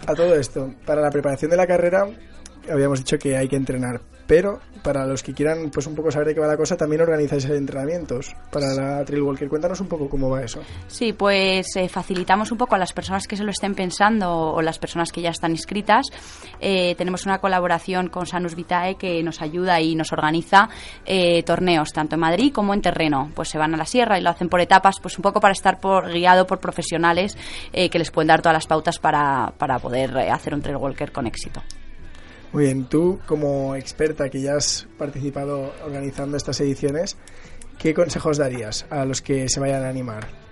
A 0.05 0.13
todo 0.13 0.35
esto, 0.35 0.69
para 0.85 1.01
la 1.01 1.09
preparación 1.09 1.49
de 1.51 1.57
la 1.57 1.65
carrera 1.65 2.05
habíamos 2.71 2.99
dicho 2.99 3.17
que 3.17 3.37
hay 3.37 3.47
que 3.47 3.55
entrenar, 3.55 4.01
pero 4.27 4.59
para 4.83 5.05
los 5.05 5.23
que 5.23 5.33
quieran 5.33 5.69
pues 5.71 5.87
un 5.87 5.95
poco 5.95 6.11
saber 6.11 6.27
de 6.27 6.33
qué 6.35 6.41
va 6.41 6.47
la 6.47 6.57
cosa, 6.57 6.75
también 6.75 7.01
organizáis 7.01 7.45
entrenamientos 7.45 8.35
para 8.51 8.73
la 8.73 9.05
Trail 9.05 9.21
Walker. 9.21 9.47
Cuéntanos 9.47 9.79
un 9.79 9.87
poco 9.87 10.09
cómo 10.09 10.29
va 10.29 10.43
eso. 10.43 10.61
Sí, 10.87 11.13
pues 11.13 11.75
eh, 11.75 11.87
facilitamos 11.87 12.51
un 12.51 12.57
poco 12.57 12.75
a 12.75 12.77
las 12.77 12.93
personas 12.93 13.27
que 13.27 13.37
se 13.37 13.43
lo 13.43 13.51
estén 13.51 13.75
pensando 13.75 14.29
o 14.31 14.61
las 14.61 14.79
personas 14.79 15.11
que 15.11 15.21
ya 15.21 15.29
están 15.29 15.51
inscritas. 15.51 16.07
Eh, 16.59 16.95
tenemos 16.95 17.25
una 17.25 17.39
colaboración 17.39 18.09
con 18.09 18.25
Sanus 18.25 18.55
Vitae 18.55 18.95
que 18.95 19.23
nos 19.23 19.41
ayuda 19.41 19.79
y 19.79 19.95
nos 19.95 20.11
organiza 20.11 20.69
eh, 21.05 21.43
torneos 21.43 21.91
tanto 21.93 22.15
en 22.15 22.21
Madrid 22.21 22.51
como 22.53 22.73
en 22.73 22.81
terreno. 22.81 23.31
Pues 23.33 23.49
se 23.49 23.57
van 23.57 23.73
a 23.73 23.77
la 23.77 23.85
sierra 23.85 24.17
y 24.17 24.21
lo 24.21 24.29
hacen 24.29 24.49
por 24.49 24.59
etapas, 24.59 24.99
pues 25.01 25.17
un 25.17 25.21
poco 25.21 25.39
para 25.39 25.53
estar 25.53 25.79
por, 25.79 26.11
guiado 26.11 26.45
por 26.45 26.59
profesionales 26.59 27.37
que 27.71 27.99
les 27.99 28.11
pueden 28.11 28.27
dar 28.27 28.41
todas 28.41 28.55
las 28.55 28.67
pautas 28.67 28.99
para, 28.99 29.53
para 29.57 29.79
poder 29.79 30.17
hacer 30.17 30.53
un 30.53 30.61
trail 30.61 30.77
walker 30.77 31.11
con 31.11 31.27
éxito. 31.27 31.61
Muy 32.53 32.65
bien, 32.65 32.85
tú 32.85 33.19
como 33.25 33.75
experta 33.75 34.29
que 34.29 34.39
ya 34.39 34.55
has 34.57 34.87
participado 34.99 35.73
organizando 35.83 36.37
estas 36.37 36.61
ediciones, 36.61 37.17
¿qué 37.79 37.95
consejos 37.95 38.37
darías 38.37 38.85
a 38.91 39.05
los 39.05 39.23
que 39.23 39.49
se 39.49 39.59
vayan 39.59 39.83
a 39.83 39.89
animar? 39.89 40.42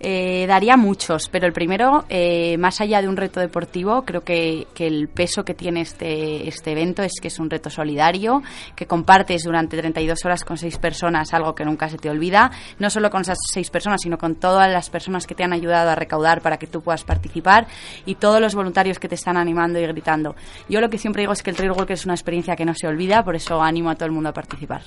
Eh, 0.00 0.46
daría 0.46 0.76
muchos, 0.76 1.28
pero 1.28 1.46
el 1.46 1.52
primero, 1.52 2.04
eh, 2.08 2.56
más 2.58 2.80
allá 2.80 3.02
de 3.02 3.08
un 3.08 3.16
reto 3.16 3.40
deportivo, 3.40 4.04
creo 4.04 4.22
que, 4.22 4.68
que 4.72 4.86
el 4.86 5.08
peso 5.08 5.44
que 5.44 5.54
tiene 5.54 5.80
este, 5.80 6.46
este 6.48 6.72
evento 6.72 7.02
es 7.02 7.14
que 7.20 7.28
es 7.28 7.38
un 7.40 7.50
reto 7.50 7.68
solidario, 7.68 8.42
que 8.76 8.86
compartes 8.86 9.42
durante 9.42 9.76
32 9.76 10.24
horas 10.24 10.44
con 10.44 10.56
seis 10.56 10.78
personas, 10.78 11.34
algo 11.34 11.54
que 11.54 11.64
nunca 11.64 11.88
se 11.88 11.98
te 11.98 12.08
olvida, 12.08 12.52
no 12.78 12.90
solo 12.90 13.10
con 13.10 13.22
esas 13.22 13.38
seis 13.52 13.70
personas, 13.70 14.00
sino 14.02 14.18
con 14.18 14.36
todas 14.36 14.70
las 14.70 14.88
personas 14.88 15.26
que 15.26 15.34
te 15.34 15.42
han 15.42 15.52
ayudado 15.52 15.90
a 15.90 15.94
recaudar 15.96 16.42
para 16.42 16.58
que 16.58 16.68
tú 16.68 16.80
puedas 16.80 17.02
participar 17.02 17.66
y 18.06 18.14
todos 18.14 18.40
los 18.40 18.54
voluntarios 18.54 18.98
que 18.98 19.08
te 19.08 19.16
están 19.16 19.36
animando 19.36 19.80
y 19.80 19.86
gritando. 19.86 20.36
Yo 20.68 20.80
lo 20.80 20.90
que 20.90 20.98
siempre 20.98 21.22
digo 21.22 21.32
es 21.32 21.42
que 21.42 21.50
el 21.50 21.56
Trail 21.56 21.72
Walker 21.72 21.94
es 21.94 22.04
una 22.04 22.14
experiencia 22.14 22.54
que 22.54 22.64
no 22.64 22.74
se 22.74 22.86
olvida, 22.86 23.24
por 23.24 23.34
eso 23.34 23.60
animo 23.60 23.90
a 23.90 23.96
todo 23.96 24.06
el 24.06 24.12
mundo 24.12 24.28
a 24.28 24.32
participar. 24.32 24.82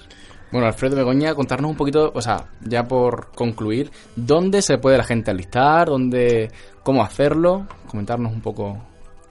Bueno, 0.51 0.67
Alfredo 0.67 0.97
Begoña, 0.97 1.33
contarnos 1.33 1.71
un 1.71 1.77
poquito, 1.77 2.11
o 2.13 2.21
sea, 2.21 2.49
ya 2.61 2.83
por 2.83 3.31
concluir, 3.31 3.89
¿dónde 4.17 4.61
se 4.61 4.77
puede 4.77 4.97
la 4.97 5.05
gente 5.05 5.31
alistar? 5.31 5.87
¿Dónde, 5.87 6.51
¿Cómo 6.83 7.03
hacerlo? 7.03 7.67
Comentarnos 7.87 8.33
un 8.33 8.41
poco 8.41 8.77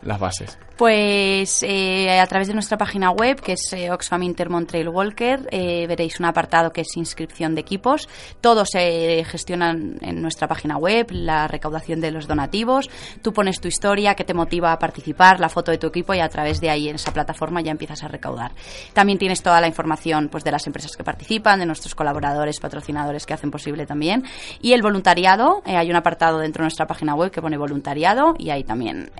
las 0.03 0.19
bases. 0.19 0.59
Pues 0.81 1.63
eh, 1.63 2.19
a 2.19 2.27
través 2.27 2.49
de 2.49 2.55
nuestra 2.55 2.79
página 2.79 3.11
web, 3.11 3.39
que 3.43 3.53
es 3.53 3.71
eh, 3.75 3.91
Oxfam 3.91 4.23
Intermont 4.23 4.67
Trail 4.67 4.89
Walker, 4.89 5.47
eh, 5.51 5.87
veréis 5.87 6.19
un 6.21 6.25
apartado 6.25 6.73
que 6.73 6.81
es 6.81 6.97
inscripción 6.97 7.55
de 7.55 7.61
equipos. 7.61 8.09
Todo 8.41 8.65
se 8.65 9.23
gestiona 9.27 9.73
en 9.73 10.23
nuestra 10.23 10.49
página 10.49 10.79
web, 10.79 11.09
la 11.11 11.47
recaudación 11.49 12.01
de 12.01 12.11
los 12.11 12.27
donativos. 12.27 12.89
Tú 13.21 13.35
pones 13.35 13.61
tu 13.61 13.69
historia, 13.69 14.15
que 14.15 14.25
te 14.25 14.33
motiva 14.33 14.73
a 14.73 14.79
participar, 14.79 15.39
la 15.39 15.51
foto 15.51 15.71
de 15.71 15.77
tu 15.77 15.87
equipo 15.87 16.15
y 16.15 16.21
a 16.21 16.31
través 16.31 16.63
de 16.63 16.71
ahí 16.71 16.89
en 16.89 16.95
esa 16.95 17.13
plataforma 17.13 17.61
ya 17.61 17.73
empiezas 17.73 18.03
a 18.03 18.09
recaudar. 18.09 18.53
También 18.95 19.19
tienes 19.19 19.43
toda 19.43 19.61
la 19.61 19.67
información 19.67 20.31
pues, 20.31 20.45
de 20.45 20.53
las 20.53 20.67
empresas 20.67 20.97
que 20.97 21.05
participan, 21.05 21.59
de 21.61 21.67
nuestros 21.67 21.95
colaboradores, 21.95 22.59
patrocinadores 22.59 23.27
que 23.27 23.35
hacen 23.35 23.51
posible 23.51 23.85
también. 23.85 24.25
Y 24.63 24.73
el 24.73 24.81
voluntariado, 24.81 25.61
hay 25.67 25.91
un 25.91 25.97
apartado 25.97 26.39
dentro 26.39 26.63
de 26.63 26.69
nuestra 26.69 26.87
página 26.87 27.15
web 27.15 27.31
que 27.31 27.43
pone 27.43 27.59
voluntariado 27.59 28.35
y 28.39 28.49
ahí 28.49 28.65
también 28.65 29.11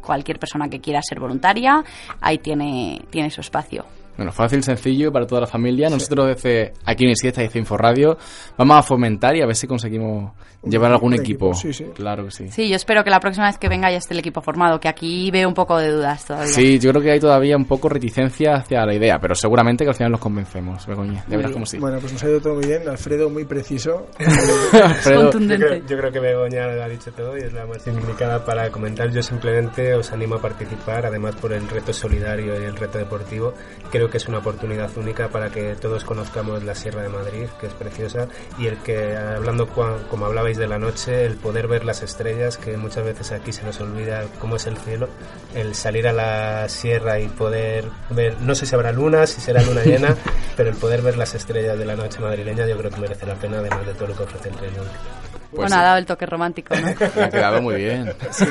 cualquier 0.00 0.40
persona 0.40 0.68
que 0.68 0.80
quiera 0.80 1.03
ser 1.04 1.20
voluntaria, 1.20 1.84
ahí 2.20 2.38
tiene, 2.38 3.02
tiene 3.10 3.30
su 3.30 3.40
espacio. 3.40 3.84
Bueno, 4.16 4.32
fácil, 4.32 4.62
sencillo 4.62 5.10
para 5.12 5.26
toda 5.26 5.42
la 5.42 5.46
familia. 5.46 5.88
Nosotros 5.88 6.28
desde 6.28 6.72
aquí 6.84 7.04
en 7.06 7.16
Siesta 7.16 7.42
y 7.42 7.46
desde 7.46 7.58
Inforadio 7.58 8.16
vamos 8.56 8.76
a 8.78 8.82
fomentar 8.82 9.36
y 9.36 9.42
a 9.42 9.46
ver 9.46 9.56
si 9.56 9.66
conseguimos 9.66 10.32
llevar 10.62 10.92
algún 10.92 11.14
equipo. 11.14 11.50
equipo, 11.50 11.54
sí, 11.54 11.72
sí. 11.72 11.84
Claro 11.94 12.24
que 12.24 12.30
sí. 12.30 12.48
Sí, 12.48 12.68
yo 12.68 12.76
espero 12.76 13.04
que 13.04 13.10
la 13.10 13.20
próxima 13.20 13.46
vez 13.46 13.58
que 13.58 13.68
venga 13.68 13.90
ya 13.90 13.98
esté 13.98 14.14
el 14.14 14.20
equipo 14.20 14.40
formado, 14.40 14.80
que 14.80 14.88
aquí 14.88 15.30
veo 15.30 15.48
un 15.48 15.54
poco 15.54 15.78
de 15.78 15.90
dudas 15.90 16.24
todavía. 16.24 16.52
Sí, 16.52 16.78
yo 16.78 16.90
creo 16.90 17.02
que 17.02 17.10
hay 17.12 17.20
todavía 17.20 17.56
un 17.56 17.64
poco 17.66 17.88
reticencia 17.88 18.54
hacia 18.54 18.84
la 18.86 18.94
idea, 18.94 19.18
pero 19.20 19.34
seguramente 19.34 19.84
que 19.84 19.90
al 19.90 19.96
final 19.96 20.12
los 20.12 20.20
convencemos, 20.20 20.86
Begoña. 20.86 21.24
Ya 21.28 21.36
verás 21.36 21.52
cómo 21.52 21.66
sí. 21.66 21.78
Bueno, 21.78 21.98
pues 22.00 22.12
nos 22.12 22.22
ha 22.22 22.28
ido 22.28 22.40
todo 22.40 22.54
muy 22.54 22.66
bien. 22.66 22.88
Alfredo, 22.88 23.28
muy 23.30 23.44
preciso. 23.44 24.06
Alfredo, 24.72 25.32
Yo 25.32 25.56
creo, 25.56 25.86
yo 25.86 25.98
creo 25.98 26.12
que 26.12 26.20
Begoña 26.20 26.66
lo 26.68 26.82
ha 26.82 26.88
dicho 26.88 27.12
todo 27.12 27.36
y 27.36 27.40
es 27.40 27.52
la 27.52 27.66
más 27.66 27.86
indicada 27.86 28.44
para 28.44 28.70
comentar. 28.70 29.10
Yo 29.10 29.22
simplemente 29.22 29.94
os 29.94 30.12
animo 30.12 30.36
a 30.36 30.40
participar, 30.40 31.06
además 31.06 31.34
por 31.36 31.52
el 31.52 31.68
reto 31.68 31.92
solidario 31.92 32.60
y 32.60 32.64
el 32.64 32.76
reto 32.76 32.98
deportivo. 32.98 33.54
Creo 33.90 34.03
que 34.10 34.18
es 34.18 34.28
una 34.28 34.38
oportunidad 34.38 34.90
única 34.96 35.28
para 35.28 35.50
que 35.50 35.74
todos 35.74 36.04
conozcamos 36.04 36.62
la 36.64 36.74
Sierra 36.74 37.02
de 37.02 37.08
Madrid, 37.08 37.46
que 37.60 37.66
es 37.66 37.74
preciosa, 37.74 38.28
y 38.58 38.66
el 38.66 38.78
que, 38.78 39.16
hablando 39.16 39.66
como 39.68 40.26
hablabais 40.26 40.56
de 40.56 40.66
la 40.66 40.78
noche, 40.78 41.24
el 41.24 41.36
poder 41.36 41.68
ver 41.68 41.84
las 41.84 42.02
estrellas, 42.02 42.56
que 42.58 42.76
muchas 42.76 43.04
veces 43.04 43.32
aquí 43.32 43.52
se 43.52 43.64
nos 43.64 43.80
olvida 43.80 44.24
cómo 44.38 44.56
es 44.56 44.66
el 44.66 44.76
cielo, 44.76 45.08
el 45.54 45.74
salir 45.74 46.08
a 46.08 46.12
la 46.12 46.68
sierra 46.68 47.18
y 47.20 47.28
poder 47.28 47.84
ver, 48.10 48.40
no 48.40 48.54
sé 48.54 48.66
si 48.66 48.74
habrá 48.74 48.92
luna, 48.92 49.26
si 49.26 49.40
será 49.40 49.62
luna 49.62 49.82
llena, 49.84 50.16
pero 50.56 50.70
el 50.70 50.76
poder 50.76 51.02
ver 51.02 51.16
las 51.16 51.34
estrellas 51.34 51.78
de 51.78 51.84
la 51.84 51.96
noche 51.96 52.20
madrileña 52.20 52.66
yo 52.66 52.76
creo 52.78 52.90
que 52.90 53.00
merece 53.00 53.26
la 53.26 53.34
pena, 53.34 53.58
además 53.58 53.86
de 53.86 53.94
todo 53.94 54.08
lo 54.08 54.16
que 54.16 54.22
ofrece 54.24 54.48
el 54.48 54.54
Walker. 54.54 55.34
Pues 55.54 55.70
bueno, 55.70 55.76
ha 55.76 55.84
dado 55.84 55.98
el 55.98 56.06
toque 56.06 56.26
romántico, 56.26 56.74
¿no? 56.74 56.88
Ha 57.22 57.28
quedado 57.28 57.62
muy 57.62 57.76
bien. 57.76 58.12
Sí, 58.32 58.44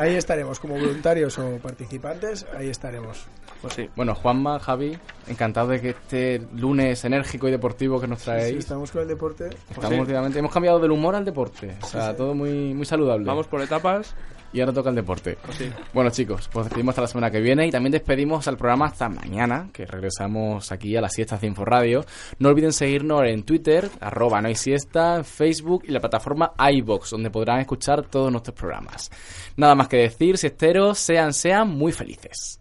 ahí 0.00 0.16
estaremos, 0.16 0.58
como 0.58 0.74
voluntarios 0.74 1.38
o 1.38 1.58
participantes, 1.58 2.44
ahí 2.56 2.68
estaremos. 2.68 3.26
Pues 3.62 3.74
sí. 3.74 3.88
Bueno, 3.96 4.14
Juanma, 4.14 4.58
Javi, 4.58 4.98
encantado 5.28 5.68
de 5.68 5.80
que 5.80 5.90
este 5.90 6.42
lunes 6.56 7.04
enérgico 7.04 7.46
y 7.48 7.52
deportivo 7.52 8.00
que 8.00 8.08
nos 8.08 8.18
Sí, 8.18 8.24
traéis. 8.26 8.56
estamos 8.58 8.90
con 8.90 9.02
el 9.02 9.08
deporte. 9.08 9.50
Estamos 9.70 9.98
últimamente- 10.00 10.38
hemos 10.40 10.52
cambiado 10.52 10.80
del 10.80 10.90
humor 10.90 11.14
al 11.14 11.24
deporte. 11.24 11.76
O 11.82 11.86
sea, 11.86 12.14
todo 12.16 12.34
muy, 12.34 12.74
muy 12.74 12.84
saludable. 12.84 13.24
Vamos 13.24 13.46
por 13.46 13.62
etapas. 13.62 14.14
Y 14.54 14.60
ahora 14.60 14.74
toca 14.74 14.90
el 14.90 14.96
deporte. 14.96 15.38
sí. 15.56 15.70
Bueno, 15.94 16.10
chicos, 16.10 16.50
pues 16.52 16.66
despedimos 16.66 16.92
hasta 16.92 17.00
la 17.00 17.06
semana 17.08 17.30
que 17.30 17.40
viene 17.40 17.66
y 17.66 17.70
también 17.70 17.92
despedimos 17.92 18.46
al 18.48 18.58
programa 18.58 18.84
hasta 18.84 19.08
mañana, 19.08 19.70
que 19.72 19.86
regresamos 19.86 20.70
aquí 20.72 20.94
a 20.94 21.00
las 21.00 21.14
siestas 21.14 21.40
de 21.40 21.46
Inforadio. 21.46 22.04
No 22.38 22.50
olviden 22.50 22.74
seguirnos 22.74 23.22
en 23.24 23.44
Twitter, 23.44 23.88
arroba 24.00 24.42
no 24.42 24.48
hay 24.48 24.54
siesta, 24.54 25.16
en 25.16 25.24
Facebook 25.24 25.84
y 25.88 25.92
la 25.92 26.00
plataforma 26.00 26.52
iBox, 26.70 27.10
donde 27.12 27.30
podrán 27.30 27.60
escuchar 27.60 28.02
todos 28.10 28.30
nuestros 28.30 28.54
programas. 28.54 29.10
Nada 29.56 29.74
más 29.74 29.88
que 29.88 29.96
decir, 29.96 30.36
siesteros, 30.36 30.98
sean, 30.98 31.32
sean 31.32 31.70
muy 31.70 31.92
felices. 31.92 32.58